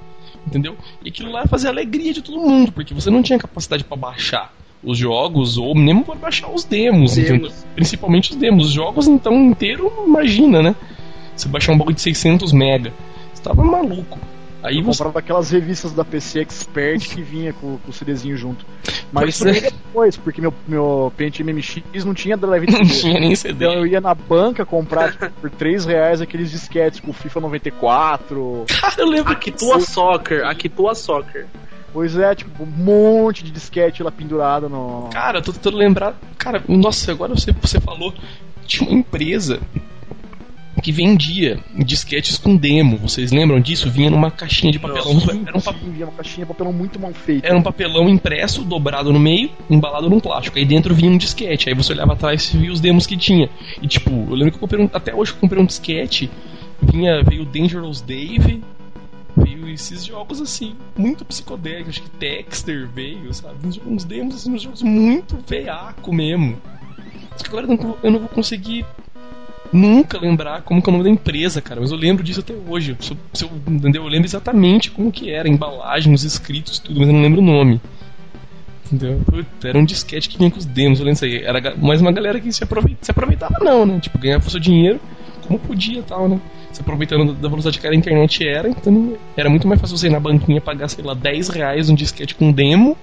entendeu? 0.46 0.77
E 1.05 1.09
aquilo 1.09 1.33
lá 1.33 1.44
fazia 1.48 1.68
alegria 1.68 2.12
de 2.12 2.22
todo 2.22 2.38
mundo, 2.38 2.70
porque 2.70 2.94
você 2.94 3.11
não 3.11 3.24
tinha 3.24 3.40
capacidade 3.40 3.83
para 3.83 3.96
baixar 3.96 4.55
os 4.85 4.98
jogos 4.98 5.57
ou 5.57 5.74
mesmo 5.74 6.05
para 6.05 6.14
baixar 6.14 6.48
os 6.48 6.62
demos, 6.64 7.16
Demos. 7.16 7.66
principalmente 7.74 8.31
os 8.31 8.37
demos. 8.37 8.66
Os 8.66 8.72
jogos 8.72 9.09
então 9.09 9.35
inteiro, 9.35 9.90
imagina, 10.07 10.62
né? 10.62 10.77
Você 11.36 11.48
baixar 11.48 11.72
um 11.72 11.78
bagulho 11.78 11.96
de 11.96 12.02
600 12.02 12.52
mega, 12.52 12.92
você 13.32 13.42
tava 13.42 13.62
maluco. 13.64 14.18
Aí 14.62 14.78
Eu 14.78 14.84
você 14.84 14.98
comprava 14.98 15.18
aquelas 15.18 15.50
revistas 15.50 15.92
da 15.92 16.06
PC 16.06 16.40
Expert 16.40 17.06
que 17.10 17.20
vinha 17.20 17.52
com, 17.52 17.76
com 17.76 17.90
o 17.90 17.92
CDzinho 17.92 18.34
junto. 18.34 18.64
Mas 19.12 19.24
Pois 19.24 19.34
isso 19.34 19.48
é. 19.66 19.70
depois, 19.70 20.16
porque 20.16 20.40
meu, 20.40 20.54
meu 20.66 21.12
Pentium 21.14 21.44
MX 21.52 22.02
não 22.06 22.14
tinha 22.14 22.34
drive 22.34 22.64
de 22.66 22.72
não 22.72 22.84
CD. 22.86 23.00
tinha 23.00 23.20
nem 23.20 23.36
CD. 23.36 23.66
Então 23.66 23.74
eu 23.74 23.86
ia 23.86 24.00
na 24.00 24.14
banca 24.14 24.64
comprar 24.64 25.12
tipo, 25.12 25.28
por 25.32 25.50
3 25.50 25.84
reais 25.84 26.22
aqueles 26.22 26.50
disquetes 26.50 26.98
com 26.98 27.12
FIFA 27.12 27.40
94. 27.40 28.64
Cara, 28.68 28.94
eu 28.98 29.06
lembro 29.06 29.32
Aqui 29.32 29.50
tua 29.50 29.80
soccer, 29.80 30.46
aqui 30.46 30.68
tua 30.70 30.94
soccer. 30.94 31.46
Pois 31.92 32.16
é, 32.16 32.34
tipo, 32.34 32.62
um 32.62 32.66
monte 32.66 33.44
de 33.44 33.50
disquete 33.52 34.02
lá 34.02 34.10
pendurado 34.10 34.68
no. 34.68 35.10
Cara, 35.12 35.38
eu 35.38 35.42
tô 35.42 35.52
tentando 35.52 35.76
lembrar. 35.76 36.18
Cara, 36.38 36.62
nossa, 36.66 37.12
agora 37.12 37.34
você, 37.34 37.52
você 37.52 37.78
falou. 37.80 38.14
Tinha 38.66 38.88
uma 38.88 38.98
empresa 38.98 39.60
que 40.84 40.92
vendia 40.92 41.58
disquetes 41.74 42.36
com 42.36 42.54
demo. 42.54 42.98
Vocês 42.98 43.32
lembram 43.32 43.58
disso? 43.58 43.90
Vinha 43.90 44.10
numa 44.10 44.30
caixinha 44.30 44.70
de 44.70 44.78
papelão. 44.78 45.12
Era 45.46 45.56
um, 45.56 45.60
Sim, 45.60 45.90
vinha 45.90 46.04
uma 46.04 46.12
caixinha 46.12 46.44
de 46.44 46.52
papelão 46.52 46.72
muito 46.74 47.00
mal 47.00 47.14
feito. 47.14 47.42
era 47.42 47.56
um 47.56 47.62
papelão 47.62 48.06
impresso, 48.06 48.62
dobrado 48.62 49.10
no 49.10 49.18
meio, 49.18 49.50
embalado 49.70 50.10
num 50.10 50.20
plástico. 50.20 50.58
Aí 50.58 50.64
dentro 50.66 50.94
vinha 50.94 51.10
um 51.10 51.16
disquete. 51.16 51.70
Aí 51.70 51.74
você 51.74 51.94
olhava 51.94 52.12
atrás 52.12 52.52
e 52.52 52.58
via 52.58 52.70
os 52.70 52.80
demos 52.80 53.06
que 53.06 53.16
tinha. 53.16 53.48
E 53.80 53.88
tipo, 53.88 54.10
eu 54.10 54.34
lembro 54.34 54.50
que 54.50 54.56
eu 54.56 54.60
comprei 54.60 54.84
um, 54.84 54.90
até 54.92 55.14
hoje 55.14 55.32
eu 55.32 55.38
comprei 55.38 55.62
um 55.62 55.64
disquete. 55.64 56.30
Vinha, 56.82 57.22
veio 57.22 57.46
Dangerous 57.46 58.02
Dave. 58.02 58.62
Veio 59.34 59.66
esses 59.70 60.04
jogos 60.04 60.40
assim, 60.40 60.76
muito 60.96 61.24
psicodélicos, 61.24 61.88
acho 61.88 62.02
que 62.02 62.10
Texter 62.10 62.86
veio, 62.86 63.32
sabe? 63.32 63.66
Uns, 63.66 63.80
uns 63.84 64.04
demos 64.04 64.36
assim, 64.36 64.52
uns 64.52 64.62
jogos 64.62 64.82
muito 64.82 65.36
veaco 65.48 66.12
mesmo. 66.12 66.58
Só 67.36 67.42
que 67.42 67.48
agora 67.48 67.66
eu 67.66 67.76
não, 67.76 67.98
eu 68.00 68.10
não 68.12 68.18
vou 68.20 68.28
conseguir 68.28 68.86
nunca 69.74 70.18
lembrar 70.18 70.62
como 70.62 70.80
que 70.82 70.88
é 70.88 70.90
o 70.90 70.92
nome 70.92 71.04
da 71.04 71.10
empresa, 71.10 71.60
cara. 71.60 71.80
Mas 71.80 71.90
eu 71.90 71.96
lembro 71.96 72.22
disso 72.22 72.40
até 72.40 72.54
hoje. 72.68 72.96
Se 73.00 73.12
eu, 73.12 73.16
se 73.32 73.44
eu- 73.44 73.50
entendeu? 73.68 74.02
Eu 74.04 74.08
lembro 74.08 74.26
exatamente 74.26 74.90
como 74.90 75.10
que 75.12 75.30
era, 75.30 75.48
embalagem, 75.48 76.12
os 76.14 76.24
escritos, 76.24 76.78
tudo, 76.78 76.98
mas 77.00 77.08
eu 77.08 77.14
não 77.14 77.22
lembro 77.22 77.40
o 77.40 77.44
nome. 77.44 77.80
Entendeu? 78.87 79.20
Puta, 79.24 79.68
era 79.68 79.78
um 79.78 79.84
disquete 79.84 80.28
que 80.28 80.38
vinha 80.38 80.50
com 80.50 80.58
os 80.58 80.64
demos, 80.64 80.98
eu 81.00 81.04
lembro 81.06 81.14
disso 81.20 81.24
aí. 81.24 81.42
Era 81.42 81.74
mais 81.76 82.00
uma 82.00 82.12
galera 82.12 82.38
que 82.38 82.52
se, 82.52 82.58
se 83.00 83.10
aproveitava, 83.10 83.56
não, 83.60 83.84
né? 83.87 83.98
Tipo, 83.98 84.18
ganhava 84.18 84.46
o 84.46 84.50
seu 84.50 84.60
dinheiro 84.60 85.00
como 85.46 85.58
podia 85.58 86.02
tal, 86.02 86.28
né? 86.28 86.40
Se 86.72 86.80
aproveitando 86.80 87.32
da 87.34 87.48
velocidade 87.48 87.78
que 87.78 87.87
a 87.87 87.94
internet 87.94 88.46
era, 88.46 88.68
então 88.68 89.16
era 89.37 89.48
muito 89.48 89.66
mais 89.68 89.80
fácil 89.80 89.96
você 89.96 90.06
ir 90.08 90.10
na 90.10 90.20
banquinha 90.20 90.60
pagar, 90.60 90.88
sei 90.88 91.04
lá, 91.04 91.14
10 91.14 91.48
reais 91.48 91.88
um 91.88 91.94
disquete 91.94 92.34
com 92.34 92.50
demo 92.50 92.96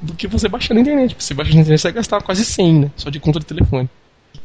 do 0.00 0.12
que 0.14 0.26
você 0.26 0.48
baixar 0.48 0.74
na 0.74 0.80
internet. 0.80 1.16
Você 1.18 1.34
baixa 1.34 1.52
na 1.54 1.60
internet, 1.60 1.80
você 1.80 1.88
vai 1.88 1.94
gastar 1.94 2.22
quase 2.22 2.44
100, 2.44 2.72
né? 2.80 2.90
Só 2.96 3.10
de 3.10 3.18
conta 3.18 3.40
de 3.40 3.46
telefone. 3.46 3.88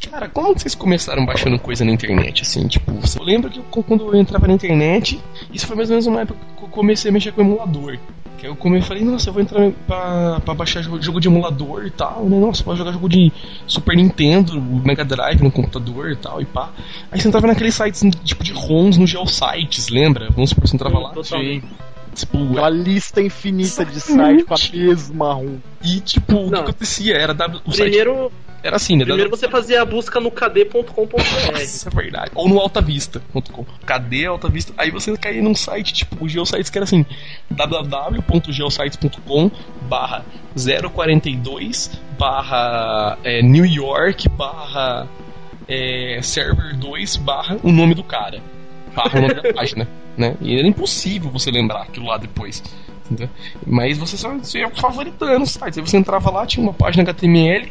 Cara, 0.10 0.28
como 0.30 0.54
vocês 0.58 0.76
começaram 0.76 1.26
baixando 1.26 1.58
coisa 1.58 1.84
na 1.86 1.92
internet, 1.92 2.42
assim? 2.44 2.68
Tipo, 2.68 2.92
eu 3.18 3.24
lembro 3.24 3.50
que 3.50 3.60
eu- 3.60 3.84
quando 3.84 4.14
eu 4.14 4.16
entrava 4.20 4.48
na 4.48 4.54
internet, 4.54 5.20
isso 5.52 5.66
foi 5.66 5.76
mais 5.76 5.90
ou 5.90 5.94
menos 5.94 6.06
uma 6.08 6.22
época 6.22 6.40
que 6.58 6.64
eu 6.64 6.68
comecei 6.70 7.10
a 7.10 7.12
mexer 7.14 7.32
com 7.32 7.42
emulador. 7.42 7.98
Que 8.38 8.46
aí 8.48 8.52
eu 8.52 8.56
comecei, 8.56 8.88
falei, 8.90 9.04
nossa, 9.06 9.30
eu 9.30 9.34
vou 9.34 9.42
entrar 9.42 9.72
pra, 9.88 10.40
pra 10.42 10.54
baixar 10.54 10.82
jogo, 10.82 11.02
jogo 11.02 11.20
de 11.22 11.30
emulador 11.30 11.86
e 11.86 11.92
tal, 11.92 12.26
né? 12.26 12.38
Nossa, 12.38 12.62
pode 12.64 12.78
jogar 12.78 12.92
jogo 12.92 13.08
de 13.08 13.32
Super 13.66 13.96
Nintendo, 13.96 14.60
Mega 14.62 15.06
Drive 15.06 15.42
no 15.42 15.50
computador 15.50 16.12
e 16.12 16.16
tal, 16.18 16.42
e 16.42 16.46
pá. 16.46 16.70
Aí 17.10 17.22
você 17.22 17.28
entrava 17.30 17.48
naqueles 17.48 17.74
sites, 17.74 18.04
tipo, 18.24 18.44
de 18.44 18.52
ROMs 18.52 18.98
no 19.00 19.08
Geosites, 19.08 19.88
lembra? 19.88 20.28
Vamos 20.32 20.50
supor, 20.50 20.68
você 20.68 20.76
entrava 20.76 21.00
lá, 21.00 21.10
Totalmente. 21.12 21.66
tipo, 22.14 22.38
Aquela 22.52 22.70
lista 22.70 23.22
infinita 23.22 23.86
de 23.86 24.02
site 24.02 24.44
com 24.44 24.54
a 24.54 24.58
mesma 24.74 25.34
ROM. 25.34 25.56
e 25.82 26.02
tipo, 26.02 26.36
o 26.36 26.46
que 26.46 26.52
Não. 26.52 26.60
acontecia? 26.60 27.16
Era 27.16 27.34
w, 27.34 27.62
o 27.66 27.72
site 27.72 27.82
Primeiro, 27.92 28.30
era 28.64 28.78
assim, 28.78 28.96
né? 28.96 29.04
primeiro 29.04 29.30
você 29.30 29.50
fazia 29.50 29.82
a 29.82 29.86
busca 29.86 30.22
no 30.22 30.32
kd.com.br. 30.32 31.62
Isso 31.62 31.88
é 31.88 31.92
verdade. 31.92 32.32
Ou 32.34 32.48
no 32.48 32.60
altavista.com. 32.60 33.66
Cadê 33.86 34.26
Altavista? 34.26 34.74
Aí 34.78 34.90
você 34.90 35.16
caía 35.18 35.42
num 35.42 35.54
site, 35.54 35.92
tipo, 35.92 36.24
o 36.24 36.30
Geosites 36.30 36.70
que 36.70 36.78
era 36.78 36.86
assim, 36.86 37.06
www.geosites.com 37.52 39.52
barra 39.82 40.24
042 40.56 42.00
barra 42.18 43.18
é, 43.24 43.42
New 43.42 43.66
York 43.66 44.30
barra 44.30 45.10
é, 45.68 46.20
server 46.22 46.78
2 46.78 47.18
barra 47.18 47.58
o 47.64 47.72
nome 47.72 47.94
do 47.94 48.04
cara. 48.04 48.40
Barra 48.96 49.20
o 49.20 49.24
nome 49.24 49.34
da 49.34 49.52
página, 49.54 49.90
né? 50.18 50.38
E 50.40 50.58
era 50.58 50.66
impossível 50.66 51.30
você 51.30 51.52
lembrar 51.52 51.82
aquilo 51.82 52.06
lá 52.06 52.18
depois. 52.18 52.64
entendeu? 53.06 53.30
Mas 53.68 53.98
você 53.98 54.16
só 54.16 54.34
você 54.38 54.60
ia 54.60 54.70
favoritando 54.70 55.44
os 55.44 55.52
sites. 55.52 55.78
Aí 55.78 55.86
você 55.86 55.98
entrava 55.98 56.32
lá, 56.32 56.46
tinha 56.46 56.64
uma 56.64 56.74
página 56.74 57.04
HTML 57.04 57.70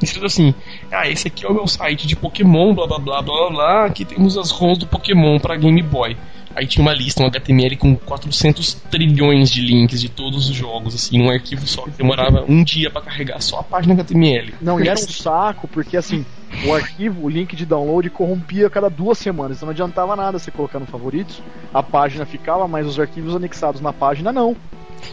escrito 0.00 0.26
assim: 0.26 0.54
Ah, 0.90 1.08
esse 1.08 1.28
aqui 1.28 1.44
é 1.44 1.48
o 1.48 1.54
meu 1.54 1.66
site 1.66 2.06
de 2.06 2.16
Pokémon, 2.16 2.74
blá 2.74 2.86
blá 2.86 2.98
blá 2.98 3.22
blá 3.22 3.50
blá. 3.50 3.84
Aqui 3.86 4.04
temos 4.04 4.36
as 4.36 4.50
ROMs 4.50 4.78
do 4.78 4.86
Pokémon 4.86 5.38
pra 5.38 5.56
Game 5.56 5.82
Boy. 5.82 6.16
Aí 6.54 6.66
tinha 6.66 6.82
uma 6.82 6.92
lista, 6.92 7.22
um 7.22 7.26
HTML 7.26 7.76
com 7.76 7.96
400 7.96 8.74
trilhões 8.90 9.50
de 9.50 9.62
links 9.62 10.00
de 10.00 10.08
todos 10.08 10.50
os 10.50 10.54
jogos, 10.54 10.94
assim, 10.94 11.18
num 11.18 11.30
arquivo 11.30 11.66
só. 11.66 11.86
Demorava 11.96 12.44
um 12.46 12.62
dia 12.62 12.90
pra 12.90 13.00
carregar 13.00 13.40
só 13.40 13.60
a 13.60 13.62
página 13.62 13.94
HTML. 13.94 14.54
Não, 14.60 14.78
e 14.78 14.86
era 14.86 14.98
um 14.98 15.08
saco, 15.08 15.66
porque 15.66 15.96
assim, 15.96 16.26
o 16.66 16.74
arquivo, 16.74 17.24
o 17.24 17.28
link 17.28 17.56
de 17.56 17.64
download 17.64 18.10
corrompia 18.10 18.68
cada 18.68 18.90
duas 18.90 19.16
semanas, 19.16 19.56
então 19.56 19.66
não 19.66 19.72
adiantava 19.72 20.14
nada 20.14 20.38
você 20.38 20.50
colocar 20.50 20.78
no 20.78 20.86
favoritos, 20.86 21.40
a 21.72 21.82
página 21.82 22.26
ficava, 22.26 22.68
mas 22.68 22.86
os 22.86 23.00
arquivos 23.00 23.34
anexados 23.34 23.80
na 23.80 23.92
página 23.92 24.32
não. 24.32 24.54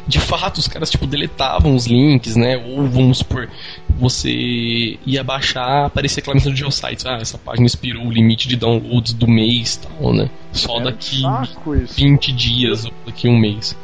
De 0.08 0.20
fato, 0.20 0.58
os 0.58 0.68
caras, 0.68 0.90
tipo, 0.90 1.06
deletavam 1.06 1.76
os 1.76 1.86
links, 1.86 2.36
né? 2.36 2.58
Ou, 2.58 2.88
vamos 2.88 3.20
supor, 3.20 3.50
você 3.98 4.98
ia 5.06 5.24
baixar, 5.24 5.86
aparecia 5.86 6.22
aquela 6.22 6.36
mensagem 6.36 6.54
do 6.54 6.58
Geosites. 6.58 7.06
Ah, 7.06 7.18
essa 7.22 7.38
página 7.38 7.66
expirou 7.66 8.06
o 8.06 8.12
limite 8.12 8.48
de 8.48 8.56
downloads 8.56 9.14
do 9.14 9.28
mês 9.28 9.78
tal, 9.78 10.14
né? 10.14 10.30
Só 10.52 10.80
um 10.80 10.84
daqui 10.84 11.22
saco 11.22 11.76
isso. 11.76 11.96
20 11.96 12.32
dias 12.32 12.86
ou 12.86 12.92
daqui 13.06 13.28
um 13.28 13.38
mês. 13.38 13.76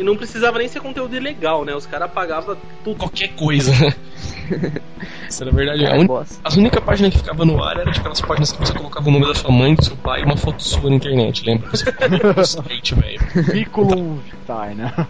E 0.00 0.02
não 0.02 0.16
precisava 0.16 0.56
nem 0.58 0.66
ser 0.66 0.80
conteúdo 0.80 1.14
ilegal, 1.14 1.62
né? 1.62 1.74
Os 1.74 1.84
caras 1.84 2.10
pagavam 2.10 2.56
tudo. 2.82 2.96
Qualquer 2.96 3.28
coisa. 3.34 3.70
Isso 5.28 5.42
era 5.42 5.52
verdade. 5.52 5.84
A 5.84 5.88
Cara, 5.90 6.00
un- 6.00 6.06
bosta. 6.06 6.40
As 6.42 6.56
únicas 6.56 6.82
páginas 6.82 7.12
que 7.12 7.18
ficava 7.18 7.44
no 7.44 7.62
ar 7.62 7.76
eram 7.78 7.92
aquelas 7.92 8.20
páginas 8.20 8.52
que 8.52 8.58
você 8.58 8.72
colocava 8.72 9.08
o 9.08 9.12
nome 9.12 9.26
da 9.26 9.34
sua 9.34 9.50
mãe, 9.52 9.74
do 9.74 9.84
seu 9.84 9.96
pai 9.96 10.22
e 10.22 10.24
uma 10.24 10.36
foto 10.36 10.62
sua 10.62 10.88
na 10.90 10.96
internet, 10.96 11.44
lembra? 11.44 11.68
Site, 12.44 12.94
velho. 12.94 13.20
Curriculum 13.44 14.18
vitae, 14.24 14.74
né? 14.74 15.06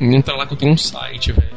Entra 0.00 0.34
lá 0.36 0.46
que 0.46 0.52
eu 0.52 0.56
tenho 0.58 0.72
um 0.72 0.76
site, 0.76 1.30
velho. 1.32 1.54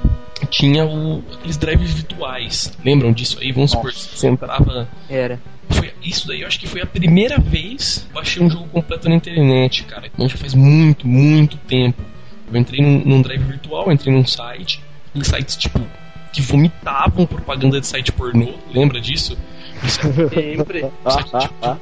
Tinha 0.51 0.85
o, 0.85 1.23
aqueles 1.33 1.57
drives 1.57 1.91
virtuais. 1.93 2.71
Lembram 2.85 3.11
disso 3.11 3.39
aí? 3.41 3.51
Vamos 3.51 3.71
supor, 3.71 3.91
você 3.91 4.27
entrava. 4.27 4.87
Era. 5.09 5.39
Foi, 5.71 5.91
isso 6.01 6.27
daí 6.27 6.41
eu 6.41 6.47
acho 6.47 6.59
que 6.59 6.67
foi 6.67 6.81
a 6.81 6.85
primeira 6.85 7.39
vez 7.39 8.05
que 8.05 8.11
eu 8.11 8.13
baixei 8.13 8.41
um 8.43 8.49
jogo 8.49 8.67
completo 8.69 9.09
na 9.09 9.15
internet, 9.15 9.83
cara. 9.85 10.05
Então 10.13 10.29
já 10.29 10.37
faz 10.37 10.53
muito, 10.53 11.05
muito 11.07 11.57
tempo. 11.57 12.01
Eu 12.51 12.57
entrei 12.59 12.81
num, 12.81 13.03
num 13.03 13.21
drive 13.21 13.43
virtual, 13.43 13.91
entrei 13.91 14.13
num 14.13 14.25
site, 14.25 14.81
em 15.13 15.23
sites 15.23 15.55
tipo 15.55 15.79
que 16.31 16.41
vomitavam 16.41 17.25
propaganda 17.25 17.79
de 17.79 17.87
site 17.87 18.11
pornô, 18.11 18.53
lembra 18.73 18.99
disso? 19.01 19.37
Isso 19.83 19.99
é 20.35 20.55
Sempre. 20.55 20.85
um 20.85 21.11
site 21.11 21.31
tipo 21.39 21.53
tal. 21.59 21.79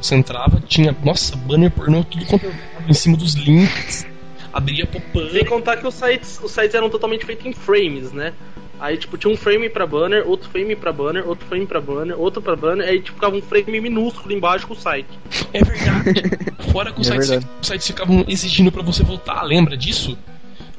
você 0.00 0.14
entrava, 0.14 0.60
tinha, 0.66 0.94
nossa, 1.02 1.36
banner 1.36 1.70
pornô, 1.70 2.04
tudo 2.04 2.24
quanto 2.26 2.46
tava 2.46 2.88
em 2.88 2.94
cima 2.94 3.16
dos 3.16 3.34
links, 3.34 4.06
abria 4.52 4.86
Sem 4.86 5.00
pop-up. 5.00 5.44
contar 5.46 5.76
que 5.78 5.86
os 5.86 5.94
sites, 5.94 6.40
os 6.42 6.52
sites 6.52 6.74
eram 6.74 6.88
totalmente 6.88 7.24
feitos 7.24 7.44
em 7.46 7.52
frames, 7.52 8.12
né? 8.12 8.32
Aí, 8.80 8.96
tipo, 8.96 9.16
tinha 9.16 9.32
um 9.32 9.36
frame 9.36 9.68
pra 9.68 9.86
banner, 9.86 10.28
outro 10.28 10.50
frame 10.50 10.74
pra 10.74 10.92
banner, 10.92 11.26
outro 11.26 11.46
frame 11.46 11.64
pra 11.64 11.80
banner, 11.80 12.20
outro 12.20 12.42
pra 12.42 12.56
banner, 12.56 12.86
aí 12.88 13.00
tipo, 13.00 13.14
ficava 13.14 13.36
um 13.36 13.40
frame 13.40 13.80
minúsculo 13.80 14.34
embaixo 14.34 14.66
com 14.66 14.74
o 14.74 14.76
site. 14.76 15.08
É 15.54 15.62
verdade. 15.64 16.22
Fora 16.72 16.92
que 16.92 17.00
os 17.00 17.08
É 17.08 17.20
sites, 17.22 17.48
sites 17.62 17.86
ficavam 17.86 18.24
exigindo 18.28 18.70
pra 18.70 18.82
você 18.82 19.02
votar, 19.02 19.42
lembra 19.44 19.76
disso? 19.76 20.18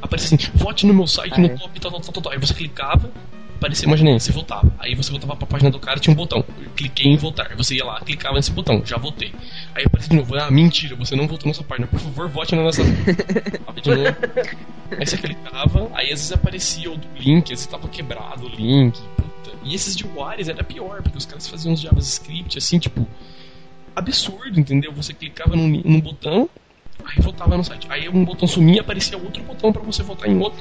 Aparecia 0.01 0.37
assim, 0.37 0.51
vote 0.53 0.85
no 0.85 0.93
meu 0.93 1.07
site, 1.07 1.33
Ah, 1.35 1.39
no 1.39 1.47
é. 1.47 1.49
top, 1.57 1.79
tal, 1.79 1.91
tal, 1.91 2.01
tal, 2.01 2.21
tal. 2.23 2.31
Aí 2.33 2.37
você 2.37 2.53
clicava, 2.53 3.09
aparecia, 3.55 3.87
imagina 3.87 4.19
você 4.19 4.31
votava. 4.31 4.71
Aí 4.77 4.93
você 4.93 5.09
voltava 5.09 5.35
pra 5.35 5.47
página 5.47 5.71
do 5.71 5.79
cara, 5.79 5.99
tinha 5.99 6.13
um 6.13 6.15
botão. 6.15 6.43
Eu 6.61 6.69
cliquei 6.75 7.07
em 7.07 7.15
votar. 7.17 7.47
Aí 7.49 7.55
Você 7.57 7.75
ia 7.75 7.85
lá, 7.85 7.99
clicava 8.01 8.35
nesse 8.35 8.51
botão, 8.51 8.85
já 8.85 8.97
votei. 8.97 9.33
Aí 9.73 9.85
aparecia 9.85 10.09
de 10.11 10.15
novo, 10.17 10.35
ah, 10.35 10.51
mentira, 10.51 10.95
você 10.95 11.15
não 11.15 11.27
votou 11.27 11.47
nessa 11.47 11.63
página. 11.63 11.87
Por 11.87 11.99
favor, 11.99 12.27
vote 12.29 12.53
na 12.55 12.61
nossa. 12.63 12.81
Aí 14.99 15.05
você 15.05 15.17
clicava, 15.17 15.89
aí 15.93 16.05
às 16.05 16.19
vezes 16.19 16.31
aparecia 16.31 16.91
o 16.91 16.97
do 16.97 17.07
link, 17.17 17.45
às 17.45 17.49
vezes 17.61 17.65
tava 17.67 17.87
quebrado 17.87 18.45
o 18.45 18.49
link. 18.49 18.99
Puta. 19.15 19.51
E 19.63 19.73
esses 19.73 19.95
de 19.95 20.03
Juarez 20.03 20.47
era 20.47 20.63
pior, 20.63 21.01
porque 21.01 21.17
os 21.17 21.25
caras 21.25 21.47
faziam 21.47 21.73
uns 21.73 21.81
JavaScript 21.81 22.57
assim, 22.57 22.77
tipo. 22.79 23.07
Absurdo, 23.95 24.59
entendeu? 24.59 24.91
Você 24.93 25.13
clicava 25.13 25.55
num, 25.55 25.67
num 25.83 26.01
botão, 26.01 26.49
aí 27.03 27.21
voltava 27.21 27.55
no 27.57 27.63
site. 27.63 27.87
Aí 27.89 28.09
um 28.09 28.25
botão 28.25 28.47
sumia, 28.47 28.81
aparecia 28.81 29.17
outro 29.17 29.43
botão 29.43 29.71
para 29.71 29.81
você 29.81 30.03
voltar 30.03 30.27
em 30.27 30.37
outro 30.39 30.59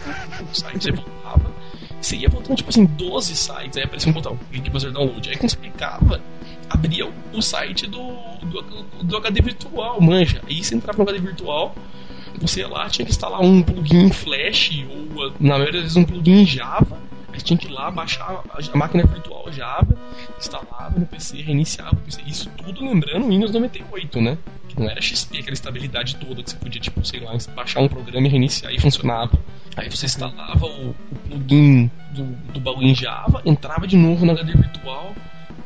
site. 0.53 0.83
Você 0.83 0.92
voltava. 0.92 1.53
Você 2.01 2.16
ia 2.16 2.29
voltando, 2.29 2.57
tipo 2.57 2.68
assim, 2.68 2.85
12 2.85 3.35
sites, 3.35 3.79
aí 3.79 3.85
aparecia 3.85 4.11
um 4.11 4.14
botão, 4.14 4.38
clique 4.51 4.70
para 4.70 4.79
fazer 4.79 4.92
download. 4.92 5.27
Aí 5.29 5.37
quando 5.37 5.51
você 5.51 5.57
clicava, 5.57 6.20
abria 6.68 7.11
o 7.33 7.42
site 7.42 7.87
do, 7.87 7.99
do, 8.42 8.62
do 9.05 9.16
HD 9.16 9.40
virtual, 9.40 10.01
manja. 10.03 10.42
Aí 10.47 10.62
você 10.62 10.75
entrava 10.75 11.03
no 11.03 11.09
HD 11.09 11.27
virtual, 11.27 11.75
você 12.38 12.61
ia 12.61 12.68
lá, 12.68 12.90
tinha 12.90 13.07
que 13.07 13.12
instalar 13.12 13.40
um 13.40 13.62
plugin 13.62 14.11
Flash, 14.11 14.85
ou 15.16 15.33
na 15.40 15.57
maioria 15.57 15.73
das 15.73 15.83
vezes 15.83 15.97
um 15.97 16.05
plugin 16.05 16.44
Java. 16.44 16.99
Tinha 17.42 17.59
que 17.59 17.66
ir 17.66 17.70
lá, 17.70 17.90
baixar 17.90 18.42
a 18.51 18.77
máquina 18.77 19.05
virtual 19.05 19.53
Java, 19.53 19.97
instalava 20.38 20.99
no 20.99 21.07
PC, 21.07 21.42
reiniciava 21.42 21.94
o 21.94 22.01
PC. 22.01 22.23
Isso 22.27 22.51
tudo 22.57 22.85
lembrando 22.85 23.29
Windows 23.29 23.53
98, 23.53 24.20
né? 24.20 24.38
Que 24.68 24.81
não 24.81 24.88
era 24.88 25.01
XP, 25.01 25.38
aquela 25.38 25.55
estabilidade 25.55 26.16
toda 26.16 26.42
que 26.42 26.51
você 26.51 26.57
podia, 26.57 26.81
tipo, 26.81 27.05
sei 27.05 27.20
lá, 27.20 27.37
baixar 27.55 27.81
um 27.81 27.88
programa 27.88 28.27
e 28.27 28.31
reiniciar 28.31 28.73
e 28.73 28.81
funcionava. 28.81 29.38
Aí 29.77 29.90
você 29.90 30.07
instalava 30.07 30.66
o, 30.66 30.90
o 30.90 31.14
plugin 31.29 31.90
do, 32.12 32.25
do 32.53 32.61
bagulho 32.61 32.88
em 32.88 32.94
Java, 32.94 33.42
entrava 33.44 33.87
de 33.87 33.97
novo 33.97 34.25
no 34.25 34.33
HD 34.33 34.53
virtual, 34.53 35.14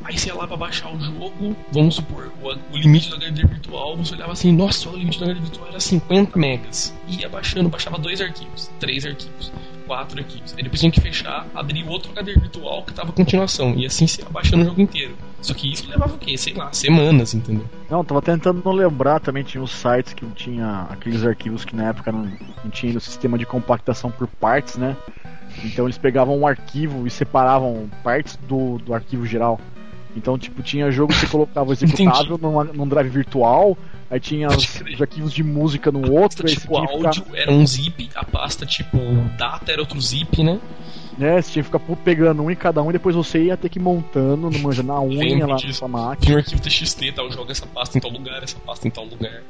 Aí 0.05 0.17
você 0.17 0.29
ia 0.29 0.35
lá 0.35 0.47
pra 0.47 0.57
baixar 0.57 0.95
o 0.95 0.99
jogo, 0.99 1.55
vamos 1.71 1.97
supor, 1.97 2.33
o, 2.41 2.49
o 2.49 2.77
limite 2.79 3.11
do 3.11 3.17
HD 3.17 3.43
virtual, 3.45 3.95
você 3.95 4.15
olhava 4.15 4.33
assim, 4.33 4.53
nossa, 4.53 4.89
o 4.89 4.97
limite 4.97 5.19
do 5.19 5.25
HD 5.25 5.41
virtual 5.41 5.69
era 5.69 5.81
50 5.81 6.39
megas. 6.39 6.95
Ia 7.09 7.29
baixando, 7.29 7.69
baixava 7.69 7.99
dois 7.99 8.19
arquivos, 8.21 8.71
três 8.81 9.05
arquivos, 9.05 9.53
quatro 9.89 10.23
depois 10.55 10.81
tinha 10.81 10.93
que 10.93 11.01
fechar, 11.01 11.47
abrir 11.55 11.89
outro 11.89 12.13
HD 12.13 12.35
virtual 12.35 12.83
que 12.85 12.93
tava 12.93 13.11
continuação. 13.11 13.75
E 13.75 13.87
assim 13.87 14.07
você 14.07 14.21
ia 14.21 14.29
baixando 14.29 14.63
o 14.63 14.67
jogo 14.67 14.81
inteiro. 14.83 15.17
Só 15.41 15.55
que 15.55 15.73
isso 15.73 15.89
levava 15.89 16.15
o 16.15 16.19
quê? 16.19 16.37
Sei 16.37 16.53
lá, 16.53 16.71
semanas, 16.73 17.33
entendeu? 17.33 17.65
Não, 17.89 18.05
tava 18.05 18.21
tentando 18.21 18.63
não 18.63 18.73
lembrar 18.73 19.19
também, 19.19 19.43
tinha 19.43 19.63
os 19.63 19.73
sites 19.73 20.13
que 20.13 20.27
tinha 20.33 20.87
aqueles 20.91 21.25
arquivos 21.25 21.65
que 21.65 21.75
na 21.75 21.89
época 21.89 22.13
não, 22.13 22.31
não 22.63 22.71
tinha 22.71 22.93
no 22.93 23.01
sistema 23.01 23.39
de 23.39 23.47
compactação 23.47 24.11
por 24.11 24.27
partes, 24.27 24.77
né? 24.77 24.95
Então 25.65 25.87
eles 25.87 25.97
pegavam 25.97 26.39
um 26.39 26.47
arquivo 26.47 27.07
e 27.07 27.11
separavam 27.11 27.89
partes 28.05 28.37
do, 28.49 28.79
do 28.79 28.93
arquivo 28.93 29.27
geral. 29.27 29.59
Então, 30.19 30.37
tipo, 30.37 30.63
tinha 30.63 30.91
jogo 30.91 31.13
que 31.13 31.21
você 31.21 31.27
colocava 31.27 31.73
executável 31.73 32.37
numa, 32.37 32.65
num 32.65 32.87
drive 32.87 33.09
virtual, 33.09 33.79
aí 34.11 34.21
tinha 34.21 34.49
os, 34.49 34.81
os 34.81 35.01
arquivos 35.01 35.33
de 35.33 35.43
música 35.43 35.91
no 35.91 36.13
outro, 36.13 36.47
aí 36.47 36.55
tipo, 36.55 36.75
o 36.75 36.77
áudio 36.77 37.25
ficar... 37.25 37.39
era 37.39 37.53
um 37.53 37.67
zip, 37.67 38.11
a 38.15 38.25
pasta, 38.25 38.67
tipo, 38.67 38.99
data 39.39 39.73
era 39.73 39.81
outro 39.81 40.01
zip, 40.01 40.43
né? 40.43 40.61
né? 41.17 41.41
Você 41.41 41.53
tinha 41.53 41.63
que 41.63 41.71
ficar 41.71 41.97
pegando 41.97 42.43
um 42.43 42.51
em 42.51 42.57
cada 42.57 42.83
um 42.83 42.91
e 42.91 42.93
depois 42.93 43.15
você 43.15 43.45
ia 43.45 43.57
ter 43.57 43.69
que 43.69 43.79
ir 43.79 43.83
montando, 43.83 44.51
no 44.51 44.59
manja 44.59 44.83
na 44.83 45.01
unha 45.01 45.47
lá 45.47 45.57
na 45.57 45.73
sua 45.73 45.89
máquina. 45.89 46.17
Tinha 46.21 46.37
um 46.37 46.39
arquivo 46.39 46.63
TXT, 46.63 47.13
tal, 47.15 47.31
joga 47.31 47.53
essa 47.53 47.67
pasta 47.67 47.99
em 47.99 48.01
tal 48.01 48.11
lugar, 48.11 48.43
essa 48.43 48.59
pasta 48.59 48.87
em 48.87 48.91
tal 48.91 49.05
lugar. 49.05 49.43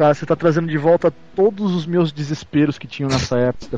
Cara, 0.00 0.14
você 0.14 0.24
tá 0.24 0.34
trazendo 0.34 0.66
de 0.66 0.78
volta 0.78 1.12
todos 1.36 1.74
os 1.74 1.84
meus 1.84 2.10
desesperos 2.10 2.78
que 2.78 2.86
tinham 2.86 3.10
nessa 3.10 3.36
época. 3.36 3.76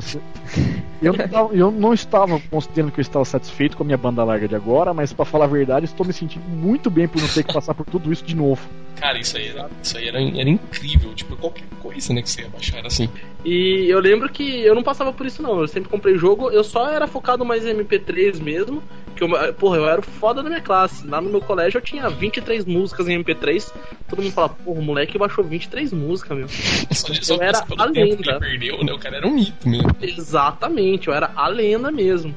Eu 1.01 1.11
não, 1.11 1.27
tava, 1.27 1.53
eu 1.53 1.69
não 1.69 1.93
estava 1.93 2.39
considerando 2.49 2.93
que 2.93 3.01
eu 3.01 3.01
estava 3.01 3.25
satisfeito 3.25 3.75
com 3.75 3.83
a 3.83 3.85
minha 3.85 3.97
banda 3.97 4.23
larga 4.23 4.47
de 4.47 4.55
agora, 4.55 4.93
mas 4.93 5.11
para 5.11 5.25
falar 5.25 5.43
a 5.43 5.49
verdade, 5.49 5.85
estou 5.85 6.07
me 6.07 6.13
sentindo 6.13 6.45
muito 6.47 6.89
bem 6.89 7.09
por 7.09 7.21
não 7.21 7.27
ter 7.27 7.43
que 7.43 7.51
passar 7.51 7.73
por 7.73 7.85
tudo 7.85 8.09
isso 8.09 8.23
de 8.23 8.37
novo. 8.37 8.61
Cara, 8.95 9.19
isso 9.19 9.35
aí 9.35 9.49
era, 9.49 9.69
isso 9.83 9.97
aí 9.97 10.07
era, 10.07 10.21
era 10.21 10.49
incrível. 10.49 11.13
Tipo, 11.13 11.35
qualquer 11.35 11.65
coisa 11.81 12.13
né, 12.13 12.21
que 12.21 12.29
você 12.29 12.43
ia 12.43 12.47
baixar 12.47 12.77
era 12.77 12.87
assim. 12.87 13.09
E 13.43 13.87
eu 13.89 13.99
lembro 13.99 14.29
que 14.29 14.61
eu 14.61 14.73
não 14.73 14.81
passava 14.81 15.11
por 15.11 15.25
isso, 15.25 15.43
não. 15.43 15.59
Eu 15.59 15.67
sempre 15.67 15.89
comprei 15.89 16.17
jogo, 16.17 16.49
eu 16.51 16.63
só 16.63 16.89
era 16.89 17.05
focado 17.05 17.43
mais 17.43 17.65
em 17.65 17.75
MP3 17.75 18.41
mesmo. 18.41 18.81
Que 19.15 19.23
eu, 19.23 19.53
porra, 19.53 19.77
eu 19.77 19.87
era 19.87 19.99
o 19.99 20.03
foda 20.03 20.41
da 20.41 20.49
minha 20.49 20.61
classe. 20.61 21.07
Lá 21.07 21.21
no 21.21 21.29
meu 21.29 21.41
colégio 21.41 21.77
eu 21.77 21.81
tinha 21.81 22.09
23 22.09 22.65
músicas 22.65 23.07
em 23.07 23.23
MP3. 23.23 23.71
Todo 24.09 24.21
mundo 24.21 24.33
fala, 24.33 24.49
porra, 24.49 24.79
o 24.79 24.83
moleque 24.83 25.17
baixou 25.17 25.43
23 25.43 25.93
músicas, 25.93 26.37
meu. 26.37 26.47
Só, 26.47 27.13
só 27.13 27.35
eu 27.35 27.41
era 27.41 27.63
a 27.77 27.85
lenda. 27.85 28.39
perdeu, 28.39 28.83
né? 28.83 28.93
O 28.93 28.99
cara 28.99 29.17
era 29.17 29.27
um 29.27 29.33
mito 29.33 29.67
mesmo. 29.67 29.95
Exatamente, 30.01 31.07
eu 31.07 31.13
era 31.13 31.31
a 31.35 31.47
lenda 31.47 31.91
mesmo. 31.91 32.35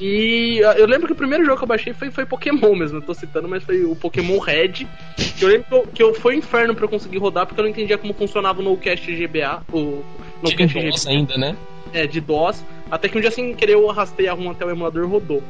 E 0.00 0.60
eu 0.76 0.86
lembro 0.86 1.08
que 1.08 1.12
o 1.12 1.16
primeiro 1.16 1.44
jogo 1.44 1.56
que 1.56 1.64
eu 1.64 1.68
baixei 1.68 1.92
foi, 1.92 2.10
foi 2.10 2.24
Pokémon 2.24 2.74
mesmo, 2.74 2.98
eu 2.98 3.02
tô 3.02 3.12
citando, 3.14 3.48
mas 3.48 3.64
foi 3.64 3.84
o 3.84 3.96
Pokémon 3.96 4.38
Red. 4.38 4.86
Que 5.36 5.44
eu 5.44 5.48
lembro 5.48 5.66
que, 5.66 5.74
eu, 5.74 5.86
que 5.86 6.02
eu, 6.02 6.14
foi 6.14 6.36
um 6.36 6.38
inferno 6.38 6.74
pra 6.74 6.84
eu 6.84 6.88
conseguir 6.88 7.18
rodar, 7.18 7.46
porque 7.46 7.60
eu 7.60 7.64
não 7.64 7.70
entendia 7.70 7.98
como 7.98 8.14
funcionava 8.14 8.60
o 8.60 8.62
NoCast 8.62 9.10
GBA. 9.10 9.62
O 9.72 10.04
NoCast 10.42 10.78
GBA. 10.78 11.10
ainda, 11.10 11.36
né? 11.36 11.56
É, 11.92 12.06
de 12.06 12.20
DOS. 12.20 12.62
Até 12.90 13.08
que 13.08 13.18
um 13.18 13.20
dia 13.20 13.30
sem 13.30 13.54
querer 13.54 13.74
eu 13.74 13.90
arrastei 13.90 14.28
a 14.28 14.32
ROM 14.32 14.50
até 14.50 14.64
o 14.64 14.70
emulador 14.70 15.04
e 15.04 15.06
rodou. 15.06 15.42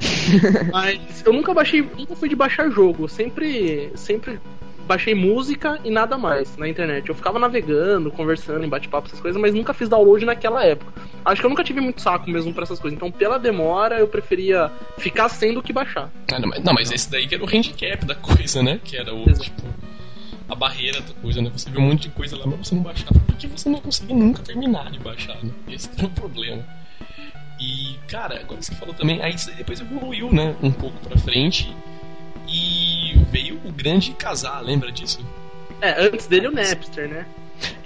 Mas 0.72 1.22
eu 1.24 1.32
nunca 1.32 1.52
baixei, 1.54 1.82
nunca 1.82 2.14
fui 2.16 2.28
de 2.28 2.36
baixar 2.36 2.70
jogo. 2.70 3.08
Sempre, 3.08 3.90
sempre 3.94 4.40
baixei 4.86 5.14
música 5.14 5.78
e 5.84 5.90
nada 5.90 6.16
mais 6.16 6.56
na 6.56 6.68
internet. 6.68 7.08
Eu 7.08 7.14
ficava 7.14 7.38
navegando, 7.38 8.10
conversando 8.10 8.64
em 8.64 8.68
bate-papo, 8.68 9.08
essas 9.08 9.20
coisas, 9.20 9.40
mas 9.40 9.54
nunca 9.54 9.72
fiz 9.72 9.88
download 9.88 10.24
naquela 10.24 10.64
época. 10.64 10.92
Acho 11.24 11.40
que 11.40 11.46
eu 11.46 11.50
nunca 11.50 11.64
tive 11.64 11.80
muito 11.80 12.00
saco 12.02 12.28
mesmo 12.30 12.52
pra 12.52 12.64
essas 12.64 12.78
coisas. 12.78 12.96
Então, 12.96 13.10
pela 13.10 13.38
demora, 13.38 13.98
eu 13.98 14.06
preferia 14.06 14.70
ficar 14.98 15.28
sem 15.28 15.54
do 15.54 15.62
que 15.62 15.72
baixar. 15.72 16.10
Ah, 16.32 16.38
não, 16.38 16.48
mas, 16.48 16.62
não, 16.62 16.74
mas 16.74 16.92
esse 16.92 17.10
daí 17.10 17.26
que 17.26 17.34
era 17.34 17.42
o 17.42 17.48
handicap 17.48 18.04
da 18.04 18.14
coisa, 18.14 18.62
né? 18.62 18.80
Que 18.84 18.96
era 18.96 19.14
o, 19.14 19.24
tipo, 19.32 19.62
a 20.48 20.54
barreira 20.54 21.00
da 21.00 21.14
coisa, 21.14 21.40
né? 21.40 21.50
Você 21.52 21.70
viu 21.70 21.80
um 21.80 21.88
monte 21.88 22.02
de 22.02 22.10
coisa 22.10 22.36
lá, 22.36 22.46
mas 22.46 22.68
você 22.68 22.74
não 22.74 22.82
baixava 22.82 23.18
porque 23.26 23.46
você 23.46 23.68
não 23.68 23.80
conseguia 23.80 24.14
nunca 24.14 24.42
terminar 24.42 24.90
de 24.90 24.98
baixar, 24.98 25.42
né? 25.42 25.50
Esse 25.68 25.88
era 25.96 26.06
o 26.06 26.10
problema. 26.10 26.62
E, 27.64 27.98
cara, 28.06 28.40
agora 28.40 28.60
você 28.60 28.74
falou 28.74 28.94
também, 28.94 29.22
aí 29.22 29.34
depois 29.56 29.80
evoluiu, 29.80 30.30
né? 30.30 30.54
Um 30.62 30.70
pouco 30.70 30.98
pra 30.98 31.16
frente 31.16 31.74
e 32.46 33.14
veio 33.30 33.58
o 33.64 33.72
grande 33.72 34.12
casar, 34.12 34.60
lembra 34.60 34.92
disso? 34.92 35.24
É, 35.80 36.04
antes 36.04 36.26
dele 36.26 36.48
o 36.48 36.50
Napster, 36.50 37.08
né? 37.08 37.26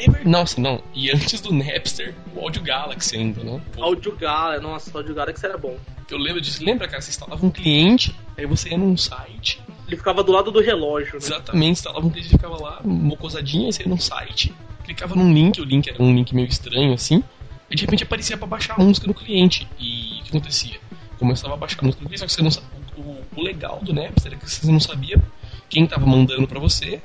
É 0.00 0.24
nossa, 0.24 0.60
não. 0.60 0.82
E 0.92 1.10
antes 1.12 1.40
do 1.40 1.52
Napster, 1.52 2.12
o 2.34 2.40
Audio 2.40 2.60
Galaxy 2.62 3.16
ainda, 3.16 3.44
né? 3.44 3.60
Pô. 3.72 3.84
Audio 3.84 4.16
Galaxy, 4.16 4.62
nossa, 4.62 4.90
o 4.92 4.96
Audio 4.96 5.14
Galaxy 5.14 5.46
era 5.46 5.56
bom. 5.56 5.78
Eu 6.10 6.18
lembro 6.18 6.40
disso. 6.40 6.64
Lembra, 6.64 6.88
cara? 6.88 7.00
Você 7.00 7.10
instalava 7.10 7.46
um 7.46 7.50
cliente, 7.50 8.12
aí 8.36 8.46
você 8.46 8.70
ia 8.70 8.78
num 8.78 8.96
site. 8.96 9.62
Ele 9.86 9.96
ficava 9.96 10.24
do 10.24 10.32
lado 10.32 10.50
do 10.50 10.60
relógio, 10.60 11.12
né? 11.12 11.20
Exatamente, 11.22 11.72
instalava 11.72 12.04
um 12.04 12.10
cliente, 12.10 12.30
ficava 12.30 12.60
lá, 12.60 12.80
mocosadinha, 12.82 13.66
aí 13.66 13.72
você 13.72 13.82
ia 13.84 13.88
num 13.88 13.98
site, 13.98 14.52
clicava 14.84 15.14
num 15.14 15.32
link, 15.32 15.60
o 15.60 15.64
link 15.64 15.88
era 15.88 16.02
um 16.02 16.12
link 16.14 16.34
meio 16.34 16.48
estranho 16.48 16.94
assim, 16.94 17.22
e 17.70 17.76
de 17.76 17.82
repente 17.82 18.02
aparecia 18.02 18.36
para 18.36 18.46
baixar 18.46 18.74
a 18.78 18.82
música 18.82 19.06
no 19.06 19.14
cliente. 19.14 19.68
E 19.78 20.20
o 20.20 20.24
que 20.24 20.28
acontecia? 20.30 20.80
Começava 21.18 21.54
a 21.54 21.56
baixar 21.56 21.80
a 21.80 21.84
música 21.84 22.02
no 22.02 22.08
cliente, 22.08 22.20
só 22.20 22.26
que 22.26 22.32
você 22.32 22.42
não 22.42 22.50
sabia 22.50 22.78
o, 22.98 23.24
o 23.36 23.42
legal 23.42 23.80
do 23.82 23.92
Napster 23.92 24.32
é 24.32 24.36
que 24.36 24.50
você 24.50 24.70
não 24.70 24.80
sabia 24.80 25.22
quem 25.68 25.84
estava 25.84 26.04
mandando 26.06 26.46
para 26.46 26.58
você, 26.58 27.00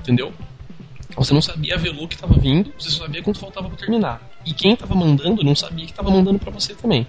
entendeu? 0.00 0.32
Você 1.16 1.32
não 1.32 1.42
sabia 1.42 1.74
a 1.74 1.78
velo 1.78 2.08
que 2.08 2.14
estava 2.14 2.34
vindo, 2.34 2.72
você 2.78 2.90
só 2.90 3.04
sabia 3.04 3.22
quanto 3.22 3.38
faltava 3.38 3.68
para 3.68 3.76
terminar. 3.76 4.20
E 4.44 4.52
quem 4.52 4.72
estava 4.72 4.94
mandando 4.94 5.44
não 5.44 5.54
sabia 5.54 5.84
que 5.84 5.92
estava 5.92 6.10
mandando 6.10 6.38
para 6.38 6.50
você 6.50 6.74
também. 6.74 7.06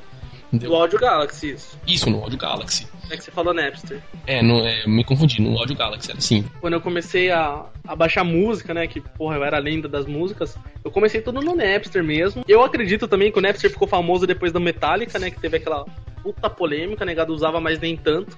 Entendeu? 0.56 0.76
No 0.76 0.82
Audio 0.82 1.00
Galaxy, 1.00 1.52
isso. 1.52 1.80
Isso, 1.88 2.10
no 2.10 2.22
Audio 2.22 2.38
Galaxy. 2.38 2.88
É 3.10 3.18
que 3.18 3.24
você 3.24 3.32
falou 3.32 3.54
Napster. 3.54 4.02
É, 4.26 4.42
no, 4.42 4.66
é, 4.66 4.88
me 4.88 5.04
confundi, 5.04 5.42
no 5.42 5.58
Audio 5.58 5.76
Galaxy 5.76 6.10
era 6.10 6.18
assim. 6.18 6.46
Quando 6.60 6.74
eu 6.74 6.82
comecei 6.82 7.30
a, 7.32 7.66
a 7.88 7.96
baixar 7.96 8.24
música, 8.24 8.74
né, 8.74 8.88
que, 8.88 9.00
porra, 9.00 9.36
eu 9.36 9.44
era 9.44 9.58
a 9.58 9.60
lenda 9.60 9.88
das 9.88 10.06
músicas, 10.06 10.58
eu 10.84 10.90
comecei 10.90 11.22
tudo 11.22 11.42
no 11.42 11.56
Napster 11.56 12.04
mesmo. 12.04 12.44
Eu 12.48 12.64
acredito 12.64 13.08
também 13.08 13.32
que 13.32 13.38
o 13.38 13.42
Napster 13.42 13.70
ficou 13.70 13.88
famoso 13.88 14.26
depois 14.26 14.52
da 14.52 14.60
Metallica, 14.60 15.20
né, 15.20 15.30
que 15.30 15.40
teve 15.40 15.58
aquela 15.58 15.86
puta 16.24 16.50
polêmica, 16.50 17.06
negado 17.06 17.32
né, 17.32 17.36
usava, 17.36 17.60
mas 17.60 17.80
nem 17.80 17.96
tanto. 17.96 18.36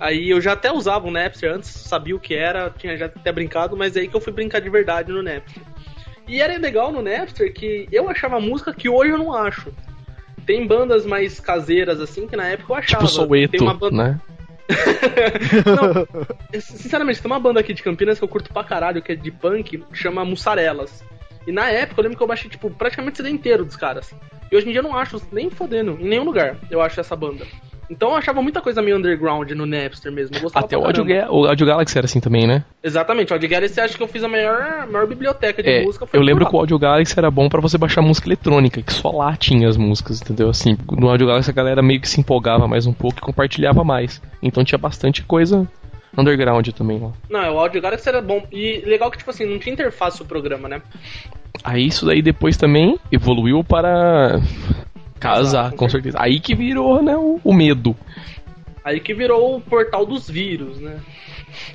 Aí 0.00 0.30
eu 0.30 0.40
já 0.40 0.52
até 0.52 0.72
usava 0.72 1.06
o 1.06 1.10
Napster 1.10 1.52
antes, 1.52 1.68
sabia 1.68 2.16
o 2.16 2.20
que 2.20 2.34
era, 2.34 2.70
tinha 2.70 2.96
já 2.96 3.06
até 3.06 3.30
brincado, 3.30 3.76
mas 3.76 3.96
é 3.96 4.00
aí 4.00 4.08
que 4.08 4.16
eu 4.16 4.20
fui 4.20 4.32
brincar 4.32 4.60
de 4.60 4.70
verdade 4.70 5.12
no 5.12 5.22
Napster. 5.22 5.62
E 6.26 6.40
era 6.40 6.56
legal 6.56 6.90
no 6.90 7.02
Napster 7.02 7.52
que 7.52 7.88
eu 7.92 8.08
achava 8.08 8.40
música 8.40 8.72
que 8.72 8.88
hoje 8.88 9.10
eu 9.10 9.18
não 9.18 9.34
acho. 9.34 9.72
Tem 10.46 10.66
bandas 10.66 11.06
mais 11.06 11.38
caseiras 11.38 12.00
assim 12.00 12.26
que 12.26 12.36
na 12.36 12.48
época 12.48 12.72
eu 12.72 12.76
achava. 12.76 13.04
Tipo 13.04 13.14
Soweto, 13.14 13.52
tem 13.52 13.60
uma 13.60 13.74
banda... 13.74 13.96
né? 13.96 14.20
não, 15.66 16.60
sinceramente, 16.60 17.20
tem 17.20 17.30
uma 17.30 17.40
banda 17.40 17.60
aqui 17.60 17.74
de 17.74 17.82
Campinas 17.82 18.18
que 18.18 18.24
eu 18.24 18.28
curto 18.28 18.52
pra 18.52 18.64
caralho, 18.64 19.02
que 19.02 19.12
é 19.12 19.14
de 19.14 19.30
punk, 19.30 19.82
chama 19.92 20.24
Mussarelas. 20.24 21.04
E 21.46 21.52
na 21.52 21.68
época 21.68 22.00
eu 22.00 22.04
lembro 22.04 22.16
que 22.16 22.22
eu 22.22 22.28
baixei, 22.28 22.50
tipo, 22.50 22.70
praticamente 22.70 23.14
o 23.14 23.16
CD 23.16 23.30
inteiro 23.30 23.64
dos 23.64 23.76
caras. 23.76 24.14
E 24.50 24.56
hoje 24.56 24.68
em 24.68 24.70
dia 24.70 24.80
eu 24.80 24.84
não 24.84 24.96
acho 24.96 25.20
nem 25.32 25.50
fodendo, 25.50 25.98
em 26.00 26.08
nenhum 26.08 26.24
lugar 26.24 26.56
eu 26.70 26.80
acho 26.80 27.00
essa 27.00 27.16
banda. 27.16 27.46
Então 27.92 28.08
eu 28.10 28.16
achava 28.16 28.40
muita 28.40 28.62
coisa 28.62 28.80
meio 28.80 28.96
underground 28.96 29.50
no 29.50 29.66
Napster 29.66 30.10
mesmo. 30.10 30.34
Até 30.54 30.78
o 30.78 30.84
Audio, 30.84 31.04
o 31.30 31.46
Audio 31.46 31.66
Galaxy 31.66 31.98
era 31.98 32.06
assim 32.06 32.20
também, 32.20 32.46
né? 32.46 32.64
Exatamente, 32.82 33.32
o 33.32 33.34
Audio 33.34 33.50
Galaxy 33.50 33.80
acho 33.80 33.98
que 33.98 34.02
eu 34.02 34.08
fiz 34.08 34.24
a 34.24 34.28
maior, 34.28 34.86
maior 34.90 35.06
biblioteca 35.06 35.62
de 35.62 35.68
é, 35.68 35.82
música. 35.84 36.08
eu 36.10 36.22
lembro 36.22 36.46
que 36.46 36.56
o 36.56 36.58
Audio 36.58 36.78
Galaxy 36.78 37.14
era 37.18 37.30
bom 37.30 37.50
para 37.50 37.60
você 37.60 37.76
baixar 37.76 38.00
música 38.00 38.26
eletrônica, 38.26 38.80
que 38.80 38.92
só 38.92 39.10
lá 39.10 39.36
tinha 39.36 39.68
as 39.68 39.76
músicas, 39.76 40.22
entendeu? 40.22 40.48
Assim, 40.48 40.76
no 40.90 41.10
Audio 41.10 41.26
Galaxy 41.26 41.50
a 41.50 41.52
galera 41.52 41.82
meio 41.82 42.00
que 42.00 42.08
se 42.08 42.18
empolgava 42.18 42.66
mais 42.66 42.86
um 42.86 42.94
pouco 42.94 43.18
e 43.18 43.20
compartilhava 43.20 43.84
mais. 43.84 44.22
Então 44.42 44.64
tinha 44.64 44.78
bastante 44.78 45.22
coisa 45.22 45.68
underground 46.16 46.66
também 46.70 46.98
lá. 46.98 47.12
Não, 47.28 47.54
o 47.54 47.58
Audio 47.58 47.82
Galaxy 47.82 48.08
era 48.08 48.22
bom. 48.22 48.42
E 48.50 48.82
legal 48.86 49.10
que, 49.10 49.18
tipo 49.18 49.30
assim, 49.30 49.44
não 49.44 49.58
tinha 49.58 49.74
interface 49.74 50.22
o 50.22 50.24
programa, 50.24 50.66
né? 50.66 50.80
Aí 51.62 51.86
isso 51.86 52.06
daí 52.06 52.22
depois 52.22 52.56
também 52.56 52.98
evoluiu 53.10 53.62
para 53.62 54.40
casar, 55.22 55.70
com, 55.70 55.76
com 55.78 55.88
certeza. 55.88 56.18
Aí 56.20 56.40
que 56.40 56.54
virou, 56.54 57.02
né, 57.02 57.16
o, 57.16 57.40
o 57.42 57.52
medo. 57.54 57.96
Aí 58.84 58.98
que 59.00 59.14
virou 59.14 59.56
o 59.56 59.60
portal 59.60 60.04
dos 60.04 60.28
vírus, 60.28 60.78
né? 60.80 60.98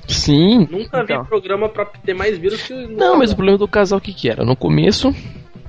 Sim. 0.06 0.66
Nunca 0.70 1.02
Então. 1.02 1.22
vi 1.22 1.28
programa 1.28 1.68
pra 1.68 1.84
ter 1.86 2.14
mais 2.14 2.36
vírus 2.38 2.62
que. 2.62 2.72
Não, 2.72 3.16
mas 3.18 3.32
o 3.32 3.36
problema 3.36 3.58
do 3.58 3.68
casal 3.68 3.98
o 3.98 4.02
que 4.02 4.12
que 4.12 4.28
era? 4.28 4.44
No 4.44 4.56
começo, 4.56 5.14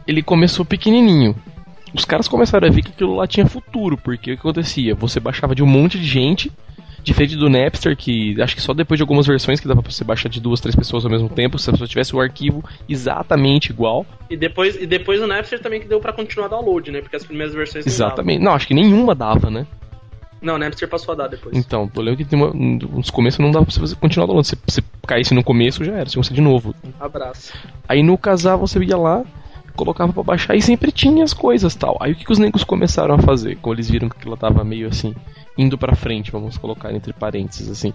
ele 0.08 0.22
começou 0.22 0.66
pequenininho. 0.66 1.36
Os 1.94 2.06
caras 2.06 2.28
começaram 2.28 2.68
a 2.68 2.72
ver 2.72 2.84
que 2.84 2.90
aquilo 2.90 3.16
lá 3.16 3.26
tinha 3.26 3.46
futuro, 3.46 3.98
porque 3.98 4.32
o 4.32 4.36
que 4.36 4.40
acontecia? 4.40 4.94
Você 4.96 5.20
baixava 5.20 5.56
de 5.56 5.64
um 5.64 5.68
monte 5.68 5.98
de 5.98 6.06
gente, 6.06 6.52
diferente 7.04 7.36
do 7.36 7.50
Napster, 7.50 7.96
que 7.96 8.40
acho 8.42 8.56
que 8.56 8.62
só 8.62 8.74
depois 8.74 8.98
de 8.98 9.04
algumas 9.04 9.26
versões 9.26 9.60
que 9.60 9.68
dava 9.68 9.82
pra 9.82 9.92
você 9.92 10.04
baixar 10.04 10.30
de 10.30 10.40
duas, 10.40 10.60
três 10.60 10.76
pessoas 10.76 11.06
ao 11.06 11.12
mesmo 11.12 11.30
tempo, 11.30 11.58
se 11.58 11.70
a 11.70 11.74
pessoa 11.74 11.88
tivesse 11.88 12.16
o 12.16 12.20
arquivo 12.20 12.64
exatamente 12.88 13.72
igual. 13.72 14.06
E 14.30 14.38
depois, 14.38 14.76
e 14.76 14.86
depois 14.86 15.22
o 15.22 15.28
Napster 15.28 15.62
também 15.62 15.80
que 15.80 15.88
deu 15.88 16.00
pra 16.00 16.14
continuar 16.14 16.48
download, 16.48 16.92
né? 16.92 17.02
Porque 17.02 17.16
as 17.16 17.26
primeiras 17.26 17.54
versões 17.54 17.86
não 17.86 17.92
Exatamente. 17.92 18.44
Não, 18.44 18.54
acho 18.54 18.68
que 18.68 18.74
nenhuma 18.74 19.16
dava, 19.16 19.50
né? 19.50 19.66
Não, 20.42 20.56
o 20.56 20.58
Napster 20.58 20.88
passou 20.88 21.14
a 21.14 21.16
dar 21.16 21.28
depois. 21.28 21.56
Então, 21.56 21.90
eu 21.94 22.02
lembro 22.02 22.18
que 22.18 22.26
tem 22.26 22.40
uma, 22.40 22.54
nos 22.54 23.10
começos 23.10 23.40
não 23.40 23.52
dava 23.52 23.66
pra 23.66 23.76
você 23.76 23.96
continuar 23.96 24.26
download. 24.26 24.48
Se 24.48 24.58
você 24.66 24.82
caísse 25.06 25.34
no 25.34 25.44
começo, 25.44 25.84
já 25.84 25.94
era, 25.94 26.10
você 26.10 26.16
começa 26.16 26.34
de 26.34 26.42
novo. 26.42 26.74
Abraço. 27.00 27.54
Aí 27.88 28.02
no 28.02 28.18
casar 28.18 28.56
você 28.56 28.80
ia 28.80 28.98
lá, 28.98 29.26
colocava 29.80 30.12
pra 30.12 30.24
baixar 30.24 30.56
e 30.56 30.62
sempre 30.62 30.92
tinha 30.92 31.24
as 31.24 31.34
coisas 31.34 31.74
tal. 31.74 31.98
Aí 32.02 32.12
o 32.12 32.16
que, 32.16 32.26
que 32.26 32.32
os 32.34 32.38
negros 32.38 32.66
começaram 32.66 33.16
a 33.16 33.20
fazer? 33.20 33.58
Quando 33.62 33.78
eles 33.78 33.90
viram 33.90 34.10
que 34.10 34.18
aquilo 34.18 34.36
tava 34.36 34.62
meio 34.66 34.90
assim, 34.90 35.16
indo 35.58 35.78
pra 35.78 35.96
frente, 35.96 36.32
vamos 36.32 36.58
colocar 36.58 36.94
entre 36.94 37.14
parênteses 37.14 37.70
assim. 37.70 37.94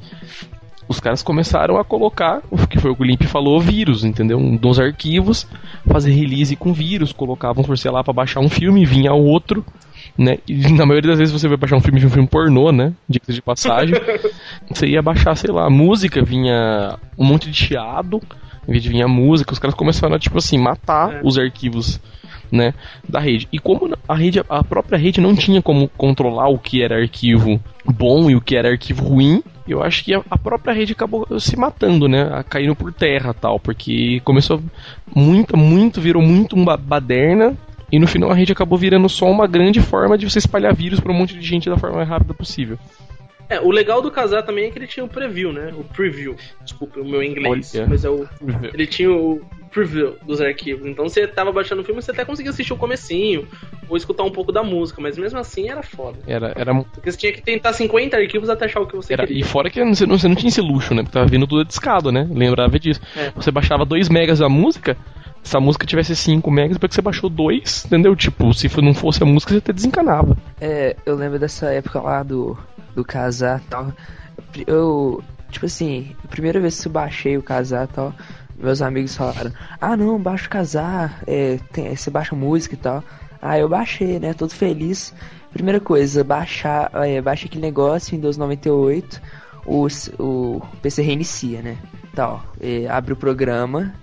Os 0.89 0.99
caras 1.01 1.23
começaram 1.23 1.79
a 1.79 1.85
colocar, 1.85 2.43
o 2.51 2.67
que 2.67 2.79
foi 2.79 2.91
o 2.91 2.97
que 2.97 3.03
o 3.03 3.05
Limp 3.05 3.23
falou, 3.25 3.61
vírus, 3.61 4.03
entendeu? 4.05 4.39
Dos 4.59 4.81
arquivos, 4.81 5.47
fazer 5.87 6.11
release 6.11 6.57
com 6.57 6.73
vírus, 6.73 7.13
colocavam, 7.13 7.63
por 7.63 7.77
sei 7.77 7.91
lá, 7.91 8.03
pra 8.03 8.13
baixar 8.13 8.41
um 8.41 8.49
filme, 8.49 8.85
vinha 8.85 9.13
outro, 9.13 9.65
né? 10.17 10.39
E 10.47 10.73
na 10.73 10.87
maioria 10.87 11.11
das 11.11 11.19
vezes 11.19 11.33
você 11.33 11.49
vai 11.49 11.57
baixar 11.57 11.77
um 11.77 11.81
filme 11.81 12.01
de 12.01 12.07
um 12.07 12.11
filme 12.11 12.29
pornô, 12.29 12.71
né? 12.71 12.93
Dica 13.09 13.33
de 13.33 13.41
passagem. 13.41 13.95
você 14.71 14.87
ia 14.87 15.03
baixar, 15.03 15.35
sei 15.37 15.51
lá, 15.51 15.69
música, 15.71 16.23
vinha 16.23 16.99
um 17.19 17.25
monte 17.25 17.51
de 17.51 17.57
chiado, 17.57 18.21
em 18.67 18.73
vez 18.73 18.83
de 18.83 18.89
vir 18.89 19.03
a 19.03 19.09
música, 19.09 19.53
os 19.53 19.59
caras 19.59 19.75
começaram 19.75 20.15
a, 20.15 20.19
tipo 20.19 20.39
assim, 20.39 20.59
matar 20.59 21.15
É. 21.15 21.21
os 21.23 21.39
arquivos, 21.39 22.01
né, 22.51 22.75
da 23.09 23.21
rede. 23.21 23.49
E 23.53 23.59
como 23.59 23.97
a 24.09 24.15
rede, 24.15 24.41
a 24.49 24.63
própria 24.63 24.99
rede 24.99 25.21
não 25.21 25.35
tinha 25.35 25.61
como 25.61 25.89
controlar 25.97 26.49
o 26.49 26.59
que 26.59 26.83
era 26.83 27.01
arquivo 27.01 27.61
bom 27.85 28.31
e 28.31 28.37
o 28.37 28.41
que 28.41 28.57
era 28.57 28.71
arquivo 28.71 29.05
ruim, 29.05 29.43
eu 29.67 29.83
acho 29.83 30.05
que 30.05 30.13
a, 30.15 30.39
própria 30.39 30.75
rede 30.75 30.93
acabou 30.93 31.27
se 31.41 31.57
matando, 31.57 32.07
né, 32.07 32.45
caindo 32.49 32.75
por 32.77 32.93
terra 32.93 33.33
tal, 33.33 33.59
porque 33.59 34.21
começou 34.25 34.63
muito, 35.15 35.57
muito, 35.57 36.01
virou 36.01 36.23
muito 36.23 36.55
uma 36.55 36.77
baderna. 36.77 37.57
E 37.91 37.99
no 37.99 38.07
final 38.07 38.31
a 38.31 38.35
rede 38.35 38.53
acabou 38.53 38.79
virando 38.79 39.09
só 39.09 39.31
uma 39.31 39.47
grande 39.47 39.81
forma 39.81 40.19
de 40.19 40.29
você 40.29 40.39
espalhar 40.39 40.75
vírus 40.75 41.01
para 41.01 41.13
um 41.13 41.17
monte 41.17 41.35
de 41.35 41.47
gente 41.47 41.71
da 41.71 41.77
forma 41.77 41.97
mais 41.97 42.09
rápida 42.09 42.35
possível. 42.35 42.79
É, 43.49 43.61
o 43.61 43.71
legal 43.71 44.01
do 44.01 44.11
casar 44.11 44.43
também 44.43 44.67
é 44.67 44.71
que 44.71 44.79
ele 44.79 44.87
tinha 44.87 45.05
o 45.05 45.09
preview, 45.09 45.53
né? 45.53 45.73
O 45.77 45.85
preview. 45.85 46.37
Desculpa 46.63 47.01
o 47.01 47.05
meu 47.05 47.23
inglês. 47.23 47.73
Olha. 47.75 47.87
Mas 47.87 48.05
é 48.05 48.09
o. 48.11 48.27
Ele 48.73 48.87
tinha 48.87 49.11
o 49.13 49.41
preview 49.71 50.15
dos 50.25 50.41
arquivos. 50.41 50.87
Então 50.87 51.09
você 51.09 51.27
tava 51.27 51.51
baixando 51.53 51.83
o 51.83 51.85
filme, 51.85 52.01
você 52.01 52.13
até 52.13 52.25
conseguia 52.25 52.51
assistir 52.51 52.73
o 52.73 52.77
comecinho, 52.77 53.47
ou 53.89 53.97
escutar 53.97 54.23
um 54.23 54.31
pouco 54.31 54.53
da 54.53 54.63
música, 54.63 55.03
mas 55.03 55.19
mesmo 55.19 55.39
assim 55.39 55.69
era 55.69 55.83
foda. 55.83 56.19
Era, 56.27 56.53
era, 56.57 56.73
Porque 56.75 57.11
você 57.11 57.19
tinha 57.19 57.33
que 57.33 57.43
tentar 57.43 57.73
50 57.73 58.17
arquivos 58.17 58.49
até 58.49 58.67
achar 58.67 58.81
o 58.81 58.87
que 58.87 58.95
você 58.95 59.13
Era- 59.13 59.27
queria. 59.27 59.41
e 59.41 59.45
fora 59.45 59.69
que 59.69 59.85
você 59.85 60.07
não, 60.07 60.17
você 60.17 60.29
não 60.29 60.37
tinha 60.37 60.49
esse 60.49 60.61
luxo, 60.61 60.95
né? 60.95 61.03
Porque 61.03 61.15
tava 61.15 61.27
vindo 61.27 61.47
tudo 61.47 61.65
discado, 61.65 62.13
né? 62.13 62.27
Lembrava 62.31 62.79
disso. 62.79 63.01
É. 63.17 63.31
Você 63.35 63.51
baixava 63.51 63.85
2 63.85 64.09
megas 64.09 64.39
da 64.39 64.49
música, 64.49 64.97
se 65.43 65.57
a 65.57 65.61
música 65.61 65.85
tivesse 65.85 66.15
5 66.15 66.51
megas, 66.53 66.79
porque 66.79 66.95
você 66.95 67.03
baixou 67.03 67.29
2, 67.29 67.85
entendeu? 67.87 68.15
Tipo, 68.15 68.55
se 68.55 68.69
não 68.81 68.95
fosse 68.95 69.23
a 69.25 69.27
música, 69.27 69.53
você 69.53 69.59
até 69.59 69.73
desencanava. 69.73 70.37
É, 70.61 70.95
eu 71.05 71.17
lembro 71.17 71.39
dessa 71.39 71.67
época 71.67 72.01
lá 72.01 72.23
do, 72.23 72.57
do 72.95 73.05
casar 73.05 73.61
tal. 73.69 73.93
Eu, 74.67 75.23
tipo 75.51 75.67
assim, 75.67 76.15
a 76.25 76.29
primeira 76.29 76.61
vez 76.61 76.81
que 76.81 76.89
eu 76.89 76.93
baixei 76.93 77.37
o 77.37 77.43
casar 77.43 77.89
tal, 77.89 78.13
meus 78.57 78.81
amigos 78.83 79.17
falaram: 79.17 79.53
Ah, 79.81 79.97
não, 79.97 80.19
baixa 80.19 80.47
o 80.47 80.51
casar, 80.51 81.23
é, 81.27 81.59
tem- 81.73 81.95
você 81.95 82.11
baixa 82.11 82.35
música 82.35 82.75
e 82.75 82.79
tal. 82.79 83.03
Ah, 83.41 83.59
eu 83.59 83.69
baixei, 83.69 84.19
né? 84.19 84.33
Todo 84.33 84.53
feliz. 84.53 85.13
Primeira 85.53 85.79
coisa, 85.81 86.25
baixar, 86.25 86.91
é, 86.95 87.21
baixa 87.21 87.47
aquele 87.47 87.61
negócio, 87.63 88.17
Windows 88.17 88.37
98, 88.37 89.21
o, 89.67 89.87
o 90.19 90.63
PC 90.83 91.03
reinicia, 91.03 91.63
né? 91.63 91.79
Tal, 92.15 92.45
é, 92.61 92.87
abre 92.89 93.13
o 93.13 93.17
programa, 93.17 93.95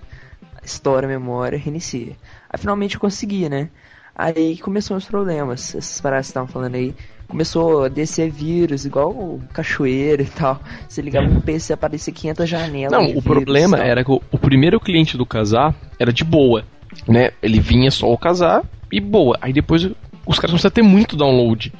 estoura 0.64 1.06
a 1.06 1.10
memória, 1.10 1.58
reinicia. 1.58 2.16
Aí 2.48 2.58
finalmente 2.58 2.94
eu 2.94 3.00
consegui, 3.00 3.48
né? 3.48 3.68
Aí 4.14 4.58
começou 4.58 4.96
os 4.96 5.06
problemas, 5.06 5.74
essas 5.74 6.00
paradas 6.00 6.26
que 6.26 6.30
estavam 6.30 6.48
falando 6.48 6.74
aí. 6.74 6.94
Começou 7.32 7.84
a 7.84 7.88
descer 7.88 8.30
vírus, 8.30 8.84
igual 8.84 9.08
o 9.08 9.40
cachoeira 9.54 10.20
e 10.20 10.26
tal. 10.26 10.60
Você 10.86 11.00
ligava 11.00 11.26
no 11.26 11.40
PC, 11.40 11.72
aparecia 11.72 12.12
500 12.12 12.46
janelas. 12.46 12.92
Não, 12.92 13.04
o 13.04 13.06
vírus 13.08 13.24
problema 13.24 13.78
tal. 13.78 13.86
era 13.86 14.04
que 14.04 14.10
o, 14.12 14.20
o 14.30 14.36
primeiro 14.36 14.78
cliente 14.78 15.16
do 15.16 15.24
casar 15.24 15.74
era 15.98 16.12
de 16.12 16.24
boa, 16.24 16.62
né? 17.08 17.30
Ele 17.42 17.58
vinha 17.58 17.90
só 17.90 18.12
o 18.12 18.18
casar 18.18 18.62
e 18.92 19.00
boa. 19.00 19.38
Aí 19.40 19.50
depois 19.50 19.82
os 20.26 20.38
caras 20.38 20.50
começaram 20.50 20.68
a 20.72 20.74
ter 20.74 20.82
muito 20.82 21.16
download. 21.16 21.72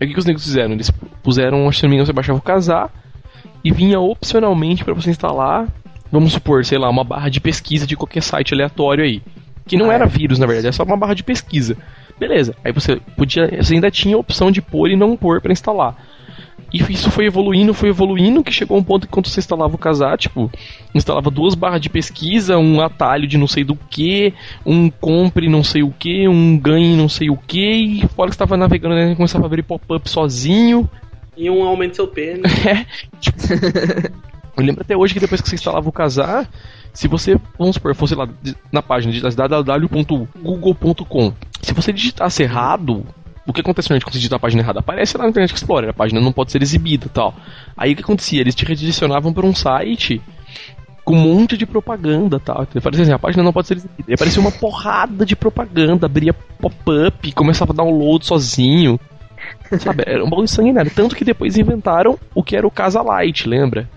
Aí 0.00 0.06
o 0.06 0.08
que, 0.08 0.14
que 0.14 0.20
os 0.20 0.24
negros 0.24 0.44
fizeram? 0.44 0.72
Eles 0.72 0.88
puseram, 1.20 1.72
se 1.72 1.82
não 1.82 1.90
me 1.90 1.96
engano, 1.96 2.06
você 2.06 2.12
baixava 2.12 2.38
o 2.38 2.42
casar 2.42 2.88
e 3.64 3.72
vinha 3.72 3.98
opcionalmente 3.98 4.84
pra 4.84 4.94
você 4.94 5.10
instalar, 5.10 5.66
vamos 6.12 6.32
supor, 6.32 6.64
sei 6.64 6.78
lá, 6.78 6.88
uma 6.88 7.02
barra 7.02 7.28
de 7.28 7.40
pesquisa 7.40 7.88
de 7.88 7.96
qualquer 7.96 8.22
site 8.22 8.54
aleatório 8.54 9.02
aí. 9.02 9.20
Que 9.66 9.76
não 9.76 9.90
Ah, 9.90 9.94
era 9.94 10.04
é. 10.04 10.08
vírus, 10.08 10.38
na 10.38 10.46
verdade, 10.46 10.68
é 10.68 10.72
só 10.72 10.84
uma 10.84 10.96
barra 10.96 11.14
de 11.14 11.24
pesquisa. 11.24 11.76
Beleza. 12.22 12.54
Aí 12.62 12.70
você 12.70 13.00
podia, 13.16 13.48
você 13.60 13.74
ainda 13.74 13.90
tinha 13.90 14.14
a 14.14 14.18
opção 14.20 14.52
de 14.52 14.62
pôr 14.62 14.88
e 14.88 14.94
não 14.94 15.16
pôr 15.16 15.40
pra 15.40 15.50
instalar. 15.50 15.96
E 16.72 16.78
isso 16.92 17.10
foi 17.10 17.26
evoluindo, 17.26 17.74
foi 17.74 17.88
evoluindo, 17.88 18.44
que 18.44 18.52
chegou 18.52 18.78
um 18.78 18.82
ponto 18.82 19.08
que 19.08 19.12
quando 19.12 19.26
você 19.26 19.40
instalava 19.40 19.74
o 19.74 19.78
casar, 19.78 20.16
tipo, 20.16 20.48
instalava 20.94 21.32
duas 21.32 21.56
barras 21.56 21.80
de 21.80 21.90
pesquisa, 21.90 22.56
um 22.58 22.80
atalho 22.80 23.26
de 23.26 23.36
não 23.36 23.48
sei 23.48 23.64
do 23.64 23.74
que, 23.74 24.32
um 24.64 24.88
compre 24.88 25.48
não 25.48 25.64
sei 25.64 25.82
o 25.82 25.90
que, 25.90 26.28
um 26.28 26.56
ganhe 26.56 26.96
não 26.96 27.08
sei 27.08 27.28
o 27.28 27.36
que, 27.36 28.04
e 28.04 28.08
fora 28.14 28.30
que 28.30 28.36
você 28.36 28.38
tava 28.38 28.56
navegando, 28.56 28.94
né, 28.94 29.16
começava 29.16 29.44
a 29.44 29.46
abrir 29.46 29.64
pop-up 29.64 30.08
sozinho. 30.08 30.88
E 31.36 31.50
um 31.50 31.64
aumento 31.64 31.96
seu 31.96 32.06
pênis. 32.06 32.42
É, 32.64 32.86
tipo, 33.18 33.38
eu 34.56 34.64
lembro 34.64 34.82
até 34.82 34.96
hoje 34.96 35.12
que 35.12 35.20
depois 35.20 35.40
que 35.40 35.48
você 35.48 35.56
instalava 35.56 35.88
o 35.88 35.92
casar, 35.92 36.48
se 36.92 37.08
você, 37.08 37.38
vamos 37.58 37.74
supor, 37.76 37.94
fosse 37.94 38.14
lá 38.14 38.26
de- 38.42 38.56
na 38.70 38.82
página, 38.82 39.12
digitasse 39.12 39.36
www.google.com, 39.36 41.32
se 41.60 41.72
você 41.72 41.92
digitasse 41.92 42.42
errado, 42.42 43.04
o 43.46 43.52
que 43.52 43.60
acontece 43.60 43.88
quando 43.88 44.02
você 44.02 44.10
digita 44.18 44.36
a 44.36 44.38
página 44.38 44.62
errada? 44.62 44.80
Aparece 44.80 45.16
lá 45.16 45.24
no 45.24 45.30
Internet 45.30 45.54
Explorer, 45.54 45.90
a 45.90 45.94
página 45.94 46.20
não 46.20 46.32
pode 46.32 46.52
ser 46.52 46.62
exibida 46.62 47.06
e 47.06 47.08
tal. 47.08 47.34
Aí 47.76 47.92
o 47.92 47.96
que 47.96 48.02
acontecia? 48.02 48.40
Eles 48.40 48.54
te 48.54 48.64
redirecionavam 48.64 49.32
para 49.32 49.46
um 49.46 49.54
site 49.54 50.20
com 51.04 51.14
um 51.16 51.20
monte 51.34 51.56
de 51.56 51.66
propaganda 51.66 52.36
e 52.36 52.40
tal. 52.40 52.62
Então, 52.62 52.80
Parecia 52.80 53.02
assim, 53.02 53.12
a 53.12 53.18
página 53.18 53.42
não 53.42 53.52
pode 53.52 53.66
ser 53.66 53.76
exibida. 53.78 54.04
Aí 54.08 54.14
aparecia 54.14 54.40
uma 54.40 54.52
porrada 54.52 55.26
de 55.26 55.34
propaganda, 55.34 56.06
abria 56.06 56.32
pop-up, 56.32 57.32
começava 57.32 57.72
a 57.72 57.76
download 57.76 58.24
sozinho. 58.24 59.00
Sabe, 59.80 60.04
era 60.06 60.24
um 60.24 60.30
bagulho 60.30 60.46
sanguinário. 60.46 60.92
Tanto 60.94 61.16
que 61.16 61.24
depois 61.24 61.58
inventaram 61.58 62.16
o 62.34 62.44
que 62.44 62.56
era 62.56 62.66
o 62.66 62.70
Casa 62.70 63.02
Light, 63.02 63.48
lembra? 63.48 63.88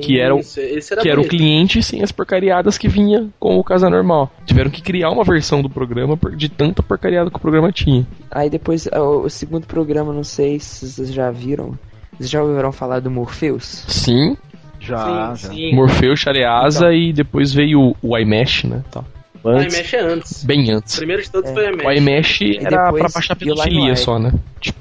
Que 0.00 0.18
era 0.18 0.34
o- 0.34 0.40
era 0.40 1.02
que 1.02 1.08
era 1.10 1.20
o 1.20 1.28
cliente 1.28 1.82
sem 1.82 2.02
as 2.02 2.10
porcariadas 2.10 2.78
que 2.78 2.88
vinha 2.88 3.28
com 3.38 3.58
o 3.58 3.62
Casa 3.64 3.90
Normal. 3.90 4.32
Tiveram 4.46 4.70
que 4.70 4.80
criar 4.80 5.10
uma 5.10 5.24
versão 5.24 5.60
do 5.60 5.68
programa 5.68 6.16
por- 6.16 6.34
de 6.34 6.48
tanta 6.48 6.82
porcariada 6.82 7.30
que 7.30 7.36
o 7.36 7.40
programa 7.40 7.70
tinha. 7.70 8.06
Aí 8.30 8.48
depois, 8.48 8.86
o, 8.86 9.24
o 9.24 9.30
segundo 9.30 9.66
programa, 9.66 10.12
não 10.12 10.24
sei 10.24 10.58
se 10.58 10.88
vocês 10.88 11.12
já 11.12 11.30
viram. 11.30 11.78
Vocês 12.16 12.30
já 12.30 12.42
ouviram 12.42 12.72
falar 12.72 13.00
do 13.00 13.10
Morpheus? 13.10 13.84
Sim, 13.88 14.36
Já, 14.80 15.34
sim, 15.36 15.48
já. 15.48 15.52
sim. 15.52 15.74
Morpheus, 15.74 16.18
Shareasa 16.20 16.86
Então. 16.86 16.92
e 16.94 17.12
depois 17.12 17.52
veio 17.52 17.80
o, 17.80 17.96
o 18.02 18.16
iMesh, 18.18 18.64
né? 18.64 18.82
Tal. 18.90 19.04
O 19.42 19.48
Antes, 19.50 19.74
iMesh 19.76 19.94
é 19.94 20.00
antes. 20.00 20.44
bem 20.44 20.72
O 20.72 20.76
antes. 20.78 20.96
primeiro 20.96 21.22
de 21.22 21.30
todos 21.30 21.50
É. 21.50 21.52
foi 21.54 21.64
o 21.64 21.76
O 21.86 21.92
iMesh. 21.92 22.40
iMesh 22.40 22.40
era 22.64 22.84
depois 22.86 23.02
pra 23.02 23.10
baixar 23.12 23.34
o 23.34 23.36
pedofilia 23.38 23.96
só, 23.96 24.18
né? 24.18 24.32
Tipo, 24.60 24.78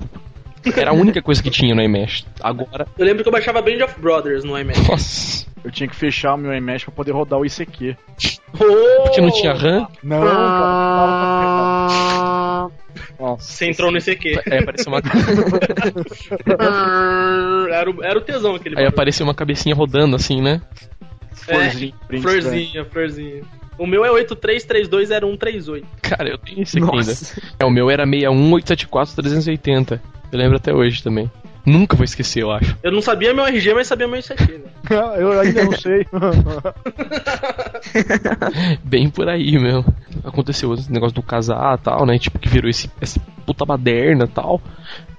era 0.75 0.91
a 0.91 0.93
única 0.93 1.21
coisa 1.21 1.41
que 1.43 1.49
tinha 1.49 1.73
no 1.75 1.81
iMesh. 1.81 2.25
Agora, 2.41 2.87
Eu 2.97 3.05
lembro 3.05 3.23
que 3.23 3.27
eu 3.29 3.33
baixava 3.33 3.61
Band 3.61 3.83
of 3.83 3.99
Brothers 3.99 4.43
no 4.43 4.57
iMesh. 4.57 4.87
nossa, 4.87 5.45
Eu 5.63 5.71
tinha 5.71 5.87
que 5.89 5.95
fechar 5.95 6.33
o 6.35 6.37
meu 6.37 6.53
iMesh 6.53 6.83
pra 6.85 6.93
poder 6.93 7.11
rodar 7.11 7.39
o 7.39 7.45
ICQ. 7.45 7.95
porque 9.03 9.21
não 9.21 9.31
tinha 9.31 9.53
RAM. 9.53 9.87
Não, 10.03 10.21
cara. 10.21 10.33
Nossa. 13.19 13.51
Você 13.51 13.65
entrou 13.69 13.91
no 13.91 13.97
ICQ. 13.97 14.39
Aí 14.51 14.59
apareceu 14.59 14.91
uma, 14.91 15.01
era, 17.71 17.89
o, 17.89 18.03
era 18.03 18.17
o 18.17 18.21
tesão 18.21 18.55
aquele 18.55 18.77
aí 18.79 18.85
apareceu 18.85 19.25
uma 19.25 19.33
cabecinha 19.33 19.73
rodando 19.75 20.15
assim, 20.15 20.41
né? 20.41 20.61
Florzinho, 21.33 21.93
É, 22.01 22.07
print 22.07 22.21
florzinha, 22.21 22.85
florzinha. 22.85 23.41
O 23.77 23.87
meu 23.87 24.05
é 24.05 24.09
83320138. 24.25 25.83
Cara, 26.01 26.29
eu 26.29 26.37
tenho 26.37 26.61
esse 26.61 26.77
aqui 26.77 26.89
ainda. 26.95 27.11
É, 27.59 27.65
o 27.65 27.71
meu 27.71 27.89
era 27.89 28.05
61874-380. 28.05 29.99
Eu 30.33 30.39
lembro 30.39 30.57
até 30.57 30.73
hoje 30.73 31.03
também. 31.03 31.29
Nunca 31.63 31.95
vou 31.95 32.03
esquecer, 32.03 32.41
eu 32.41 32.51
acho. 32.51 32.75
Eu 32.81 32.91
não 32.91 33.03
sabia 33.03 33.35
meu 33.35 33.45
RG, 33.45 33.75
mas 33.75 33.87
sabia 33.87 34.07
meu 34.07 34.19
ICQ, 34.19 34.41
estranho. 34.41 34.63
Eu 35.15 35.39
ainda 35.39 35.63
não 35.63 35.71
sei. 35.73 36.05
Bem 38.83 39.09
por 39.09 39.29
aí 39.29 39.57
mesmo. 39.57 39.85
Aconteceu 40.23 40.73
esse 40.73 40.91
negócio 40.91 41.15
do 41.15 41.21
casar 41.21 41.77
e 41.77 41.81
tal, 41.81 42.05
né? 42.05 42.17
Tipo, 42.17 42.39
que 42.39 42.49
virou 42.49 42.69
esse, 42.69 42.89
essa 42.99 43.19
puta 43.45 43.63
baderna 43.63 44.25
e 44.25 44.27
tal. 44.27 44.59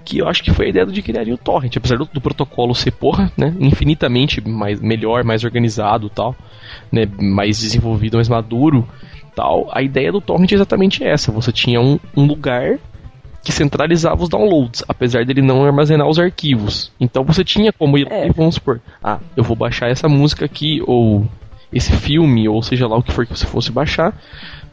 que 0.03 0.19
eu 0.19 0.27
acho 0.27 0.43
que 0.43 0.53
foi 0.53 0.67
a 0.67 0.69
ideia 0.69 0.85
de 0.85 1.01
criar 1.01 1.27
o 1.29 1.37
torrent, 1.37 1.77
apesar 1.77 1.97
do, 1.97 2.05
do, 2.05 2.21
protocolo 2.21 2.75
ser 2.75 2.91
porra, 2.91 3.31
né, 3.35 3.55
infinitamente 3.59 4.39
mais 4.47 4.79
melhor, 4.79 5.23
mais 5.23 5.43
organizado, 5.43 6.09
tal, 6.09 6.35
né, 6.91 7.07
mais 7.19 7.57
desenvolvido, 7.57 8.17
mais 8.17 8.29
maduro, 8.29 8.87
tal. 9.33 9.67
A 9.71 9.81
ideia 9.81 10.11
do 10.11 10.21
torrent 10.21 10.51
é 10.51 10.55
exatamente 10.55 11.03
essa. 11.03 11.31
Você 11.31 11.51
tinha 11.51 11.81
um, 11.81 11.99
um 12.15 12.27
lugar 12.27 12.77
que 13.45 13.51
centralizava 13.51 14.23
os 14.23 14.27
downloads, 14.27 14.83
apesar 14.87 15.23
dele 15.23 15.39
não 15.39 15.63
armazenar 15.63 16.07
os 16.07 16.17
arquivos. 16.17 16.91
Então 16.99 17.23
você 17.23 17.43
tinha 17.43 17.71
como 17.71 17.95
ir, 17.95 18.11
é. 18.11 18.27
vamos 18.33 18.55
supor, 18.55 18.81
ah, 19.03 19.19
eu 19.37 19.43
vou 19.43 19.55
baixar 19.55 19.87
essa 19.87 20.09
música 20.09 20.45
aqui 20.45 20.81
ou 20.87 21.27
esse 21.71 21.91
filme, 21.91 22.49
ou 22.49 22.63
seja 22.63 22.87
lá 22.87 22.97
o 22.97 23.03
que 23.03 23.11
for 23.11 23.23
que 23.23 23.37
você 23.37 23.45
fosse 23.45 23.71
baixar, 23.71 24.19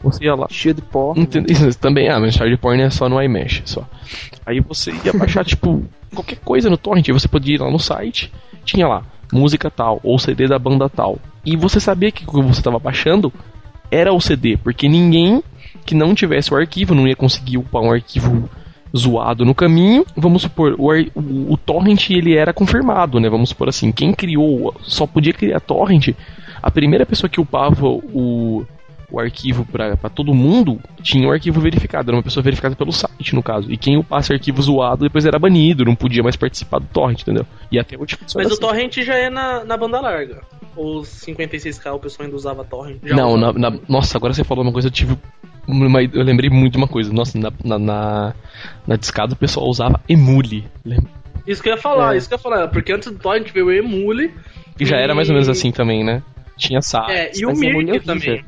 você 0.01 0.25
ia 0.25 0.33
lá. 0.33 0.47
Cheio 0.49 0.73
de 0.73 0.81
porn. 0.81 1.27
Isso, 1.47 1.77
também, 1.77 2.09
ah, 2.09 2.19
mas 2.19 2.33
de 2.33 2.57
porn 2.57 2.81
é 2.81 2.89
só 2.89 3.07
no 3.07 3.21
iMesh, 3.21 3.61
só. 3.65 3.87
Aí 4.43 4.59
você 4.59 4.91
ia 5.05 5.13
baixar, 5.13 5.45
tipo, 5.45 5.85
qualquer 6.15 6.39
coisa 6.39 6.67
no 6.67 6.77
torrent, 6.77 7.07
aí 7.07 7.13
você 7.13 7.27
podia 7.27 7.55
ir 7.55 7.61
lá 7.61 7.69
no 7.69 7.79
site, 7.79 8.33
tinha 8.65 8.87
lá, 8.87 9.03
música 9.31 9.69
tal, 9.69 9.99
ou 10.01 10.17
CD 10.17 10.47
da 10.47 10.57
banda 10.57 10.89
tal. 10.89 11.19
E 11.45 11.55
você 11.55 11.79
sabia 11.79 12.11
que 12.11 12.23
o 12.23 12.27
que 12.27 12.41
você 12.41 12.59
estava 12.59 12.79
baixando 12.79 13.31
era 13.91 14.11
o 14.11 14.19
CD, 14.19 14.57
porque 14.57 14.89
ninguém 14.89 15.43
que 15.85 15.93
não 15.93 16.15
tivesse 16.15 16.51
o 16.51 16.57
arquivo 16.57 16.95
não 16.95 17.07
ia 17.07 17.15
conseguir 17.15 17.59
upar 17.59 17.83
um 17.83 17.91
arquivo 17.91 18.49
zoado 18.95 19.43
no 19.43 19.55
caminho. 19.55 20.05
Vamos 20.15 20.43
supor, 20.43 20.75
o, 20.77 20.91
o, 20.91 21.53
o, 21.53 21.57
torrent 21.57 22.09
ele 22.09 22.35
era 22.35 22.53
confirmado, 22.53 23.19
né? 23.19 23.29
Vamos 23.29 23.49
supor 23.49 23.69
assim, 23.69 23.91
quem 23.91 24.13
criou 24.13 24.73
só 24.81 25.07
podia 25.07 25.33
criar 25.33 25.59
torrent. 25.59 26.09
A 26.61 26.71
primeira 26.71 27.05
pessoa 27.05 27.29
que 27.29 27.41
upava 27.41 27.87
o, 27.87 28.65
o 29.11 29.19
arquivo 29.19 29.65
para 29.65 30.09
todo 30.09 30.33
mundo 30.33 30.79
tinha 31.01 31.27
o 31.27 31.29
um 31.29 31.33
arquivo 31.33 31.59
verificado, 31.59 32.09
era 32.09 32.17
uma 32.17 32.23
pessoa 32.23 32.43
verificada 32.43 32.75
pelo 32.75 32.91
site, 32.91 33.35
no 33.35 33.43
caso. 33.43 33.71
E 33.71 33.77
quem 33.77 33.97
upasse 33.97 34.31
arquivo 34.31 34.61
zoado 34.61 35.03
depois 35.03 35.25
era 35.25 35.37
banido, 35.37 35.85
não 35.85 35.95
podia 35.95 36.23
mais 36.23 36.35
participar 36.35 36.79
do 36.79 36.87
torrent, 36.87 37.21
entendeu? 37.21 37.45
E 37.71 37.77
até 37.77 37.97
hoje 37.97 38.17
Mas 38.35 38.47
assim. 38.47 38.55
o 38.55 38.57
torrent 38.57 38.97
já 38.99 39.15
é 39.15 39.29
na, 39.29 39.63
na 39.63 39.75
banda 39.75 39.99
larga. 39.99 40.41
Os 40.75 41.09
56k 41.09 41.93
o 41.93 41.99
pessoal 41.99 42.25
ainda 42.25 42.35
usava 42.35 42.63
torrent. 42.63 42.97
não, 43.03 43.37
na, 43.37 43.53
na, 43.53 43.77
nossa, 43.87 44.17
agora 44.17 44.33
você 44.33 44.43
falou 44.43 44.63
uma 44.63 44.73
coisa, 44.73 44.87
eu 44.87 44.91
tive 44.91 45.15
eu 45.67 46.23
lembrei 46.23 46.49
muito 46.49 46.73
de 46.73 46.77
uma 46.77 46.87
coisa. 46.87 47.11
Nossa, 47.13 47.37
na, 47.37 47.51
na, 47.63 47.79
na, 47.79 48.33
na 48.85 48.95
discada 48.95 49.33
o 49.33 49.37
pessoal 49.37 49.67
usava 49.67 50.01
emule. 50.07 50.65
Isso 51.47 51.61
que 51.61 51.69
eu 51.69 51.73
ia 51.73 51.81
falar, 51.81 52.13
é. 52.13 52.17
isso 52.17 52.27
que 52.27 52.33
eu 52.33 52.37
ia 52.37 52.41
falar. 52.41 52.67
Porque 52.67 52.91
antes 52.91 53.11
do 53.11 53.17
torrent 53.17 53.51
veio 53.51 53.67
o 53.67 53.71
emule. 53.71 54.33
E 54.79 54.85
já 54.85 54.97
era 54.97 55.13
mais 55.15 55.29
ou 55.29 55.33
menos 55.33 55.49
assim 55.49 55.71
também, 55.71 56.03
né? 56.03 56.21
Tinha 56.57 56.81
sites. 56.81 57.09
É, 57.09 57.31
e 57.35 57.45
o 57.45 57.55
Mirk 57.55 57.99
também. 58.01 58.43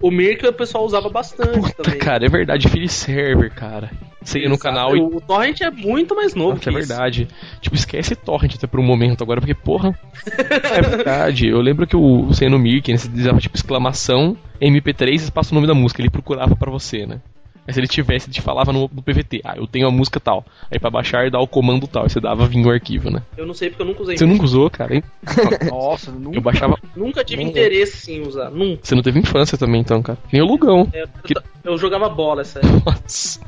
O 0.00 0.10
Mirk 0.10 0.46
o 0.46 0.52
pessoal 0.52 0.84
usava 0.84 1.08
bastante 1.08 1.58
Puta, 1.58 1.82
também. 1.82 1.98
cara, 1.98 2.24
é 2.26 2.28
verdade. 2.28 2.68
Free 2.68 2.88
server, 2.88 3.52
cara. 3.52 3.90
Você 4.22 4.40
ia 4.40 4.48
no 4.48 4.58
canal 4.58 4.96
e. 4.96 5.00
O 5.00 5.20
Torrent 5.20 5.60
é 5.60 5.70
muito 5.70 6.14
mais 6.14 6.34
novo. 6.34 6.56
Nossa, 6.56 6.68
é 6.68 6.72
verdade. 6.72 7.28
Tipo, 7.60 7.76
esquece 7.76 8.14
Torrent 8.14 8.54
até 8.56 8.66
por 8.66 8.80
um 8.80 8.82
momento 8.82 9.22
agora, 9.22 9.40
porque, 9.40 9.54
porra. 9.54 9.98
é 10.26 10.82
verdade. 10.82 11.48
Eu 11.48 11.60
lembro 11.60 11.86
que 11.86 11.96
o, 11.96 12.26
você 12.26 12.44
ia 12.44 12.50
no 12.50 12.58
Mirk, 12.58 12.90
né, 12.90 12.98
você 12.98 13.08
dizia 13.08 13.32
tipo 13.34 13.56
exclamação 13.56 14.36
MP3 14.60 15.28
e 15.28 15.30
passa 15.30 15.52
o 15.52 15.54
nome 15.54 15.66
da 15.66 15.74
música, 15.74 16.00
ele 16.00 16.10
procurava 16.10 16.54
para 16.56 16.70
você, 16.70 17.06
né? 17.06 17.20
Mas 17.66 17.74
se 17.74 17.80
ele 17.80 17.88
tivesse, 17.88 18.26
ele 18.26 18.34
te 18.34 18.40
falava 18.40 18.72
no, 18.72 18.88
no, 18.92 19.02
PVT, 19.02 19.40
ah, 19.44 19.54
eu 19.56 19.66
tenho 19.66 19.88
a 19.88 19.90
música 19.90 20.20
tal. 20.20 20.46
Aí 20.70 20.78
pra 20.78 20.88
baixar, 20.88 21.28
dá 21.30 21.40
o 21.40 21.48
comando 21.48 21.88
tal. 21.88 22.04
Aí 22.04 22.08
você 22.08 22.20
dava, 22.20 22.46
vinha 22.46 22.66
o 22.68 22.70
arquivo, 22.70 23.10
né? 23.10 23.22
Eu 23.36 23.44
não 23.44 23.54
sei 23.54 23.70
porque 23.70 23.82
eu 23.82 23.86
nunca 23.86 24.02
usei. 24.02 24.16
Você 24.16 24.24
nunca 24.24 24.44
usou, 24.44 24.70
cara, 24.70 24.94
hein? 24.94 25.02
Nossa, 25.68 26.12
nunca. 26.12 26.38
Eu 26.38 26.42
baixava. 26.42 26.78
Nunca 26.94 27.24
tive 27.24 27.42
Nem 27.42 27.50
interesse 27.50 28.12
em 28.12 28.22
usar, 28.22 28.50
nunca. 28.50 28.80
Você 28.84 28.94
não 28.94 29.02
teve 29.02 29.18
infância 29.18 29.58
também, 29.58 29.80
então, 29.80 30.00
cara. 30.00 30.18
Nem 30.32 30.42
o 30.42 30.46
Lugão. 30.46 30.88
É, 30.92 31.02
eu, 31.02 31.08
que... 31.24 31.34
eu, 31.64 31.76
jogava 31.76 32.08
bola, 32.08 32.42
essa 32.42 32.60
Nossa. 32.62 33.40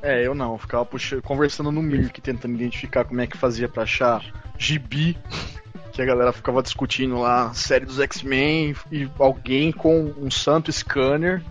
É, 0.00 0.24
eu 0.24 0.34
não, 0.34 0.52
eu 0.52 0.58
ficava 0.58 0.84
puxa, 0.84 1.20
conversando 1.22 1.72
no 1.72 1.82
Mirk, 1.82 2.20
tentando 2.20 2.54
identificar 2.54 3.04
como 3.04 3.20
é 3.20 3.26
que 3.26 3.36
fazia 3.36 3.68
pra 3.68 3.82
achar 3.82 4.22
gibi 4.56 5.16
que 5.94 6.02
a 6.02 6.04
galera 6.04 6.32
ficava 6.32 6.62
discutindo 6.62 7.18
lá, 7.20 7.54
série 7.54 7.84
dos 7.86 8.00
X-Men 8.00 8.74
e 8.90 9.08
alguém 9.18 9.70
com 9.70 10.12
um 10.18 10.30
santo 10.30 10.72
scanner, 10.72 11.42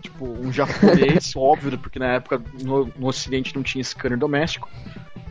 tipo, 0.00 0.24
um 0.24 0.52
japonês, 0.52 1.34
óbvio, 1.36 1.76
porque 1.78 1.98
na 1.98 2.14
época 2.14 2.40
no, 2.62 2.86
no 2.96 3.08
ocidente 3.08 3.54
não 3.54 3.62
tinha 3.62 3.82
scanner 3.82 4.16
doméstico. 4.16 4.68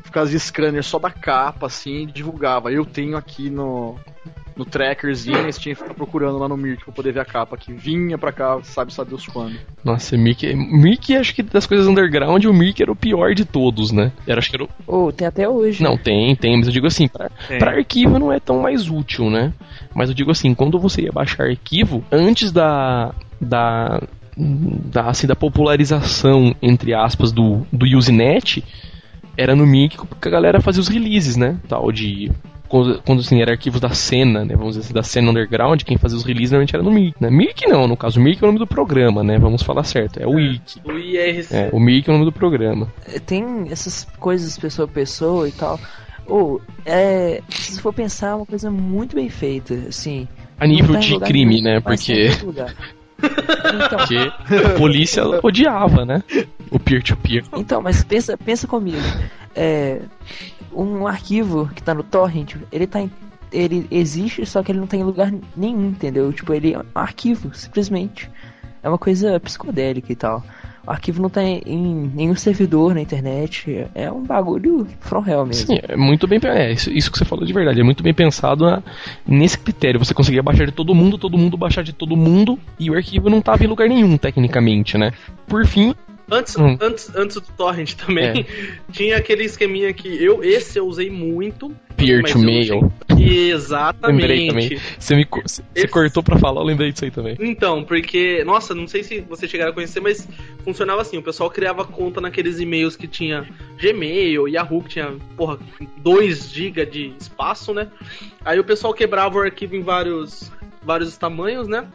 Ficava 0.04 0.28
scanner 0.38 0.84
só 0.84 1.00
da 1.00 1.10
capa, 1.10 1.68
assim, 1.68 2.04
e 2.04 2.06
divulgava. 2.06 2.72
Eu 2.72 2.86
tenho 2.86 3.16
aqui 3.16 3.50
no, 3.50 3.98
no 4.56 4.66
trackerzinho, 4.66 5.38
eles 5.38 5.58
tinham 5.58 5.76
que 5.76 5.82
ficar 5.82 5.94
procurando 5.94 6.38
lá 6.38 6.48
no 6.48 6.58
Mirk 6.58 6.84
pra 6.84 6.94
poder 6.94 7.12
ver 7.12 7.22
a 7.22 7.26
capa 7.26 7.58
que 7.58 7.74
vinha 7.74 8.18
pra 8.18 8.32
cá, 8.32 8.60
sabe 8.64 8.94
sabe 8.94 9.10
Deus 9.10 9.26
quando. 9.26 9.56
Nossa, 9.84 10.18
Mirk, 10.18 10.54
Mirk 10.56 11.16
acho 11.16 11.34
que 11.34 11.44
das 11.44 11.66
coisas 11.66 11.88
underground, 11.88 12.44
o 12.46 12.54
Mirk 12.54 12.82
era 12.82 12.92
o 12.92 12.96
pior 12.96 13.34
de 13.34 13.46
todos, 13.46 13.92
né? 13.92 14.12
Era, 14.28 14.40
acho 14.40 14.50
que 14.50 14.56
era 14.56 14.66
o... 14.66 14.70
Oh, 14.86 15.12
tem 15.12 15.28
até 15.28 15.48
hoje. 15.48 15.84
Não, 15.84 15.98
tem, 15.98 16.36
tem, 16.36 16.58
mas 16.58 16.68
eu 16.68 16.74
digo 16.74 16.88
assim, 16.88 17.08
pra, 17.08 17.30
pra 17.58 17.72
arquivo 17.72 18.20
não 18.20 18.32
é 18.32 18.40
tão 18.40 18.62
mais 18.62 18.90
útil, 18.90 19.30
né? 19.30 19.54
Mas 19.94 20.10
eu 20.10 20.16
digo 20.16 20.32
assim, 20.32 20.54
quando 20.54 20.80
você 20.80 21.04
ia 21.04 21.12
baixar 21.12 21.44
arquivo, 21.44 22.04
antes 22.12 22.52
da... 22.52 23.14
da 23.40 24.02
da, 24.44 25.10
assim, 25.10 25.28
da 25.28 25.36
popularização, 25.36 26.56
entre 26.62 26.94
aspas, 26.94 27.32
do, 27.34 27.68
do 27.72 27.86
Usenet, 27.86 28.64
era 29.38 29.56
no 29.56 29.68
Mirk 29.68 29.98
que 30.22 30.28
a 30.28 30.32
galera 30.32 30.62
fazia 30.62 30.82
os 30.82 30.88
releases, 30.88 31.36
né? 31.36 31.58
Tal 31.68 31.92
de 31.92 32.32
quando, 32.72 33.02
quando 33.06 33.20
assim, 33.20 33.42
era 33.42 33.52
arquivos 33.52 33.82
da 33.82 33.90
cena, 33.90 34.46
né? 34.46 34.56
Vamos 34.56 34.76
dizer 34.76 34.86
assim, 34.86 34.94
da 34.94 35.04
cena 35.04 35.30
underground, 35.30 35.84
quem 35.84 35.98
fazia 35.98 36.18
os 36.18 36.24
releases 36.24 36.52
normalmente 36.52 36.74
era 36.74 36.82
no 36.82 36.90
Mirk, 36.90 37.22
né? 37.22 37.30
Mirk 37.30 37.68
não, 37.68 37.86
no 37.86 37.98
caso, 37.98 38.18
o 38.18 38.24
Mirk 38.24 38.42
é 38.42 38.46
o 38.46 38.48
nome 38.48 38.60
do 38.60 38.66
programa, 38.66 39.22
né? 39.22 39.38
Vamos 39.38 39.62
falar 39.62 39.84
certo, 39.84 40.22
é 40.22 40.26
o 40.26 40.40
IRC. 40.40 40.80
O 40.86 40.92
IRC. 40.94 41.54
É, 41.54 41.70
o 41.74 41.80
Mirk 41.80 42.10
é 42.10 42.14
o 42.14 42.14
nome 42.14 42.26
do 42.26 42.32
programa. 42.32 42.88
É, 43.06 43.20
tem 43.20 43.68
essas 43.70 44.08
coisas 44.18 44.58
pessoa 44.58 44.88
a 44.88 44.92
pessoa 44.92 45.50
e 45.50 45.52
tal. 45.52 45.78
Ou, 46.26 46.62
é, 46.86 47.42
se 47.50 47.82
for 47.82 47.94
pensar, 47.94 48.30
é 48.30 48.36
uma 48.36 48.46
coisa 48.46 48.72
muito 48.72 49.16
bem 49.16 49.30
feita, 49.30 49.74
assim. 49.90 50.26
A 50.58 50.66
nível 50.66 50.94
tá 50.94 51.00
de 51.02 51.20
crime, 51.20 51.62
nenhum, 51.62 51.76
né? 51.76 51.80
Porque. 51.84 52.30
Então. 52.42 52.68
Porque 53.90 54.16
a 54.66 54.70
polícia 54.78 55.24
odiava, 55.44 56.06
né? 56.06 56.24
O 56.72 56.80
peer-to-peer. 56.80 57.44
-peer. 57.44 57.60
Então, 57.60 57.82
mas 57.82 58.04
pensa, 58.04 58.38
pensa 58.38 58.66
comigo. 58.66 58.98
É, 59.56 60.02
um 60.74 61.06
arquivo 61.06 61.70
que 61.76 61.84
tá 61.84 61.94
no 61.94 62.04
torrent, 62.04 62.56
ele 62.72 62.88
tá 62.88 63.02
em, 63.02 63.12
ele 63.52 63.88
existe, 63.92 64.46
só 64.46 64.64
que 64.64 64.72
ele 64.72 64.80
não 64.80 64.88
tem 64.88 65.02
tá 65.02 65.06
lugar 65.06 65.34
nenhum, 65.56 65.90
entendeu? 65.90 66.32
Tipo, 66.32 66.54
ele 66.54 66.74
é 66.74 66.80
um 66.80 66.84
arquivo, 66.96 67.54
simplesmente. 67.54 68.30
É 68.82 68.90
uma 68.90 68.98
coisa 68.98 69.40
psicodélica 69.40 70.12
e 70.12 70.16
tal. 70.16 70.44
O 70.86 70.90
arquivo 70.90 71.22
não 71.22 71.30
tá 71.30 71.44
em 71.44 72.12
nenhum 72.16 72.36
servidor 72.36 72.96
na 72.96 73.02
internet. 73.02 73.86
É 73.94 74.12
um 74.12 74.24
bagulho 74.24 74.88
from 75.00 75.24
hell 75.28 75.46
mesmo. 75.46 75.68
Sim, 75.68 75.80
é 75.88 75.96
muito 75.96 76.28
bem. 76.28 76.40
É, 76.44 76.72
isso, 76.72 76.90
isso 76.92 77.12
que 77.12 77.20
você 77.20 77.26
falou 77.26 77.46
de 77.46 77.54
verdade. 77.54 77.80
É 77.80 77.84
muito 77.84 78.02
bem 78.02 78.14
pensado 78.14 78.66
na, 78.66 78.82
nesse 79.28 79.60
critério. 79.60 80.00
Você 80.00 80.14
conseguia 80.14 80.42
baixar 80.42 80.66
de 80.66 80.72
todo 80.72 80.96
mundo, 80.96 81.20
todo 81.20 81.38
mundo 81.38 81.56
baixar 81.56 81.84
de 81.84 81.94
todo 81.94 82.18
mundo, 82.18 82.58
e 82.80 82.90
o 82.90 82.96
arquivo 82.96 83.30
não 83.30 83.42
tava 83.42 83.64
em 83.64 83.68
lugar 83.68 83.88
nenhum, 83.88 84.18
tecnicamente, 84.18 84.98
né? 84.98 85.12
Por 85.48 85.68
fim, 85.68 85.94
Antes, 86.32 86.56
hum. 86.56 86.78
antes, 86.80 87.14
antes 87.14 87.36
do 87.36 87.42
Torrent 87.58 87.94
também, 87.96 88.40
é. 88.40 88.46
tinha 88.94 89.18
aquele 89.18 89.44
esqueminha 89.44 89.92
que 89.92 90.08
eu, 90.24 90.42
esse 90.42 90.80
eu 90.80 90.88
usei 90.88 91.10
muito. 91.10 91.76
Peer 91.98 92.24
to 92.24 92.40
mail. 92.40 92.92
Exatamente. 93.20 94.22
Lembrei 94.22 94.48
também. 94.48 94.80
Você 94.98 95.16
me 95.16 95.28
você 95.30 95.62
esse... 95.76 95.88
cortou 95.90 96.24
pra 96.24 96.40
falar, 96.40 96.62
eu 96.62 96.66
lembrei 96.66 96.92
disso 96.94 97.04
aí 97.04 97.12
também. 97.12 97.36
Então, 97.38 97.84
porque, 97.84 98.46
nossa, 98.46 98.74
não 98.74 98.88
sei 98.88 99.04
se 99.04 99.20
vocês 99.20 99.52
chegaram 99.52 99.72
a 99.72 99.74
conhecer, 99.74 100.00
mas 100.00 100.26
funcionava 100.64 101.02
assim: 101.02 101.18
o 101.18 101.22
pessoal 101.22 101.50
criava 101.50 101.84
conta 101.84 102.22
naqueles 102.22 102.62
e-mails 102.62 102.96
que 102.96 103.08
tinha 103.08 103.46
Gmail, 103.78 104.48
Yahoo, 104.48 104.84
que 104.84 104.90
tinha, 104.90 105.14
porra, 105.36 105.60
2 105.98 106.50
GB 106.50 106.86
de 106.86 107.14
espaço, 107.20 107.74
né? 107.74 107.90
Aí 108.46 108.58
o 108.58 108.64
pessoal 108.64 108.94
quebrava 108.94 109.38
o 109.38 109.42
arquivo 109.42 109.76
em 109.76 109.82
vários 109.82 110.50
vários 110.84 111.18
tamanhos, 111.18 111.68
né? 111.68 111.88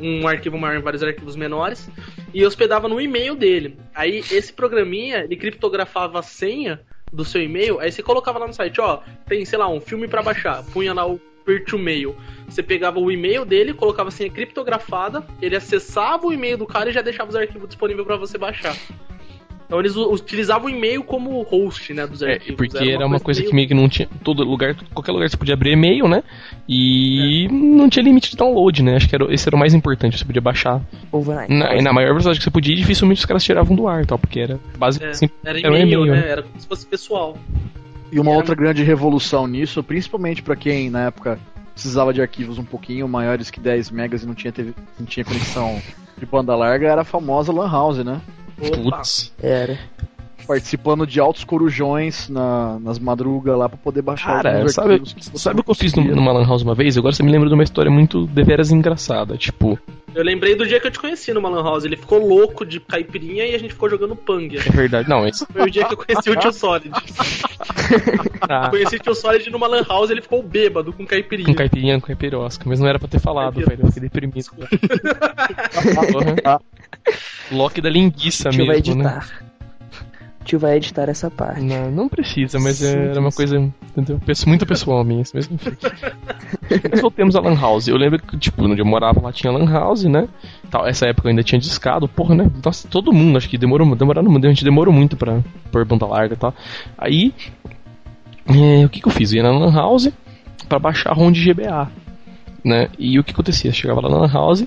Um, 0.00 0.26
arquivo 0.26 0.58
maior 0.58 0.78
em 0.78 0.82
vários 0.82 1.02
arquivos 1.02 1.36
menores. 1.36 1.88
E 2.32 2.44
hospedava 2.44 2.88
no 2.88 3.00
e-mail 3.00 3.34
dele. 3.34 3.78
Aí 3.94 4.18
esse 4.30 4.52
programinha, 4.52 5.24
ele 5.24 5.36
criptografava 5.36 6.18
a 6.18 6.22
senha 6.22 6.80
do 7.12 7.24
seu 7.24 7.42
e-mail, 7.42 7.78
aí 7.80 7.90
você 7.90 8.02
colocava 8.02 8.38
lá 8.38 8.46
no 8.46 8.52
site, 8.52 8.80
ó, 8.80 9.00
tem, 9.26 9.44
sei 9.44 9.58
lá, 9.58 9.68
um 9.68 9.80
filme 9.80 10.08
para 10.08 10.22
baixar, 10.22 10.62
punha 10.64 10.92
lá 10.92 11.06
o 11.06 11.20
peer 11.44 11.64
to 11.64 11.78
mail. 11.78 12.16
Você 12.48 12.62
pegava 12.62 12.98
o 12.98 13.10
e-mail 13.10 13.44
dele, 13.44 13.72
colocava 13.72 14.08
a 14.08 14.12
senha 14.12 14.28
criptografada, 14.28 15.24
ele 15.40 15.56
acessava 15.56 16.26
o 16.26 16.32
e-mail 16.32 16.58
do 16.58 16.66
cara 16.66 16.90
e 16.90 16.92
já 16.92 17.00
deixava 17.00 17.30
os 17.30 17.36
arquivos 17.36 17.68
disponíveis 17.68 18.06
para 18.06 18.16
você 18.16 18.36
baixar. 18.36 18.76
Então 19.66 19.80
eles 19.80 19.96
utilizavam 19.96 20.68
o 20.68 20.70
e-mail 20.70 21.02
como 21.02 21.42
host, 21.42 21.92
né, 21.92 22.06
dos 22.06 22.22
é, 22.22 22.34
arquivos. 22.34 22.52
É, 22.52 22.56
porque 22.56 22.76
era 22.76 22.84
uma, 22.84 22.94
era 22.94 23.06
uma 23.06 23.20
coisa, 23.20 23.40
coisa, 23.40 23.50
que 23.50 23.54
meio 23.54 23.66
que 23.66 23.74
não 23.74 23.88
tinha. 23.88 24.08
Todo 24.22 24.44
lugar, 24.44 24.76
qualquer 24.94 25.10
lugar 25.10 25.28
você 25.28 25.36
podia 25.36 25.54
abrir 25.54 25.72
e-mail, 25.72 26.06
né? 26.06 26.22
E 26.68 27.46
é. 27.46 27.52
não 27.52 27.88
tinha 27.88 28.04
limite 28.04 28.30
de 28.30 28.36
download, 28.36 28.82
né? 28.82 28.96
Acho 28.96 29.08
que 29.08 29.14
era, 29.16 29.32
esse 29.34 29.48
era 29.48 29.56
o 29.56 29.58
mais 29.58 29.74
importante, 29.74 30.16
você 30.16 30.24
podia 30.24 30.40
baixar. 30.40 30.80
Overnight. 31.10 31.52
Na, 31.52 31.74
e 31.74 31.82
na 31.82 31.92
maior 31.92 32.08
velocidade 32.08 32.38
que 32.38 32.44
você 32.44 32.50
podia, 32.50 32.76
dificilmente 32.76 33.18
os 33.18 33.26
caras 33.26 33.42
tiravam 33.42 33.74
do 33.74 33.88
ar 33.88 34.06
tal, 34.06 34.18
porque 34.18 34.38
era 34.38 34.60
basicamente. 34.78 35.32
É, 35.44 35.48
era 35.48 35.58
e-mail, 35.58 35.92
era, 35.92 36.00
um 36.00 36.04
né? 36.06 36.20
né? 36.20 36.28
Era 36.28 36.42
como 36.44 36.60
se 36.60 36.66
fosse 36.66 36.86
pessoal. 36.86 37.36
E 38.12 38.20
uma 38.20 38.32
e 38.32 38.36
outra 38.36 38.52
era... 38.52 38.60
grande 38.60 38.84
revolução 38.84 39.48
nisso, 39.48 39.82
principalmente 39.82 40.42
para 40.42 40.54
quem 40.54 40.88
na 40.88 41.06
época 41.06 41.40
precisava 41.74 42.14
de 42.14 42.22
arquivos 42.22 42.56
um 42.56 42.64
pouquinho 42.64 43.06
maiores 43.08 43.50
que 43.50 43.60
10 43.60 43.90
megas 43.90 44.22
e 44.22 44.26
não 44.26 44.34
tinha, 44.34 44.52
teve, 44.52 44.74
não 44.98 45.04
tinha 45.04 45.24
conexão 45.24 45.82
de 46.16 46.24
banda 46.24 46.54
larga, 46.54 46.88
era 46.88 47.00
a 47.02 47.04
famosa 47.04 47.52
Lan 47.52 47.70
House, 47.70 47.98
né? 47.98 48.20
Putz. 48.56 49.32
Era. 49.42 49.78
participando 50.46 51.06
de 51.06 51.18
altos 51.18 51.42
corujões 51.44 52.28
na, 52.28 52.78
nas 52.78 52.98
madrugas 52.98 53.56
lá 53.58 53.68
pra 53.68 53.76
poder 53.78 54.00
baixar 54.02 54.42
Cara, 54.42 54.56
alguns 54.58 54.74
sabe, 54.74 55.02
sabe 55.34 55.60
o 55.60 55.64
que 55.64 55.70
eu 55.70 55.74
fiz 55.74 55.92
numa 55.94 56.32
Lan 56.32 56.46
House 56.46 56.62
uma 56.62 56.74
vez? 56.74 56.96
Agora 56.96 57.12
você 57.14 57.22
me 57.22 57.32
lembra 57.32 57.48
de 57.48 57.54
uma 57.54 57.64
história 57.64 57.90
muito 57.90 58.26
deveras 58.28 58.70
engraçada. 58.70 59.36
Tipo, 59.36 59.76
Eu 60.14 60.22
lembrei 60.22 60.54
do 60.54 60.64
dia 60.66 60.78
que 60.80 60.86
eu 60.86 60.90
te 60.90 60.98
conheci 61.00 61.32
no 61.34 61.40
Malan 61.42 61.62
House. 61.64 61.84
Ele 61.84 61.96
ficou 61.96 62.24
louco 62.24 62.64
de 62.64 62.78
caipirinha 62.80 63.44
e 63.44 63.54
a 63.54 63.58
gente 63.58 63.74
ficou 63.74 63.90
jogando 63.90 64.14
panga. 64.16 64.58
é 64.58 64.70
verdade. 64.70 65.08
Não, 65.08 65.26
esse. 65.26 65.44
Foi 65.46 65.62
o 65.62 65.70
dia 65.70 65.84
que 65.84 65.94
eu 65.94 65.98
conheci 65.98 66.30
o 66.30 66.36
Tio 66.36 66.52
Solid. 66.52 66.90
Ah, 68.48 68.68
Conheci 68.70 68.96
o 68.96 68.98
Tio 69.00 69.14
Solid 69.14 69.50
numa 69.50 69.66
Lan 69.66 69.82
House 69.88 70.10
ele 70.10 70.22
ficou 70.22 70.42
bêbado 70.42 70.92
com 70.92 71.04
caipirinha. 71.04 71.46
com 71.46 71.54
caipirinha, 71.54 72.00
com 72.00 72.06
caipirosca. 72.06 72.64
Mas 72.68 72.78
não 72.80 72.86
era 72.88 72.98
pra 72.98 73.08
ter 73.08 73.18
falado, 73.20 73.60
velho. 73.60 73.80
Eu 73.82 73.86
fiquei 73.88 74.02
deprimido. 74.02 74.36
Loki 77.50 77.80
da 77.80 77.88
linguiça 77.90 78.50
Tio 78.50 78.66
vai 78.66 78.76
mesmo, 78.76 78.94
né? 78.96 79.04
editar. 79.04 79.46
Tio 80.44 80.58
vai 80.60 80.76
editar 80.76 81.08
essa 81.08 81.28
parte. 81.30 81.60
Não, 81.60 81.90
não 81.90 82.08
precisa, 82.08 82.58
mas 82.60 82.76
Sim, 82.76 82.86
era 82.96 83.20
uma 83.20 83.30
sim. 83.32 83.36
coisa 83.36 83.72
entendeu? 83.88 84.20
Pesso- 84.24 84.48
muito 84.48 84.64
pessoal 84.64 85.02
minha, 85.02 85.24
mesmo. 85.34 85.40
enfim. 85.54 85.70
Voltemos 87.00 87.34
a 87.34 87.40
Lan 87.40 87.56
House. 87.58 87.88
Eu 87.88 87.96
lembro 87.96 88.20
que, 88.22 88.36
tipo, 88.38 88.64
onde 88.64 88.80
eu 88.80 88.84
morava 88.86 89.20
lá 89.20 89.32
tinha 89.32 89.52
Lan 89.52 89.68
House, 89.70 90.04
né? 90.04 90.28
Tal, 90.70 90.86
essa 90.86 91.06
época 91.06 91.26
eu 91.26 91.30
ainda 91.30 91.42
tinha 91.42 91.58
discado, 91.60 92.06
porra, 92.08 92.34
né? 92.36 92.50
Nossa, 92.64 92.86
todo 92.86 93.12
mundo, 93.12 93.36
acho 93.36 93.48
que 93.48 93.58
demorou, 93.58 93.92
demoraram, 93.96 94.30
muito, 94.30 94.46
a 94.46 94.48
gente 94.48 94.64
demorou 94.64 94.94
muito 94.94 95.16
pra 95.16 95.40
pôr 95.72 95.84
banda 95.84 96.06
larga 96.06 96.34
e 96.34 96.36
tal. 96.36 96.54
Aí, 96.96 97.34
é, 98.48 98.84
o 98.84 98.88
que 98.88 99.00
que 99.00 99.08
eu 99.08 99.12
fiz? 99.12 99.32
Eu 99.32 99.38
ia 99.38 99.42
na 99.42 99.50
Lan 99.50 99.72
House 99.72 100.08
pra 100.68 100.78
baixar 100.78 101.12
ROM 101.12 101.32
de 101.32 101.42
GBA, 101.52 101.90
né? 102.64 102.88
E 102.98 103.18
o 103.18 103.24
que 103.24 103.32
acontecia? 103.32 103.70
Eu 103.70 103.74
chegava 103.74 104.00
lá 104.00 104.08
na 104.08 104.18
Lan 104.18 104.32
House, 104.32 104.64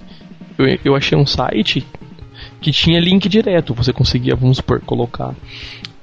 eu, 0.58 0.66
eu 0.84 0.96
achei 0.96 1.18
um 1.18 1.26
site 1.26 1.86
que 2.62 2.72
tinha 2.72 3.00
link 3.00 3.28
direto. 3.28 3.74
Você 3.74 3.94
conseguia, 3.94 4.36
vamos 4.36 4.58
supor, 4.58 4.82
colocar 4.82 5.34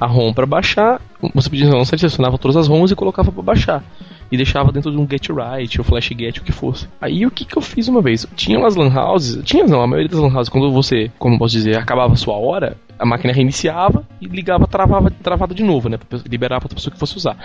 a 0.01 0.07
ROM 0.07 0.33
para 0.33 0.47
baixar. 0.47 1.01
Você 1.35 1.49
podia 1.49 1.69
não 1.69 1.85
você 1.85 1.97
selecionava 1.97 2.39
todas 2.39 2.57
as 2.57 2.69
ROMs 2.69 2.93
e 2.93 2.97
colocava 2.97 3.33
para 3.33 3.43
baixar. 3.43 3.85
E 4.31 4.37
deixava 4.37 4.73
dentro 4.73 4.91
de 4.91 4.99
um 4.99 5.07
get 5.09 5.29
right 5.29 5.79
ou 5.79 5.85
flash 5.85 6.09
get, 6.09 6.39
o 6.39 6.43
que 6.43 6.53
fosse. 6.53 6.89
Aí 7.01 7.25
o 7.25 7.31
que, 7.31 7.45
que 7.45 7.57
eu 7.57 7.63
fiz 7.63 7.87
uma 7.87 8.03
vez? 8.03 8.27
Tinha 8.35 8.59
umas 8.59 8.75
lan 8.75 8.93
houses, 8.93 9.43
tinha 9.45 9.65
não, 9.65 9.81
a 9.81 9.87
maioria 9.87 10.09
das 10.09 10.19
lan 10.19 10.35
houses, 10.35 10.49
quando 10.49 10.73
você, 10.73 11.11
como 11.19 11.39
posso 11.39 11.53
dizer, 11.53 11.79
acabava 11.79 12.13
a 12.13 12.17
sua 12.17 12.35
hora, 12.35 12.77
a 12.99 13.07
máquina 13.07 13.33
reiniciava 13.33 14.05
e 14.21 14.27
ligava, 14.27 14.67
travava, 14.67 15.11
travada 15.11 15.55
de 15.55 15.63
novo, 15.63 15.89
né? 15.89 15.97
Pra 15.97 16.19
liberar 16.29 16.59
pra 16.59 16.65
outra 16.67 16.75
pessoa 16.75 16.93
que 16.93 16.99
fosse 16.99 17.17
usar. 17.17 17.37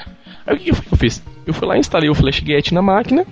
Aí 0.45 0.55
o 0.55 0.59
que, 0.59 0.71
que 0.71 0.93
eu 0.93 0.97
fiz? 0.97 1.23
Eu 1.45 1.53
fui 1.53 1.67
lá, 1.67 1.77
instalei 1.77 2.09
o 2.09 2.15
flash 2.15 2.41
get 2.43 2.71
na 2.71 2.81
máquina 2.81 3.27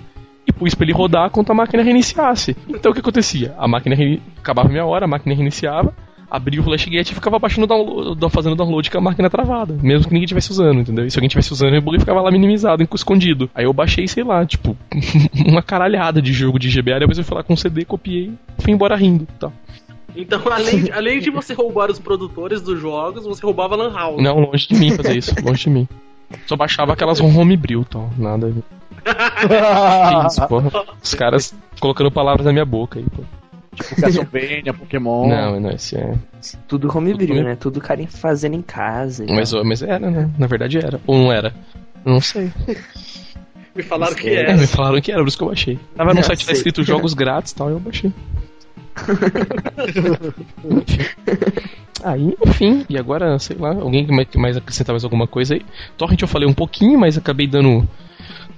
e 0.46 0.52
pus 0.52 0.74
pra 0.74 0.84
ele 0.84 0.92
rodar 0.92 1.30
quando 1.30 1.50
a 1.50 1.54
máquina 1.54 1.82
reiniciasse. 1.82 2.56
Então 2.68 2.90
o 2.90 2.94
que 2.94 3.00
acontecia? 3.00 3.54
A 3.58 3.68
máquina 3.68 3.94
reini- 3.94 4.22
acabava 4.38 4.68
minha 4.68 4.84
hora, 4.84 5.04
a 5.04 5.08
máquina 5.08 5.34
reiniciava, 5.34 5.94
abria 6.30 6.60
o 6.60 6.64
flashgate 6.64 7.12
e 7.12 7.14
ficava 7.14 7.38
baixando 7.38 7.66
download, 7.66 8.18
fazendo 8.30 8.54
download 8.56 8.90
com 8.90 8.98
a 8.98 9.00
máquina 9.00 9.28
travada, 9.28 9.76
mesmo 9.82 10.06
que 10.06 10.12
ninguém 10.12 10.24
estivesse 10.24 10.50
usando, 10.52 10.80
entendeu? 10.80 11.04
E 11.04 11.10
se 11.10 11.18
alguém 11.18 11.26
estivesse 11.26 11.52
usando, 11.52 11.76
o 11.76 11.80
bug 11.82 11.98
ficava 11.98 12.20
lá 12.20 12.30
minimizado, 12.30 12.86
escondido. 12.94 13.50
Aí 13.54 13.64
eu 13.64 13.72
baixei, 13.72 14.06
sei 14.06 14.22
lá, 14.24 14.44
tipo, 14.46 14.76
uma 15.46 15.62
caralhada 15.62 16.22
de 16.22 16.32
jogo 16.32 16.58
de 16.58 16.68
GBA, 16.70 17.00
depois 17.00 17.18
eu 17.18 17.24
fui 17.24 17.36
lá 17.36 17.42
com 17.42 17.54
o 17.54 17.56
CD, 17.56 17.84
copiei, 17.84 18.32
fui 18.58 18.72
embora 18.72 18.96
rindo, 18.96 19.26
tá. 19.38 19.50
Então, 20.16 20.40
além 20.50 20.84
de, 20.84 20.92
além 20.92 21.20
de 21.20 21.30
você 21.30 21.52
roubar 21.52 21.90
os 21.90 21.98
produtores 21.98 22.60
dos 22.62 22.80
jogos, 22.80 23.24
você 23.24 23.44
roubava 23.44 23.76
Lan 23.76 23.92
House. 23.92 24.22
Não, 24.22 24.38
longe 24.40 24.66
de 24.68 24.74
mim 24.74 24.90
fazer 24.92 25.16
isso, 25.16 25.34
longe 25.44 25.64
de 25.64 25.70
mim. 25.70 25.88
Só 26.46 26.56
baixava 26.56 26.92
aquelas 26.92 27.20
homebrew, 27.20 27.84
tal, 27.84 28.10
nada. 28.18 28.52
Que 28.52 30.26
isso, 30.26 30.46
porra. 30.48 30.70
Os 31.02 31.14
caras 31.14 31.54
colocando 31.80 32.10
palavras 32.10 32.44
na 32.46 32.52
minha 32.52 32.64
boca 32.64 32.98
aí, 32.98 33.04
pô. 33.04 33.22
Tipo 33.74 34.00
Castlevania, 34.00 34.74
Pokémon. 34.74 35.28
Não, 35.28 35.60
não, 35.60 35.70
esse 35.70 35.96
é. 35.96 36.14
Tudo 36.68 36.94
homebrew, 36.96 37.28
Tudo- 37.28 37.42
né? 37.42 37.56
Tudo 37.56 37.80
cara 37.80 38.04
fazendo 38.08 38.54
em 38.54 38.62
casa. 38.62 39.24
Mas, 39.28 39.52
mas 39.52 39.82
era, 39.82 40.10
né? 40.10 40.28
Na 40.38 40.46
verdade 40.46 40.78
era. 40.78 41.00
Ou 41.06 41.16
não 41.18 41.32
era? 41.32 41.54
Não 42.04 42.20
sei. 42.20 42.50
Me 43.74 43.84
falaram 43.84 44.16
que 44.16 44.28
É, 44.28 44.34
era. 44.42 44.56
me 44.56 44.66
falaram 44.66 45.00
que 45.00 45.12
era, 45.12 45.20
por 45.22 45.28
isso 45.28 45.36
que 45.38 45.44
eu 45.44 45.48
baixei. 45.48 45.78
Tava 45.96 46.12
Não 46.12 46.22
site 46.24 46.40
tá 46.40 46.46
sei. 46.46 46.54
escrito 46.56 46.82
jogos 46.82 47.14
grátis 47.14 47.52
e 47.52 47.54
tal, 47.54 47.70
eu 47.70 47.78
baixei. 47.78 48.12
Aí, 52.02 52.34
enfim, 52.46 52.84
e 52.88 52.96
agora, 52.96 53.38
sei 53.38 53.56
lá, 53.58 53.74
alguém 53.74 54.06
que 54.24 54.38
mais, 54.38 54.56
acrescentar 54.56 54.94
mais 54.94 55.04
alguma 55.04 55.26
coisa 55.26 55.54
aí? 55.54 55.62
Torrent 55.98 56.22
eu 56.22 56.28
falei 56.28 56.48
um 56.48 56.54
pouquinho, 56.54 56.98
mas 56.98 57.18
acabei 57.18 57.46
dando 57.46 57.86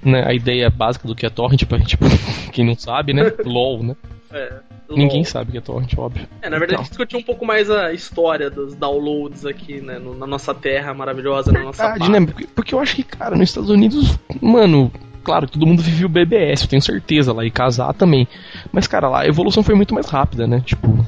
né, 0.01 0.23
a 0.25 0.33
ideia 0.33 0.69
básica 0.69 1.07
do 1.07 1.15
que 1.15 1.25
é 1.25 1.29
Torrent 1.29 1.65
pra 1.65 1.77
gente, 1.77 1.97
quem 2.53 2.65
não 2.65 2.75
sabe, 2.75 3.13
né? 3.13 3.33
LOL, 3.45 3.83
né? 3.83 3.95
É, 4.31 4.53
Ninguém 4.89 5.17
LOL. 5.17 5.25
sabe 5.25 5.49
o 5.49 5.51
que 5.51 5.57
é 5.57 5.61
Torrent, 5.61 5.93
óbvio. 5.97 6.25
É, 6.41 6.49
na 6.49 6.57
verdade, 6.57 6.81
Então. 6.81 6.89
discutir 6.89 7.17
um 7.17 7.21
pouco 7.23 7.45
mais 7.45 7.69
a 7.69 7.91
história 7.91 8.49
dos 8.49 8.75
downloads 8.75 9.45
aqui, 9.45 9.81
né? 9.81 9.99
no- 9.99 10.17
na 10.17 10.25
nossa 10.25 10.53
terra 10.53 10.93
maravilhosa, 10.93 11.51
na 11.51 11.63
nossa 11.63 11.83
Verdade, 11.83 11.99
pátria. 11.99 12.19
né? 12.21 12.25
Porque, 12.25 12.47
porque 12.55 12.73
eu 12.75 12.79
acho 12.79 12.95
que, 12.95 13.03
cara, 13.03 13.35
nos 13.35 13.49
Estados 13.49 13.69
Unidos, 13.69 14.17
mano, 14.41 14.89
claro, 15.23 15.47
todo 15.47 15.65
mundo 15.65 15.81
vivia 15.81 16.05
o 16.05 16.09
BBS, 16.09 16.63
eu 16.63 16.69
tenho 16.69 16.81
certeza 16.81 17.33
lá, 17.33 17.45
e 17.45 17.51
casar 17.51 17.93
também. 17.93 18.27
Mas, 18.71 18.87
cara, 18.87 19.07
lá 19.09 19.21
a 19.21 19.27
evolução 19.27 19.63
foi 19.63 19.75
muito 19.75 19.93
mais 19.93 20.07
rápida, 20.07 20.45
né? 20.45 20.61
Tipo, 20.65 21.05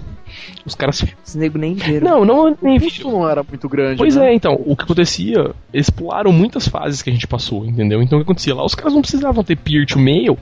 os 0.65 0.75
caras. 0.75 1.05
Os 1.25 1.35
nego 1.35 1.57
nem 1.57 1.75
viram. 1.75 2.07
Não, 2.07 2.25
não 2.25 2.57
nem 2.61 2.77
O 2.77 2.79
vi. 2.79 2.85
custo 2.85 3.09
não 3.09 3.29
era 3.29 3.43
muito 3.43 3.69
grande. 3.69 3.97
Pois 3.97 4.15
né? 4.15 4.31
é, 4.31 4.33
então, 4.33 4.59
o 4.65 4.75
que 4.75 4.83
acontecia, 4.83 5.51
eles 5.73 5.89
pularam 5.89 6.31
muitas 6.31 6.67
fases 6.67 7.01
que 7.01 7.09
a 7.09 7.13
gente 7.13 7.27
passou, 7.27 7.65
entendeu? 7.65 8.01
Então 8.01 8.17
o 8.17 8.21
que 8.21 8.25
acontecia 8.25 8.55
lá? 8.55 8.65
Os 8.65 8.75
caras 8.75 8.93
não 8.93 9.01
precisavam 9.01 9.43
ter 9.43 9.55
peer-to-mail, 9.55 10.37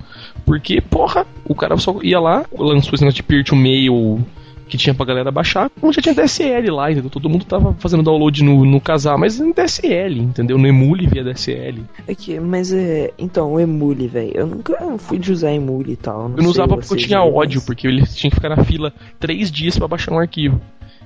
porque, 0.46 0.82
porra, 0.82 1.26
o 1.46 1.56
cara 1.56 1.78
só 1.78 1.98
ia 2.02 2.20
lá, 2.20 2.46
lançou 2.58 2.94
esse 2.94 3.04
negócio 3.04 3.18
de 3.18 3.24
peer-to-mail 3.24 4.26
que 4.68 4.78
tinha 4.78 4.94
pra 4.94 5.06
galera 5.06 5.32
baixar, 5.32 5.70
como 5.80 5.92
já 5.94 6.02
tinha 6.02 6.16
DSL 6.16 6.70
lá, 6.72 6.92
entendeu? 6.92 7.10
Todo 7.10 7.30
mundo 7.30 7.46
tava 7.46 7.74
fazendo 7.80 8.02
download 8.04 8.44
no, 8.44 8.66
no 8.66 8.80
casar, 8.82 9.18
mas 9.18 9.40
em 9.40 9.52
DSL, 9.52 10.20
entendeu? 10.20 10.58
No 10.58 10.68
emule 10.68 11.06
via 11.08 11.24
DSL. 11.24 11.84
Aqui, 12.10 12.40
mas 12.40 12.72
é. 12.74 13.12
Então, 13.18 13.54
o 13.54 13.60
emule, 13.60 14.08
velho. 14.08 14.32
Eu 14.34 14.48
nunca 14.48 14.98
fui 14.98 15.18
de 15.20 15.32
usar 15.32 15.52
emule 15.54 15.94
e 15.94 15.96
tal. 15.98 16.24
Eu 16.24 16.30
não 16.30 16.38
sei 16.38 16.48
usava 16.48 16.78
porque 16.78 16.94
eu 16.94 16.98
tinha 16.98 17.20
mas- 17.20 17.34
ódio, 17.34 17.62
porque 17.62 17.88
ele 17.88 18.06
tinha 18.06 18.30
que 18.30 18.36
ficar 18.36 18.50
na 18.50 18.64
fila 18.64 18.94
três 19.20 19.52
dias 19.52 19.78
pra 19.78 19.88
baixar 19.88 20.12
um 20.14 20.20
arquivo. 20.20 20.60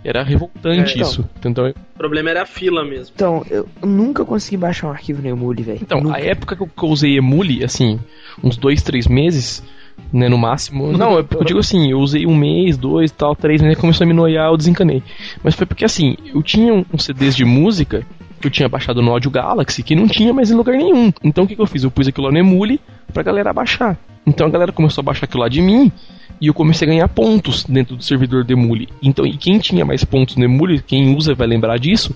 Era 0.03 0.23
revoltante 0.23 0.91
É, 0.91 0.95
então. 0.95 1.01
isso. 1.09 1.29
Então, 1.43 1.69
O 1.69 1.97
problema 1.97 2.29
era 2.29 2.43
a 2.43 2.45
fila 2.45 2.85
mesmo. 2.85 3.11
Então, 3.15 3.43
eu 3.49 3.67
nunca 3.83 4.23
consegui 4.23 4.55
baixar 4.55 4.87
um 4.87 4.91
arquivo 4.91 5.21
no 5.21 5.27
emule, 5.27 5.63
velho. 5.63 5.79
então 5.81 5.99
Nunca. 5.99 6.17
a 6.17 6.21
época 6.21 6.55
que 6.55 6.61
eu, 6.63 6.67
que 6.67 6.83
eu 6.83 6.89
usei 6.89 7.17
emule, 7.17 7.63
assim, 7.63 7.99
uns 8.41 8.55
dois, 8.55 8.81
três 8.83 9.07
meses, 9.07 9.61
né, 10.11 10.29
no 10.29 10.37
máximo. 10.37 10.91
Não, 10.97 11.17
eu, 11.17 11.25
eu 11.31 11.43
digo 11.43 11.59
assim, 11.59 11.91
eu 11.91 11.99
usei 11.99 12.25
um 12.25 12.35
mês, 12.35 12.77
dois, 12.77 13.11
tal, 13.11 13.35
três, 13.35 13.61
né, 13.61 13.75
começou 13.75 14.05
a 14.05 14.07
me 14.07 14.13
noiar, 14.13 14.49
eu 14.49 14.57
desencanei. 14.57 15.03
Mas 15.43 15.53
foi 15.55 15.65
porque 15.65 15.85
assim, 15.85 16.15
eu 16.33 16.41
tinha 16.41 16.73
um- 16.73 16.85
uns 16.93 17.03
CDs 17.03 17.35
de 17.35 17.43
música 17.45 18.05
que 18.39 18.47
eu 18.47 18.51
tinha 18.51 18.69
baixado 18.69 19.01
no 19.01 19.11
Audio 19.11 19.31
Galaxy 19.31 19.81
que 19.83 19.95
não 19.95 20.07
tinha 20.07 20.31
mais 20.33 20.51
em 20.51 20.55
lugar 20.55 20.75
nenhum. 20.77 21.11
Então 21.23 21.43
o 21.43 21.47
que, 21.47 21.55
que 21.55 21.61
eu 21.61 21.65
fiz? 21.67 21.83
Eu 21.83 21.91
pus 21.91 22.07
aquilo 22.07 22.27
lá 22.27 22.31
no 22.33 22.37
emule 22.39 22.79
pra 23.13 23.23
galera 23.23 23.51
baixar. 23.51 23.97
Então 24.25 24.45
a 24.47 24.49
galera 24.49 24.71
começou 24.71 25.01
a 25.01 25.05
baixar 25.05 25.25
aquilo 25.25 25.41
lá 25.43 25.49
de 25.49 25.61
mim 25.61 25.91
e 26.39 26.47
eu 26.47 26.53
comecei 26.53 26.87
a 26.87 26.91
ganhar 26.91 27.07
pontos 27.07 27.63
dentro 27.65 27.95
do 27.95 28.03
servidor 28.03 28.43
do 28.43 28.51
emule. 28.53 28.87
Então, 29.01 29.25
e 29.25 29.35
quem 29.35 29.57
tinha 29.57 29.83
mais 29.83 30.03
pontos 30.03 30.35
no 30.35 30.43
emule, 30.45 30.81
quem 30.85 31.15
usa 31.15 31.33
vai 31.33 31.47
lembrar 31.47 31.79
disso, 31.79 32.13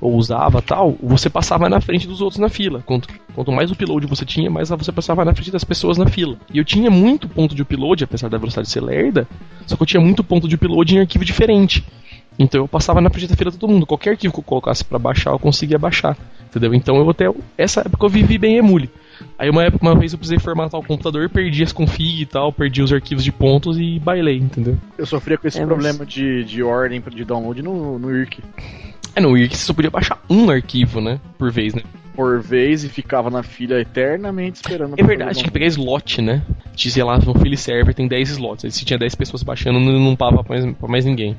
ou 0.00 0.14
usava 0.16 0.60
tal, 0.62 0.96
você 1.02 1.28
passava 1.30 1.68
na 1.68 1.80
frente 1.80 2.06
dos 2.06 2.20
outros 2.20 2.38
na 2.40 2.48
fila. 2.48 2.82
Quanto, 2.84 3.08
quanto 3.34 3.52
mais 3.52 3.70
upload 3.70 4.06
você 4.06 4.24
tinha, 4.24 4.50
mais 4.50 4.68
você 4.70 4.92
passava 4.92 5.24
na 5.24 5.34
frente 5.34 5.50
das 5.50 5.64
pessoas 5.64 5.98
na 5.98 6.06
fila. 6.06 6.36
E 6.52 6.58
eu 6.58 6.64
tinha 6.64 6.90
muito 6.90 7.28
ponto 7.28 7.54
de 7.54 7.62
upload, 7.62 8.04
apesar 8.04 8.28
da 8.28 8.38
velocidade 8.38 8.68
ser 8.68 8.80
lerda, 8.80 9.26
só 9.66 9.76
que 9.76 9.82
eu 9.82 9.86
tinha 9.86 10.00
muito 10.00 10.22
ponto 10.24 10.48
de 10.48 10.54
upload 10.54 10.94
em 10.96 11.00
arquivo 11.00 11.24
diferente. 11.24 11.84
Então 12.38 12.62
eu 12.62 12.68
passava 12.68 13.00
na 13.00 13.10
frente 13.10 13.28
da 13.28 13.36
fila 13.36 13.50
de 13.50 13.58
todo 13.58 13.70
mundo. 13.70 13.86
Qualquer 13.86 14.10
arquivo 14.10 14.32
que 14.34 14.40
eu 14.40 14.44
colocasse 14.44 14.84
pra 14.84 14.98
baixar, 14.98 15.30
eu 15.30 15.38
conseguia 15.38 15.78
baixar. 15.78 16.16
Entendeu? 16.50 16.74
Então 16.74 16.96
eu 16.96 17.08
até. 17.08 17.26
Essa 17.56 17.80
época 17.82 18.04
eu 18.06 18.10
vivi 18.10 18.38
bem 18.38 18.56
emule. 18.56 18.90
Aí 19.38 19.48
uma, 19.48 19.62
época, 19.62 19.84
uma 19.86 19.94
vez 19.96 20.12
eu 20.12 20.18
precisei 20.18 20.40
formatar 20.40 20.80
o 20.80 20.84
computador, 20.84 21.28
perdi 21.28 21.62
as 21.62 21.72
config 21.72 22.22
e 22.22 22.26
tal, 22.26 22.52
perdi 22.52 22.82
os 22.82 22.92
arquivos 22.92 23.22
de 23.22 23.30
pontos 23.30 23.78
e 23.78 24.00
bailei, 24.00 24.38
entendeu? 24.38 24.76
Eu 24.98 25.06
sofria 25.06 25.38
com 25.38 25.46
esse 25.46 25.58
É, 25.58 25.60
mas- 25.60 25.68
problema 25.68 26.04
de, 26.04 26.42
de 26.44 26.62
ordem 26.62 27.00
de 27.00 27.24
download 27.24 27.62
no, 27.62 27.98
no 28.00 28.10
IRC. 28.16 28.42
É, 29.16 29.20
no 29.20 29.36
IRC 29.36 29.56
você 29.56 29.66
só 29.66 29.72
podia 29.72 29.90
baixar 29.90 30.20
um 30.28 30.50
arquivo, 30.50 31.00
né? 31.00 31.20
Por 31.38 31.52
vez, 31.52 31.74
né? 31.74 31.82
Por 32.14 32.40
vez 32.40 32.84
e 32.84 32.88
ficava 32.88 33.28
na 33.28 33.42
fila 33.42 33.80
eternamente 33.80 34.56
esperando. 34.56 34.94
É 34.96 35.02
verdade, 35.02 35.34
tinha 35.34 35.44
que 35.44 35.50
pegar 35.50 35.66
slot, 35.66 36.22
né? 36.22 36.42
Dizia 36.74 37.04
lá, 37.04 37.18
no 37.18 37.34
Philly 37.34 37.56
Server 37.56 37.94
tem 37.94 38.06
10 38.06 38.30
slots. 38.30 38.64
Aí 38.64 38.70
se 38.70 38.84
tinha 38.84 38.98
10 38.98 39.14
pessoas 39.14 39.42
baixando, 39.42 39.80
não, 39.80 39.98
não 39.98 40.16
tava 40.16 40.42
pra 40.42 40.56
mais, 40.56 40.76
pra 40.76 40.88
mais 40.88 41.04
ninguém. 41.04 41.36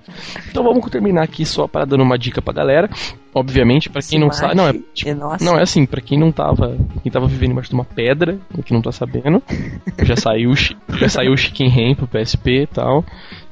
Então 0.50 0.64
vamos 0.64 0.90
terminar 0.90 1.24
aqui 1.24 1.46
só 1.46 1.68
para 1.68 1.86
dando 1.86 2.04
uma 2.04 2.18
dica 2.18 2.42
pra 2.42 2.54
galera. 2.54 2.90
Obviamente, 3.36 3.90
pra 3.90 4.02
quem 4.02 4.18
não 4.18 4.32
sabe. 4.32 4.56
Não, 4.56 4.66
é, 4.66 4.74
tipo, 4.94 5.12
é 5.12 5.14
não, 5.42 5.60
é 5.60 5.62
assim, 5.62 5.86
pra 5.86 6.00
quem 6.00 6.18
não 6.18 6.32
tava. 6.32 6.78
Quem 7.04 7.12
tava 7.12 7.28
vivendo 7.28 7.52
embaixo 7.52 7.68
de 7.70 7.76
uma 7.76 7.84
pedra, 7.84 8.40
e 8.58 8.64
que 8.64 8.72
não 8.72 8.82
tá 8.82 8.94
sabendo, 8.94 9.44
já 10.04 10.16
saiu, 10.16 10.54
já 10.56 11.10
saiu 11.10 11.34
o 11.34 11.38
Chicken 11.38 11.68
Ham 11.68 11.96
pro 11.96 12.08
PSP 12.08 12.62
e 12.62 12.68
tal. 12.68 13.04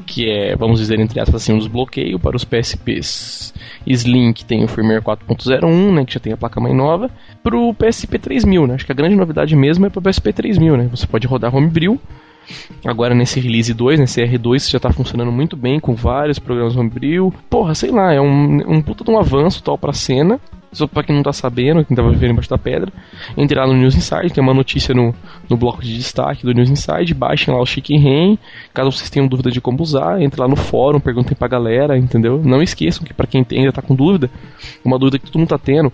Que 0.06 0.30
é, 0.30 0.56
vamos 0.56 0.80
dizer, 0.80 1.02
entre 1.02 1.20
aspas, 1.20 1.42
assim, 1.42 1.52
um 1.52 1.58
desbloqueio 1.58 2.18
para 2.18 2.34
os 2.34 2.46
PSPs 2.46 3.54
Slim, 3.86 4.32
que 4.32 4.46
tem 4.46 4.64
o 4.64 4.70
firmware 4.70 5.02
4.01, 5.02 5.94
né? 5.94 6.06
Que 6.06 6.14
já 6.14 6.20
tem 6.22 6.32
a 6.32 6.38
placa 6.38 6.62
mãe 6.62 6.74
nova. 6.74 7.12
Pro 7.44 7.74
PSP 7.74 8.18
3000, 8.20 8.66
né? 8.68 8.76
Acho 8.76 8.86
que 8.86 8.92
a 8.94 8.96
grande 8.96 9.18
novidade 9.18 9.54
mesmo 9.54 9.86
é 9.86 9.90
pro 9.90 10.02
PSP 10.02 10.32
3000, 10.32 10.78
né? 10.78 10.88
Você 10.92 11.06
pode 11.06 11.28
rodar 11.28 11.54
Homebrew 11.54 12.00
Agora 12.86 13.16
nesse 13.16 13.40
release 13.40 13.74
2, 13.74 14.00
nesse 14.00 14.22
R2, 14.22 14.70
já 14.70 14.80
tá 14.80 14.92
funcionando 14.92 15.32
muito 15.32 15.56
bem 15.56 15.80
com 15.80 15.96
vários 15.96 16.40
programas 16.40 16.76
Homebrew. 16.76 17.34
Porra, 17.50 17.74
sei 17.76 17.92
lá, 17.92 18.14
é 18.14 18.20
um, 18.20 18.76
um 18.76 18.82
puta 18.82 19.04
de 19.04 19.12
um 19.12 19.18
avanço 19.18 19.64
tal 19.64 19.78
pra 19.78 19.94
cena. 19.94 20.40
Só 20.74 20.88
pra 20.88 21.04
quem 21.04 21.16
não 21.16 21.22
tá 21.22 21.32
sabendo, 21.32 21.86
quem 21.86 21.96
tava 21.96 22.10
vivendo 22.10 22.32
embaixo 22.32 22.50
da 22.50 22.58
pedra, 22.58 22.92
entre 23.38 23.56
lá 23.56 23.68
no 23.68 23.76
News 23.76 23.96
Inside, 23.96 24.34
tem 24.34 24.44
uma 24.44 24.56
notícia 24.56 24.94
no, 24.94 25.14
no 25.48 25.56
bloco 25.56 25.84
de 25.84 25.96
destaque 25.96 26.44
do 26.44 26.52
News 26.52 26.68
Inside, 26.68 27.14
baixem 27.14 27.54
lá 27.54 27.62
o 27.62 27.66
Chicken 27.66 28.02
Rain, 28.02 28.40
caso 28.74 28.92
vocês 28.92 29.08
tenham 29.08 29.28
dúvida 29.28 29.52
de 29.52 29.62
como 29.62 29.84
usar, 29.84 30.20
entre 30.20 30.42
lá 30.42 30.48
no 30.48 30.56
fórum, 30.56 31.00
perguntem 31.00 31.38
pra 31.38 31.48
galera, 31.48 31.96
entendeu? 31.96 32.42
Não 32.44 32.60
esqueçam 32.60 33.06
que 33.06 33.14
para 33.14 33.28
quem 33.28 33.46
ainda 33.52 33.72
tá 33.72 33.84
com 33.84 33.94
dúvida, 33.94 34.32
uma 34.84 34.98
dúvida 34.98 35.20
que 35.20 35.28
todo 35.28 35.38
mundo 35.38 35.50
tá 35.50 35.60
tendo, 35.60 35.94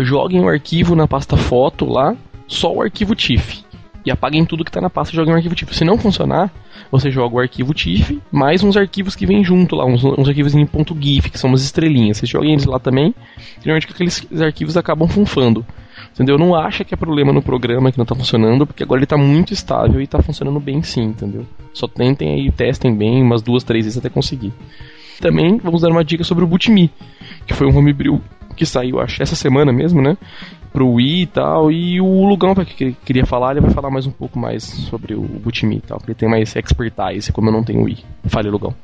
joguem 0.00 0.40
o 0.40 0.48
arquivo 0.48 0.96
na 0.96 1.06
pasta 1.06 1.36
foto 1.36 1.84
lá, 1.88 2.16
só 2.48 2.72
o 2.72 2.82
arquivo 2.82 3.14
TIFF. 3.14 3.64
E 4.04 4.10
apaguem 4.10 4.44
tudo 4.44 4.64
que 4.64 4.70
está 4.70 4.80
na 4.80 4.90
pasta 4.90 5.14
e 5.14 5.16
joguem 5.16 5.32
o 5.32 5.36
arquivo 5.36 5.54
TIFF. 5.54 5.74
Se 5.74 5.84
não 5.84 5.96
funcionar, 5.96 6.52
você 6.90 7.10
joga 7.10 7.36
o 7.36 7.38
arquivo 7.38 7.72
TIFF, 7.72 8.20
mais 8.30 8.62
uns 8.62 8.76
arquivos 8.76 9.14
que 9.14 9.26
vêm 9.26 9.44
junto 9.44 9.76
lá, 9.76 9.84
uns, 9.84 10.02
uns 10.04 10.28
arquivos 10.28 10.54
em 10.54 10.68
.gif, 11.00 11.30
que 11.30 11.38
são 11.38 11.50
umas 11.50 11.62
estrelinhas. 11.62 12.16
Vocês 12.16 12.28
joguem 12.28 12.52
eles 12.52 12.64
lá 12.64 12.78
também, 12.78 13.14
geralmente 13.62 13.86
aqueles 13.88 14.26
arquivos 14.40 14.76
acabam 14.76 15.08
funfando. 15.08 15.64
Entendeu? 16.12 16.36
Não 16.36 16.54
acha 16.54 16.84
que 16.84 16.92
é 16.92 16.96
problema 16.96 17.32
no 17.32 17.40
programa 17.40 17.90
que 17.90 17.96
não 17.96 18.02
está 18.02 18.14
funcionando, 18.14 18.66
porque 18.66 18.82
agora 18.82 18.98
ele 18.98 19.04
está 19.04 19.16
muito 19.16 19.52
estável 19.52 20.00
e 20.00 20.04
está 20.04 20.20
funcionando 20.20 20.60
bem 20.60 20.82
sim, 20.82 21.04
entendeu? 21.04 21.46
Só 21.72 21.86
tentem 21.86 22.34
aí, 22.34 22.50
testem 22.50 22.94
bem, 22.94 23.22
umas 23.22 23.40
duas, 23.40 23.64
três 23.64 23.86
vezes 23.86 23.98
até 23.98 24.10
conseguir. 24.10 24.52
Também 25.20 25.56
vamos 25.56 25.80
dar 25.80 25.90
uma 25.90 26.04
dica 26.04 26.24
sobre 26.24 26.44
o 26.44 26.46
BootMe, 26.46 26.90
que 27.46 27.54
foi 27.54 27.66
um 27.66 27.76
homebrew 27.76 28.20
que 28.54 28.66
saiu, 28.66 29.00
acho, 29.00 29.22
essa 29.22 29.34
semana 29.34 29.72
mesmo, 29.72 30.02
né? 30.02 30.16
Pro 30.72 30.92
Wii 30.92 31.22
e 31.22 31.26
tal. 31.26 31.70
E 31.70 32.00
o 32.00 32.24
Lugão, 32.24 32.54
que 32.54 32.92
queria 33.04 33.26
falar, 33.26 33.52
ele 33.52 33.60
vai 33.60 33.70
falar 33.70 33.90
mais 33.90 34.06
um 34.06 34.10
pouco 34.10 34.38
mais 34.38 34.62
sobre 34.64 35.14
o 35.14 35.22
Butimi 35.22 35.76
e 35.76 35.80
tal, 35.80 35.98
porque 35.98 36.12
ele 36.12 36.18
tem 36.18 36.28
mais 36.28 36.54
expertise, 36.56 37.32
como 37.32 37.48
eu 37.48 37.52
não 37.52 37.62
tenho 37.62 37.82
Wii. 37.82 38.04
Fale, 38.26 38.50
Lugão. 38.50 38.74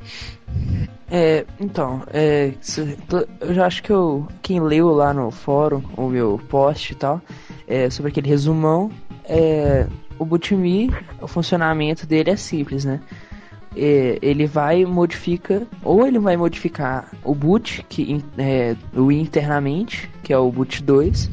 É, 1.11 1.45
então, 1.59 2.03
é, 2.13 2.53
eu 3.41 3.53
já 3.53 3.65
acho 3.65 3.81
que 3.81 3.91
eu, 3.91 4.27
quem 4.41 4.59
leu 4.59 4.89
lá 4.89 5.13
no 5.13 5.31
fórum 5.31 5.81
o 5.97 6.07
meu 6.07 6.39
post 6.49 6.93
e 6.93 6.95
tal, 6.95 7.21
é, 7.67 7.89
sobre 7.89 8.11
aquele 8.11 8.29
resumão, 8.29 8.91
é, 9.25 9.87
o 10.19 10.25
Butimi, 10.25 10.93
o 11.21 11.27
funcionamento 11.27 12.05
dele 12.05 12.31
é 12.31 12.35
simples, 12.35 12.85
né? 12.85 12.99
É, 13.75 14.17
ele 14.21 14.45
vai 14.45 14.83
modifica 14.83 15.65
ou 15.83 16.05
ele 16.05 16.17
vai 16.17 16.35
modificar 16.35 17.11
o 17.23 17.35
boot 17.35 17.85
que 17.87 18.23
é, 18.35 18.75
o 18.95 19.11
internamente 19.11 20.09
que 20.23 20.33
é 20.33 20.37
o 20.37 20.51
boot 20.51 20.81
2 20.81 21.29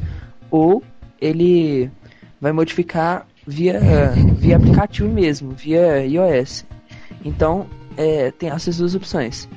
ou 0.49 0.83
ele 1.19 1.89
vai 2.39 2.51
modificar 2.51 3.25
via 3.45 3.79
via 4.37 4.57
aplicativo 4.57 5.09
mesmo 5.09 5.51
via 5.51 6.05
iOS. 6.05 6.65
Então 7.23 7.67
é, 7.95 8.31
tem 8.31 8.49
essas 8.49 8.77
duas 8.77 8.95
opções. 8.95 9.47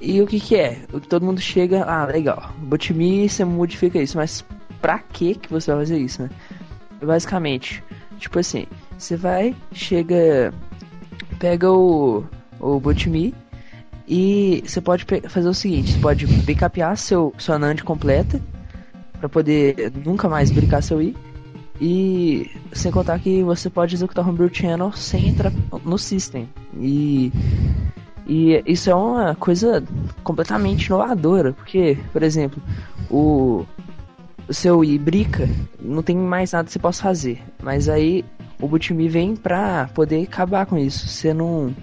E 0.00 0.20
o 0.20 0.26
que 0.26 0.40
que 0.40 0.56
é? 0.56 0.80
O 0.92 1.00
que 1.00 1.08
todo 1.08 1.24
mundo 1.24 1.40
chega 1.40 1.84
ah 1.84 2.04
legal 2.04 2.52
bootme 2.58 3.28
você 3.28 3.44
modifica 3.44 3.98
isso 4.02 4.16
mas 4.16 4.44
pra 4.80 4.98
que 4.98 5.34
que 5.34 5.50
você 5.50 5.70
vai 5.70 5.80
fazer 5.80 5.98
isso 5.98 6.22
né? 6.22 6.30
Basicamente 7.02 7.82
tipo 8.18 8.38
assim 8.38 8.66
você 8.98 9.16
vai 9.16 9.54
chega 9.72 10.52
pega 11.38 11.70
o, 11.70 12.24
o 12.60 12.80
BootMe 12.80 13.34
e 14.06 14.62
você 14.66 14.80
pode 14.80 15.04
fazer 15.28 15.48
o 15.48 15.54
seguinte, 15.54 15.92
você 15.92 15.98
pode 15.98 16.26
backupear 16.26 16.96
seu, 16.96 17.32
sua 17.38 17.58
NAND 17.58 17.82
completa 17.82 18.40
para 19.24 19.28
poder 19.30 19.90
nunca 20.04 20.28
mais 20.28 20.50
brincar 20.50 20.82
seu 20.82 21.00
i 21.00 21.16
e 21.80 22.50
sem 22.74 22.92
contar 22.92 23.18
que 23.18 23.42
você 23.42 23.70
pode 23.70 23.94
executar 23.94 24.26
Homebrew 24.28 24.50
Channel 24.52 24.92
sem 24.92 25.28
entrar 25.28 25.50
no 25.82 25.96
system 25.96 26.46
e 26.78 27.32
e 28.26 28.62
isso 28.66 28.90
é 28.90 28.94
uma 28.94 29.34
coisa 29.34 29.82
completamente 30.22 30.86
inovadora 30.86 31.54
porque 31.54 31.96
por 32.12 32.22
exemplo 32.22 32.62
o, 33.10 33.64
o 34.46 34.52
seu 34.52 34.84
i 34.84 34.98
brica 34.98 35.48
não 35.80 36.02
tem 36.02 36.16
mais 36.16 36.52
nada 36.52 36.66
que 36.66 36.72
você 36.72 36.78
possa 36.78 37.02
fazer 37.02 37.42
mas 37.62 37.88
aí 37.88 38.26
o 38.60 38.68
Butimi 38.68 39.08
vem 39.08 39.34
pra 39.34 39.88
poder 39.94 40.22
acabar 40.22 40.64
com 40.64 40.78
isso. 40.78 41.08
Você 41.08 41.34
não, 41.34 41.74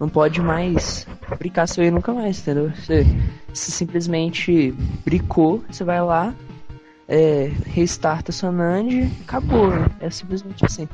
não 0.00 0.08
pode 0.08 0.40
mais 0.40 1.06
brincar 1.38 1.66
seu 1.66 1.82
aí 1.82 1.90
nunca 1.90 2.14
mais, 2.14 2.40
entendeu? 2.40 2.70
Você, 2.70 3.04
você 3.52 3.70
simplesmente 3.72 4.72
bricou, 5.04 5.62
você 5.68 5.84
vai 5.84 6.00
lá, 6.00 6.32
é, 7.08 7.50
restarta 7.66 8.32
sua 8.32 8.50
NAND, 8.50 9.10
acabou. 9.22 9.68
Né? 9.68 9.86
É 10.00 10.10
simplesmente 10.10 10.64
assim. 10.64 10.88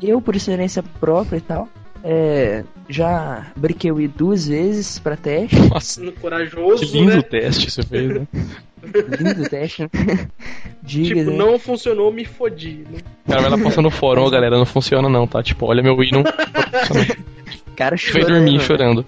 Eu, 0.00 0.20
por 0.20 0.36
experiência 0.36 0.82
própria 0.82 1.38
e 1.38 1.40
tal, 1.40 1.68
é, 2.04 2.64
já 2.88 3.46
briquei 3.56 3.90
o 3.90 4.00
I 4.00 4.06
duas 4.06 4.46
vezes 4.46 4.98
pra 4.98 5.16
teste. 5.16 5.56
Nossa, 5.68 6.12
corajoso, 6.12 6.86
que 6.86 6.92
lindo 6.92 7.16
né? 7.16 7.22
teste 7.22 7.70
você 7.70 7.82
fez, 7.82 8.14
né? 8.14 8.28
Lindo 9.18 9.48
teste, 9.48 9.82
né? 9.82 9.88
Diga, 10.82 11.16
tipo, 11.16 11.30
né? 11.30 11.36
não 11.36 11.58
funcionou, 11.58 12.12
me 12.12 12.24
fodi. 12.24 12.84
Né? 12.90 13.00
O 13.26 13.30
cara 13.30 13.42
vai 13.42 13.50
lá 13.50 13.82
no 13.82 13.90
fórum, 13.90 14.24
oh, 14.24 14.30
galera, 14.30 14.56
não 14.56 14.66
funciona 14.66 15.08
não, 15.08 15.26
tá? 15.26 15.42
Tipo, 15.42 15.66
olha 15.66 15.82
meu 15.82 15.96
Wii 15.96 16.12
não 16.12 16.24
cara 17.78 17.96
chorando. 17.96 18.24
Foi 18.24 18.34
dormir 18.34 18.60
chorando. 18.60 19.06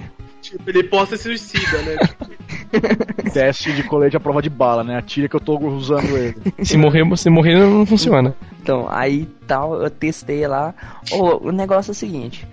Tipo, 0.50 0.68
ele 0.68 0.82
posta 0.82 1.16
suicida, 1.16 1.78
né? 1.82 1.96
Teste 3.32 3.72
de 3.72 3.84
colete 3.84 4.16
à 4.16 4.20
prova 4.20 4.42
de 4.42 4.50
bala, 4.50 4.82
né? 4.82 4.96
Atira 4.96 5.28
que 5.28 5.36
eu 5.36 5.40
tô 5.40 5.56
usando 5.56 6.16
ele. 6.16 6.34
Se 6.64 6.76
morrer, 6.76 7.04
se 7.16 7.30
morrer 7.30 7.54
não 7.54 7.86
funciona. 7.86 8.34
Então, 8.60 8.88
aí 8.90 9.28
tal, 9.46 9.80
eu 9.80 9.88
testei 9.88 10.44
lá. 10.48 10.74
Oh, 11.12 11.48
o 11.48 11.52
negócio 11.52 11.90
é 11.90 11.92
o 11.92 11.94
seguinte. 11.94 12.48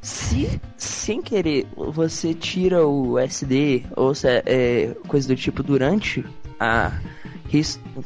Se 0.00 0.60
sem 0.76 1.20
querer 1.20 1.66
você 1.76 2.32
tira 2.34 2.86
o 2.86 3.18
SD 3.18 3.84
ou 3.96 4.14
se, 4.14 4.28
é, 4.28 4.94
coisa 5.08 5.26
do 5.26 5.34
tipo 5.34 5.60
durante 5.64 6.24
a 6.60 6.92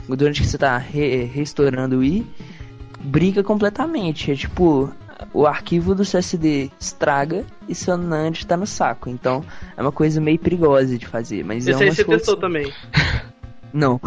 durante 0.08 0.40
que 0.40 0.48
você 0.48 0.56
tá 0.56 0.78
re, 0.78 1.24
restaurando 1.24 1.98
o 1.98 2.04
i, 2.04 2.26
briga 2.98 3.42
completamente. 3.44 4.32
É 4.32 4.34
tipo, 4.34 4.90
o 5.32 5.46
arquivo 5.46 5.94
do 5.94 6.02
CSD 6.02 6.70
estraga 6.78 7.44
e 7.68 7.74
seu 7.74 7.96
NAND 7.96 8.44
tá 8.44 8.56
no 8.56 8.66
saco. 8.66 9.08
Então 9.08 9.44
é 9.76 9.82
uma 9.82 9.92
coisa 9.92 10.20
meio 10.20 10.38
perigosa 10.38 10.98
de 10.98 11.06
fazer. 11.06 11.44
Mas 11.44 11.66
Esse 11.66 11.82
é 11.82 11.86
aí 11.86 11.94
você 11.94 12.04
testou 12.04 12.36
também. 12.36 12.72
Não. 13.72 14.00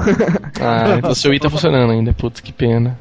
ah, 0.61 0.97
então 0.97 1.13
seu 1.13 1.33
i 1.33 1.39
tá 1.39 1.49
funcionando 1.49 1.91
ainda. 1.91 2.13
Putz, 2.13 2.39
que 2.39 2.53
pena. 2.53 2.97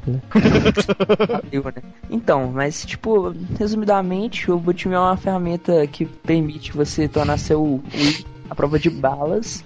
então, 2.10 2.50
mas 2.52 2.84
tipo, 2.84 3.32
resumidamente, 3.56 4.50
o 4.50 4.58
Bootme 4.58 4.94
é 4.94 4.98
uma 4.98 5.16
ferramenta 5.16 5.86
que 5.86 6.04
permite 6.04 6.72
você 6.72 7.06
tornar 7.06 7.38
seu 7.38 7.80
i 7.94 8.26
a 8.50 8.54
prova 8.54 8.80
de 8.80 8.90
balas 8.90 9.62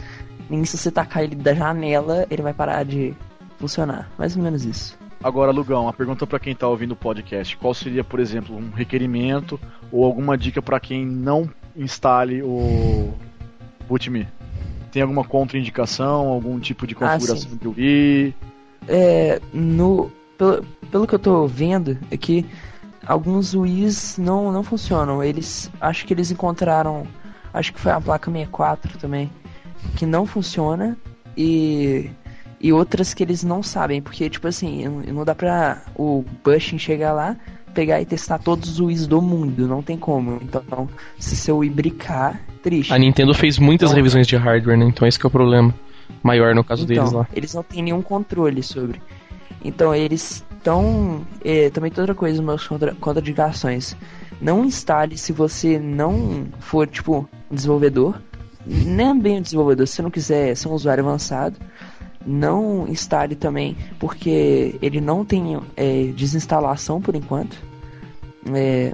nem 0.51 0.65
se 0.65 0.77
você 0.77 0.91
tacar 0.91 1.23
ele 1.23 1.37
da 1.37 1.55
janela, 1.55 2.27
ele 2.29 2.43
vai 2.43 2.53
parar 2.53 2.85
de 2.85 3.15
funcionar. 3.59 4.11
Mais 4.19 4.37
ou 4.37 4.43
menos 4.43 4.65
isso. 4.65 4.99
Agora, 5.23 5.53
Lugão, 5.53 5.83
uma 5.83 5.93
pergunta 5.93 6.27
para 6.27 6.39
quem 6.39 6.55
está 6.55 6.67
ouvindo 6.67 6.93
o 6.93 6.97
podcast. 6.97 7.57
Qual 7.57 7.75
seria, 7.75 8.03
por 8.03 8.19
exemplo, 8.19 8.57
um 8.57 8.71
requerimento 8.71 9.61
ou 9.93 10.05
alguma 10.05 10.37
dica 10.37 10.63
para 10.63 10.81
quem 10.81 11.05
não 11.05 11.51
instale 11.77 12.43
o 12.43 13.13
BootMe? 13.87 14.27
Tem 14.91 15.03
alguma 15.03 15.23
contraindicação, 15.23 16.29
algum 16.29 16.59
tipo 16.59 16.87
de 16.87 16.95
ah, 16.95 16.99
configuração 16.99 17.51
ah, 17.53 17.59
do 17.63 17.75
Wii? 17.77 18.35
É, 18.89 19.41
no, 19.53 20.11
pelo, 20.39 20.65
pelo 20.91 21.07
que 21.07 21.15
eu 21.15 21.19
estou 21.19 21.47
vendo, 21.47 21.99
é 22.11 22.17
que 22.17 22.47
alguns 23.07 23.55
Wii's 23.55 24.17
não, 24.17 24.51
não 24.51 24.63
funcionam. 24.63 25.23
Eles 25.23 25.71
acho 25.81 26.07
que 26.07 26.15
eles 26.15 26.31
encontraram, 26.31 27.07
acho 27.53 27.75
que 27.75 27.81
foi 27.81 27.93
a 27.93 28.01
placa 28.01 28.31
64 28.31 28.97
também 28.99 29.31
que 29.97 30.07
não 30.07 30.25
funciona 30.25 30.97
e 31.37 32.11
e 32.61 32.73
outras 32.73 33.15
que 33.15 33.23
eles 33.23 33.43
não 33.43 33.63
sabem, 33.63 34.03
porque 34.03 34.29
tipo 34.29 34.47
assim, 34.47 34.87
não 34.87 35.25
dá 35.25 35.35
pra 35.35 35.83
o 35.97 36.25
Bushing 36.45 36.79
chegar 36.79 37.13
lá, 37.13 37.37
pegar 37.73 38.01
e 38.01 38.05
testar 38.05 38.39
todos 38.39 38.69
os 38.69 38.81
Wii's 38.81 39.07
do 39.07 39.23
mundo, 39.23 39.67
não 39.67 39.83
tem 39.83 39.97
como. 39.97 40.39
Então, 40.43 40.89
se 41.19 41.37
seu 41.37 41.59
Wii 41.59 41.71
bricar, 41.71 42.41
triste. 42.63 42.93
A 42.93 42.99
Nintendo 42.99 43.33
fez 43.33 43.59
muitas 43.59 43.91
então, 43.91 43.97
revisões 43.97 44.27
de 44.27 44.37
hardware, 44.37 44.77
né? 44.77 44.85
Então 44.85 45.09
esse 45.09 45.19
é 45.23 45.27
o 45.27 45.31
problema 45.31 45.75
maior 46.23 46.55
no 46.55 46.63
caso 46.63 46.85
então, 46.85 46.97
deles 46.97 47.13
lá. 47.13 47.27
Eles 47.33 47.55
não 47.55 47.63
têm 47.63 47.83
nenhum 47.83 48.03
controle 48.03 48.63
sobre. 48.63 49.01
Então 49.65 49.95
eles 49.95 50.45
estão. 50.57 51.27
É, 51.43 51.71
também 51.71 51.91
tem 51.91 52.03
outra 52.03 52.15
coisa, 52.15 52.43
meus 52.43 52.67
contra, 52.67 52.95
contradicações. 52.95 53.97
Não 54.41 54.65
instale 54.65 55.17
se 55.17 55.33
você 55.33 55.79
não 55.79 56.47
for, 56.61 56.87
tipo, 56.87 57.29
desenvolvedor 57.51 58.21
nem 58.67 59.19
bem 59.19 59.41
desenvolvedor, 59.41 59.87
se 59.87 59.97
você 59.97 60.03
não 60.03 60.11
quiser 60.11 60.55
ser 60.55 60.69
um 60.69 60.73
usuário 60.73 61.05
avançado, 61.05 61.57
não 62.27 62.87
instale 62.89 63.35
também, 63.35 63.77
porque 63.99 64.77
ele 64.83 65.01
não 65.01 65.25
tem 65.25 65.59
é, 65.77 66.05
desinstalação 66.15 67.01
por 67.01 67.15
enquanto. 67.15 67.57
É, 68.55 68.93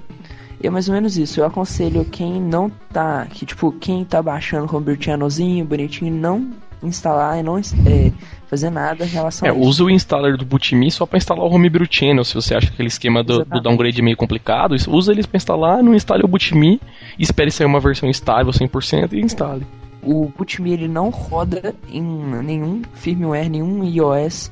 é 0.63 0.69
mais 0.69 0.87
ou 0.89 0.95
menos 0.95 1.17
isso. 1.17 1.39
Eu 1.39 1.45
aconselho 1.45 2.03
quem 2.05 2.41
não 2.41 2.69
tá. 2.91 3.27
Que 3.29 3.45
tipo, 3.45 3.71
quem 3.73 4.03
tá 4.03 4.21
baixando 4.21 4.67
com 4.67 4.77
o 4.77 4.81
Birtianozinho, 4.81 5.63
bonitinho, 5.65 6.13
não 6.13 6.49
instalar 6.83 7.39
e 7.39 7.43
não 7.43 7.57
é, 7.57 8.11
fazer 8.47 8.69
nada 8.69 9.03
em 9.03 9.07
relação 9.07 9.47
É, 9.47 9.51
a 9.51 9.55
isso. 9.55 9.67
usa 9.67 9.83
o 9.83 9.89
installer 9.89 10.37
do 10.37 10.45
Bootme 10.45 10.91
só 10.91 11.07
pra 11.07 11.17
instalar 11.17 11.43
o 11.43 11.49
Homebrew 11.51 11.87
Channel, 11.89 12.23
se 12.23 12.35
você 12.35 12.53
acha 12.53 12.67
que 12.67 12.73
aquele 12.73 12.87
esquema 12.87 13.23
do, 13.23 13.43
do 13.43 13.59
downgrade 13.59 13.99
é 13.99 14.03
meio 14.03 14.15
complicado, 14.15 14.75
usa 14.87 15.11
eles 15.11 15.25
pra 15.25 15.37
instalar, 15.37 15.81
não 15.81 15.95
instale 15.95 16.23
o 16.23 16.27
Bootme, 16.27 16.79
espere 17.17 17.49
sair 17.49 17.65
uma 17.65 17.79
versão 17.79 18.07
estável 18.07 18.51
100% 18.53 19.13
e 19.13 19.21
instale. 19.21 19.65
O 20.07 20.29
Bootme 20.29 20.71
ele 20.71 20.87
não 20.87 21.09
roda 21.09 21.75
em 21.89 22.01
nenhum 22.01 22.81
firmware, 22.93 23.49
nenhum 23.49 23.83
iOS. 23.83 24.49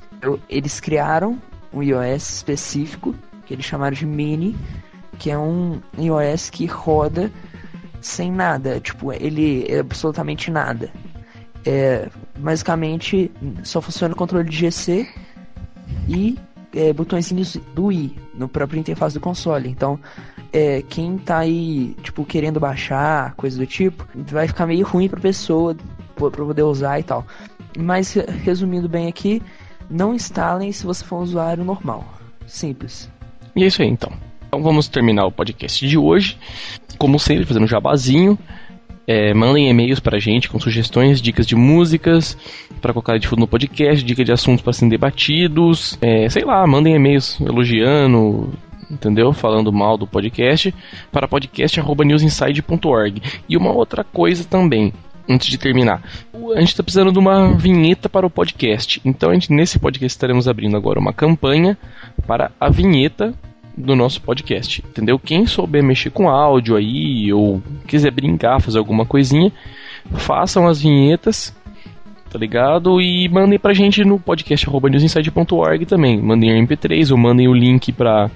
Eles 0.49 0.81
criaram 0.81 1.41
um 1.71 1.81
iOS 1.81 2.35
específico, 2.35 3.15
que 3.45 3.53
eles 3.53 3.65
chamaram 3.65 3.95
de 3.95 4.05
Mini, 4.05 4.53
que 5.17 5.31
é 5.31 5.37
um 5.37 5.79
iOS 5.97 6.49
que 6.49 6.65
roda 6.65 7.31
sem 8.01 8.29
nada. 8.29 8.81
Tipo, 8.81 9.13
ele 9.13 9.65
é 9.69 9.79
absolutamente 9.79 10.51
nada. 10.51 10.91
É, 11.65 12.09
basicamente, 12.37 13.31
só 13.63 13.79
funciona 13.79 14.13
o 14.13 14.17
controle 14.17 14.49
de 14.49 14.57
GC 14.57 15.07
e 16.09 16.37
é, 16.73 16.91
botõezinhos 16.91 17.55
do 17.73 17.93
i 17.93 18.13
no 18.33 18.49
próprio 18.49 18.77
interface 18.77 19.13
do 19.13 19.21
console. 19.21 19.69
Então, 19.69 19.97
é, 20.53 20.81
quem 20.87 21.17
tá 21.17 21.39
aí, 21.39 21.95
tipo, 22.01 22.23
querendo 22.25 22.59
baixar, 22.59 23.33
coisa 23.35 23.57
do 23.57 23.65
tipo, 23.65 24.05
vai 24.15 24.47
ficar 24.47 24.65
meio 24.65 24.85
ruim 24.85 25.07
pra 25.09 25.19
pessoa 25.19 25.75
pra 26.15 26.29
poder 26.29 26.63
usar 26.63 26.99
e 26.99 27.03
tal. 27.03 27.25
Mas, 27.77 28.13
re- 28.13 28.25
resumindo 28.43 28.87
bem 28.87 29.07
aqui, 29.07 29.41
não 29.89 30.13
instalem 30.13 30.71
se 30.71 30.85
você 30.85 31.03
for 31.03 31.17
um 31.17 31.23
usuário 31.23 31.63
normal. 31.63 32.05
Simples. 32.47 33.09
E 33.55 33.63
é 33.63 33.67
isso 33.67 33.81
aí 33.81 33.87
então. 33.87 34.11
Então 34.47 34.61
vamos 34.61 34.87
terminar 34.87 35.25
o 35.25 35.31
podcast 35.31 35.85
de 35.85 35.97
hoje. 35.97 36.37
Como 36.97 37.19
sempre, 37.19 37.45
fazendo 37.45 37.67
jabazinho. 37.67 38.37
É, 39.07 39.35
mandem 39.35 39.69
e-mails 39.69 39.99
pra 39.99 40.17
gente 40.17 40.49
com 40.49 40.59
sugestões, 40.59 41.21
dicas 41.21 41.45
de 41.45 41.55
músicas 41.55 42.35
pra 42.81 42.91
colocar 42.91 43.19
de 43.19 43.27
fundo 43.27 43.41
no 43.41 43.47
podcast, 43.47 44.03
dicas 44.03 44.25
de 44.25 44.31
assuntos 44.31 44.63
pra 44.63 44.73
serem 44.73 44.89
debatidos. 44.89 45.97
É, 46.01 46.27
sei 46.29 46.43
lá, 46.43 46.65
mandem 46.65 46.95
e-mails 46.95 47.39
elogiando, 47.39 48.51
entendeu? 48.89 49.33
Falando 49.33 49.71
mal 49.71 49.97
do 49.97 50.07
podcast 50.07 50.73
para 51.11 51.27
podcast@newsinside.org. 51.27 53.21
E 53.47 53.57
uma 53.57 53.71
outra 53.71 54.03
coisa 54.03 54.43
também, 54.43 54.93
antes 55.29 55.47
de 55.47 55.57
terminar. 55.57 56.01
A 56.55 56.59
gente 56.59 56.69
está 56.69 56.83
precisando 56.83 57.11
de 57.11 57.19
uma 57.19 57.53
vinheta 57.53 58.07
para 58.09 58.25
o 58.25 58.29
podcast. 58.29 59.01
Então, 59.03 59.29
a 59.29 59.33
gente, 59.33 59.51
nesse 59.51 59.79
podcast 59.79 60.15
estaremos 60.15 60.47
abrindo 60.47 60.77
agora 60.77 60.99
uma 60.99 61.13
campanha 61.13 61.77
para 62.27 62.51
a 62.59 62.69
vinheta 62.69 63.33
do 63.77 63.95
nosso 63.95 64.21
podcast, 64.21 64.81
entendeu? 64.87 65.19
Quem 65.19 65.45
souber 65.45 65.83
mexer 65.83 66.09
com 66.09 66.29
áudio 66.29 66.77
aí 66.77 67.31
ou 67.33 67.61
quiser 67.85 68.11
brincar, 68.11 68.61
fazer 68.61 68.79
alguma 68.79 69.05
coisinha, 69.05 69.51
façam 70.13 70.65
as 70.65 70.81
vinhetas, 70.81 71.53
tá 72.31 72.39
ligado? 72.39 73.01
E 73.01 73.27
mandem 73.27 73.59
pra 73.59 73.73
gente 73.73 74.03
no 74.05 74.19
podcast 74.19 74.67
arroba 74.67 74.89
newsinside.org 74.89 75.85
também. 75.85 76.21
Mandem 76.21 76.53
o 76.53 76.65
MP3 76.65 77.11
ou 77.11 77.17
mandem 77.17 77.47
o 77.47 77.53
link 77.53 77.91
pra 77.91 78.31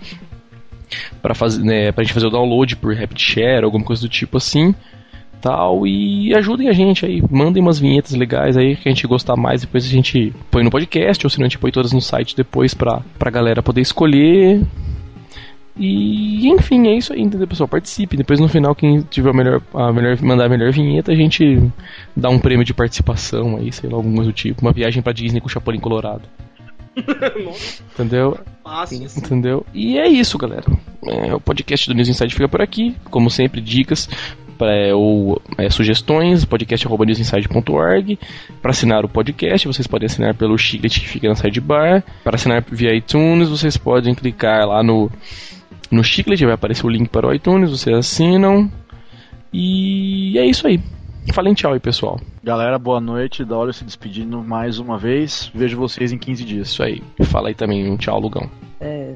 para 1.22 1.34
fazer, 1.34 1.64
né, 1.64 1.92
pra 1.92 2.04
gente 2.04 2.14
fazer 2.14 2.28
o 2.28 2.32
download 2.32 2.76
por 2.78 2.96
RapidShare, 2.96 3.64
alguma 3.64 3.84
coisa 3.84 4.02
do 4.02 4.10
tipo 4.10 4.38
assim. 4.38 4.74
Tal, 5.42 5.88
e 5.88 6.36
ajudem 6.36 6.68
a 6.68 6.74
gente 6.74 7.06
aí, 7.06 7.24
mandem 7.32 7.64
umas 7.64 7.80
vinhetas 7.80 8.12
legais 8.14 8.58
aí 8.58 8.76
que 8.76 8.90
a 8.90 8.92
gente 8.92 9.08
gostar 9.08 9.38
mais, 9.38 9.62
depois 9.62 9.86
a 9.86 9.88
gente 9.88 10.34
põe 10.52 10.66
no 10.66 10.70
podcast, 10.70 11.26
ou 11.26 11.30
se 11.30 11.40
não 11.40 11.46
a 11.46 11.48
gente 11.48 11.58
põe 11.58 11.72
todas 11.72 11.94
no 11.94 12.02
site 12.02 12.36
depois 12.36 12.74
pra, 12.74 13.02
pra 13.18 13.32
galera 13.32 13.64
poder 13.64 13.80
escolher. 13.80 14.62
E 15.78 16.46
enfim, 16.50 16.90
é 16.90 16.98
isso 16.98 17.14
aí, 17.14 17.22
entendeu, 17.22 17.48
pessoal? 17.48 17.70
Participe. 17.70 18.18
Depois 18.18 18.38
no 18.38 18.50
final, 18.50 18.76
quem 18.76 19.02
tiver 19.04 19.30
a 19.30 19.34
melhor, 19.34 19.62
a 19.74 19.94
melhor, 19.94 20.22
mandar 20.22 20.48
a 20.48 20.50
melhor 20.50 20.74
vinheta, 20.74 21.14
a 21.14 21.16
gente 21.16 21.72
dá 22.14 22.30
um 22.30 22.38
prêmio 22.38 22.66
de 22.66 22.74
participação 22.74 23.56
aí, 23.56 23.72
sei 23.72 23.90
lá, 23.90 23.96
alguma 23.96 24.16
coisa 24.16 24.32
do 24.32 24.34
tipo. 24.34 24.62
Uma 24.62 24.74
viagem 24.74 25.02
pra 25.02 25.14
Disney 25.14 25.40
com 25.40 25.48
o 25.48 25.50
Chapolin 25.50 25.80
Colorado. 25.80 26.24
Entendeu? 27.94 28.38
fácil. 28.70 29.06
assim. 29.06 29.20
Entendeu? 29.20 29.66
E 29.74 29.98
é 29.98 30.08
isso, 30.08 30.38
galera. 30.38 30.66
É, 31.06 31.34
o 31.34 31.40
podcast 31.40 31.88
do 31.88 31.96
News 31.96 32.10
Inside 32.10 32.34
fica 32.34 32.48
por 32.48 32.62
aqui. 32.62 32.96
Como 33.10 33.30
sempre, 33.30 33.62
dicas 33.62 34.08
pra, 34.58 34.96
ou 34.96 35.42
é, 35.58 35.70
sugestões, 35.70 36.46
podcast.newsinside.org. 36.46 38.20
Para 38.62 38.72
assinar 38.72 39.04
o 39.04 39.10
podcast, 39.10 39.68
vocês 39.68 39.88
podem 39.88 40.06
assinar 40.06 40.36
pelo 40.36 40.58
chiclete 40.58 41.00
que 41.00 41.08
fica 41.08 41.28
na 41.28 41.36
sidebar. 41.36 42.04
Para 42.24 42.36
assinar 42.36 42.64
via 42.70 42.94
iTunes, 42.94 43.50
vocês 43.50 43.78
podem 43.78 44.14
clicar 44.14 44.68
lá 44.68 44.84
no, 44.84 45.10
no 45.90 46.04
chiclete, 46.04 46.46
vai 46.46 46.54
aparecer 46.54 46.86
o 46.86 46.90
link 46.90 47.10
para 47.10 47.28
o 47.28 47.34
iTunes, 47.34 47.72
vocês 47.72 47.96
assinam. 47.96 48.70
E 49.52 50.38
é 50.38 50.46
isso 50.46 50.68
aí. 50.68 50.80
Falem 51.34 51.54
tchau 51.54 51.74
aí, 51.74 51.80
pessoal. 51.80 52.20
Galera, 52.50 52.80
boa 52.80 53.00
noite. 53.00 53.46
Da 53.46 53.56
hora 53.56 53.72
se 53.72 53.84
despedindo 53.84 54.44
mais 54.44 54.80
uma 54.80 54.98
vez. 54.98 55.52
Vejo 55.54 55.78
vocês 55.78 56.12
em 56.12 56.18
15 56.18 56.44
dias. 56.44 56.70
Isso 56.70 56.82
aí. 56.82 57.04
Fala 57.26 57.50
aí 57.50 57.54
também 57.54 57.88
um 57.88 57.96
tchau, 57.96 58.20
Lugão. 58.20 58.50
É, 58.82 59.14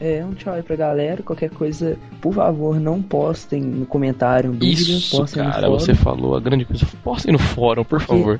é 0.00 0.24
um 0.24 0.32
tchau 0.32 0.54
aí 0.54 0.62
pra 0.62 0.76
galera. 0.76 1.20
Qualquer 1.24 1.50
coisa, 1.50 1.98
por 2.20 2.32
favor, 2.32 2.78
não 2.78 3.02
postem 3.02 3.60
no 3.60 3.84
comentário 3.84 4.52
dúvida, 4.52 4.80
Isso, 4.80 5.16
postem 5.16 5.42
no 5.42 5.50
cara, 5.50 5.66
fórum. 5.66 5.78
você 5.80 5.92
falou 5.92 6.36
a 6.36 6.40
grande 6.40 6.64
coisa. 6.64 6.86
Postem 7.02 7.32
no 7.32 7.38
fórum, 7.40 7.82
por 7.82 8.00
favor. 8.00 8.38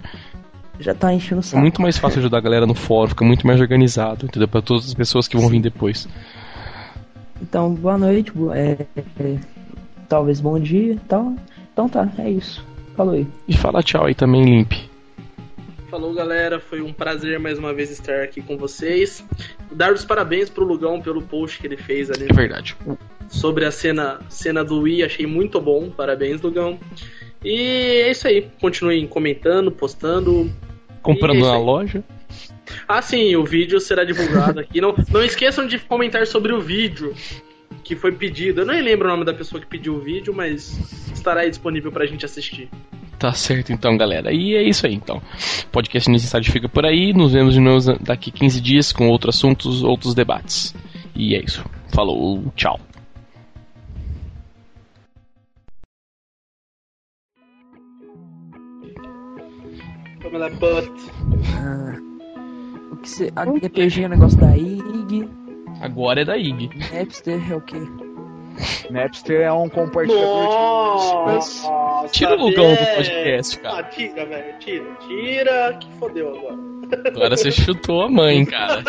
Já 0.79 0.95
tá 0.95 1.13
enchendo 1.13 1.41
o 1.41 1.43
É 1.43 1.43
saco. 1.43 1.61
muito 1.61 1.83
mais 1.83 1.99
fácil 1.99 2.21
ajudar 2.21 2.39
a 2.39 2.41
galera 2.41 2.65
no 2.65 2.77
fórum, 2.77 3.09
fica 3.09 3.25
muito 3.25 3.45
mais 3.45 3.61
organizado, 3.61 4.25
entendeu? 4.27 4.47
Pra 4.47 4.63
todas 4.63 4.87
as 4.87 4.95
pessoas 4.95 5.27
que 5.27 5.37
vão 5.37 5.49
vir 5.49 5.61
depois. 5.61 6.09
Então, 7.43 7.75
boa 7.75 7.99
noite, 7.99 8.33
é, 8.55 8.87
é, 9.19 9.39
talvez 10.09 10.41
bom 10.41 10.61
dia 10.61 10.93
e 10.93 10.99
tal. 11.09 11.35
Então 11.73 11.89
tá, 11.89 12.09
é 12.19 12.31
isso. 12.31 12.65
Falou 12.99 13.15
aí. 13.15 13.29
E 13.47 13.57
fala 13.57 13.81
tchau 13.81 14.07
aí 14.07 14.15
também, 14.15 14.45
Limp. 14.45 14.73
Falou, 15.89 16.13
galera. 16.13 16.59
Foi 16.59 16.81
um 16.81 16.93
prazer 16.93 17.39
mais 17.39 17.57
uma 17.57 17.73
vez 17.73 17.93
estar 17.93 18.25
aqui 18.25 18.43
com 18.43 18.59
vocês. 18.59 19.25
Dar 19.71 19.93
os 19.93 20.05
parabéns 20.05 20.51
pro 20.51 20.65
Lugão 20.65 21.01
pelo 21.01 21.23
post 21.23 21.61
que 21.61 21.67
ele 21.69 21.77
fez 21.77 22.11
ali 22.11 22.27
É 22.29 22.33
verdade. 22.35 22.77
sobre 23.29 23.65
a 23.65 23.71
cena, 23.71 24.19
cena 24.29 24.65
do 24.65 24.81
Wii. 24.81 25.05
Achei 25.05 25.29
muito 25.29 25.61
bom. 25.61 25.89
Parabéns, 25.91 26.41
Lugão. 26.43 26.77
E 27.45 27.55
é 28.05 28.11
isso 28.11 28.27
aí. 28.27 28.49
Continuem 28.61 29.07
comentando, 29.07 29.71
postando. 29.71 30.51
Comprando 31.01 31.39
é 31.39 31.43
na 31.43 31.57
loja. 31.57 32.03
Ah, 32.89 33.01
sim, 33.01 33.37
o 33.37 33.45
vídeo 33.45 33.79
será 33.79 34.03
divulgado 34.03 34.59
aqui. 34.59 34.81
Não, 34.81 34.93
não 35.13 35.23
esqueçam 35.23 35.69
de 35.69 35.79
comentar 35.79 36.27
sobre 36.27 36.53
o 36.53 36.61
vídeo 36.61 37.15
que 37.89 37.97
foi 37.97 38.13
pedido. 38.13 38.61
Eu 38.61 38.67
nem 38.67 38.83
lembro 38.83 39.09
o 39.09 39.11
nome 39.11 39.25
da 39.25 39.33
pessoa 39.33 39.59
que 39.59 39.67
pediu 39.67 39.95
o 39.95 40.01
vídeo, 40.01 40.35
mas 40.35 40.79
estará 41.11 41.41
aí 41.41 41.49
disponível 41.49 41.91
pra 41.91 42.05
gente 42.05 42.23
assistir. 42.23 42.69
Tá 43.19 43.33
certo 43.33 43.73
então, 43.73 43.97
galera. 43.97 44.31
E 44.31 44.55
é 44.55 44.63
isso 44.63 44.87
aí 44.87 44.93
então. 44.93 45.23
Podcast 45.73 46.11
Inside 46.11 46.53
fica 46.53 46.69
por 46.69 46.85
aí. 46.85 47.15
Nos 47.15 47.33
vemos 47.33 47.55
de 47.55 47.61
novo 47.61 47.99
daqui 47.99 48.31
15 48.31 48.61
dias 48.61 48.93
com 48.93 49.09
outros 49.09 49.37
assuntos, 49.37 49.83
outros 49.83 50.15
debates. 50.15 50.75
E 51.17 51.35
é 51.35 51.43
isso. 51.43 51.65
Falou, 51.89 52.45
tchau. 52.55 52.79
Pamela 60.23 60.51
Butt. 60.51 60.93
Ah, 61.57 61.97
o 62.93 62.97
que 62.99 63.09
você. 63.09 63.33
A 63.35 63.47
DPG 63.47 64.03
é 64.03 64.07
o 64.07 64.11
negócio 64.11 64.39
da 64.39 64.55
IG. 64.55 65.48
Agora 65.81 66.21
é 66.23 66.25
da 66.25 66.37
IG. 66.37 66.71
Napster 66.93 67.53
é 67.53 67.55
o 67.57 67.61
quê? 67.61 67.77
Napster 68.91 69.41
é 69.43 69.53
um 69.53 69.69
compartilhador 69.69 70.49
de 70.49 70.57
músicas. 70.57 71.63
Nossa, 71.65 72.09
Tira 72.13 72.35
o 72.35 72.39
Lugão 72.47 72.71
do 72.75 72.87
podcast, 72.97 73.59
cara. 73.61 73.79
Ah, 73.79 73.83
tira, 73.85 74.27
velho. 74.27 74.59
Tira. 74.59 74.85
Tira 75.07 75.79
que 75.81 75.91
fodeu 75.99 76.37
agora. 76.37 76.69
Agora 77.09 77.37
você 77.37 77.51
chutou 77.51 78.03
a 78.03 78.09
mãe, 78.09 78.45
cara. 78.47 78.83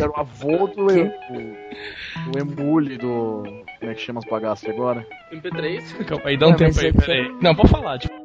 Era 0.00 0.08
o 0.10 0.20
avô 0.20 0.66
do, 0.68 0.86
do, 0.86 2.30
do 2.32 2.38
emule 2.38 2.96
do. 2.96 3.42
Como 3.80 3.90
é 3.90 3.94
que 3.94 4.00
chama 4.00 4.20
as 4.20 4.30
bagaças 4.30 4.68
agora? 4.70 5.04
MP3. 5.32 6.04
Calma 6.06 6.24
aí, 6.26 6.36
dá 6.36 6.46
um 6.46 6.50
Ué, 6.50 6.56
tempo 6.56 6.80
aí, 6.80 6.86
é- 6.86 6.92
peraí. 6.92 7.34
Não, 7.42 7.54
pode 7.54 7.70
falar, 7.70 7.98
tipo. 7.98 8.19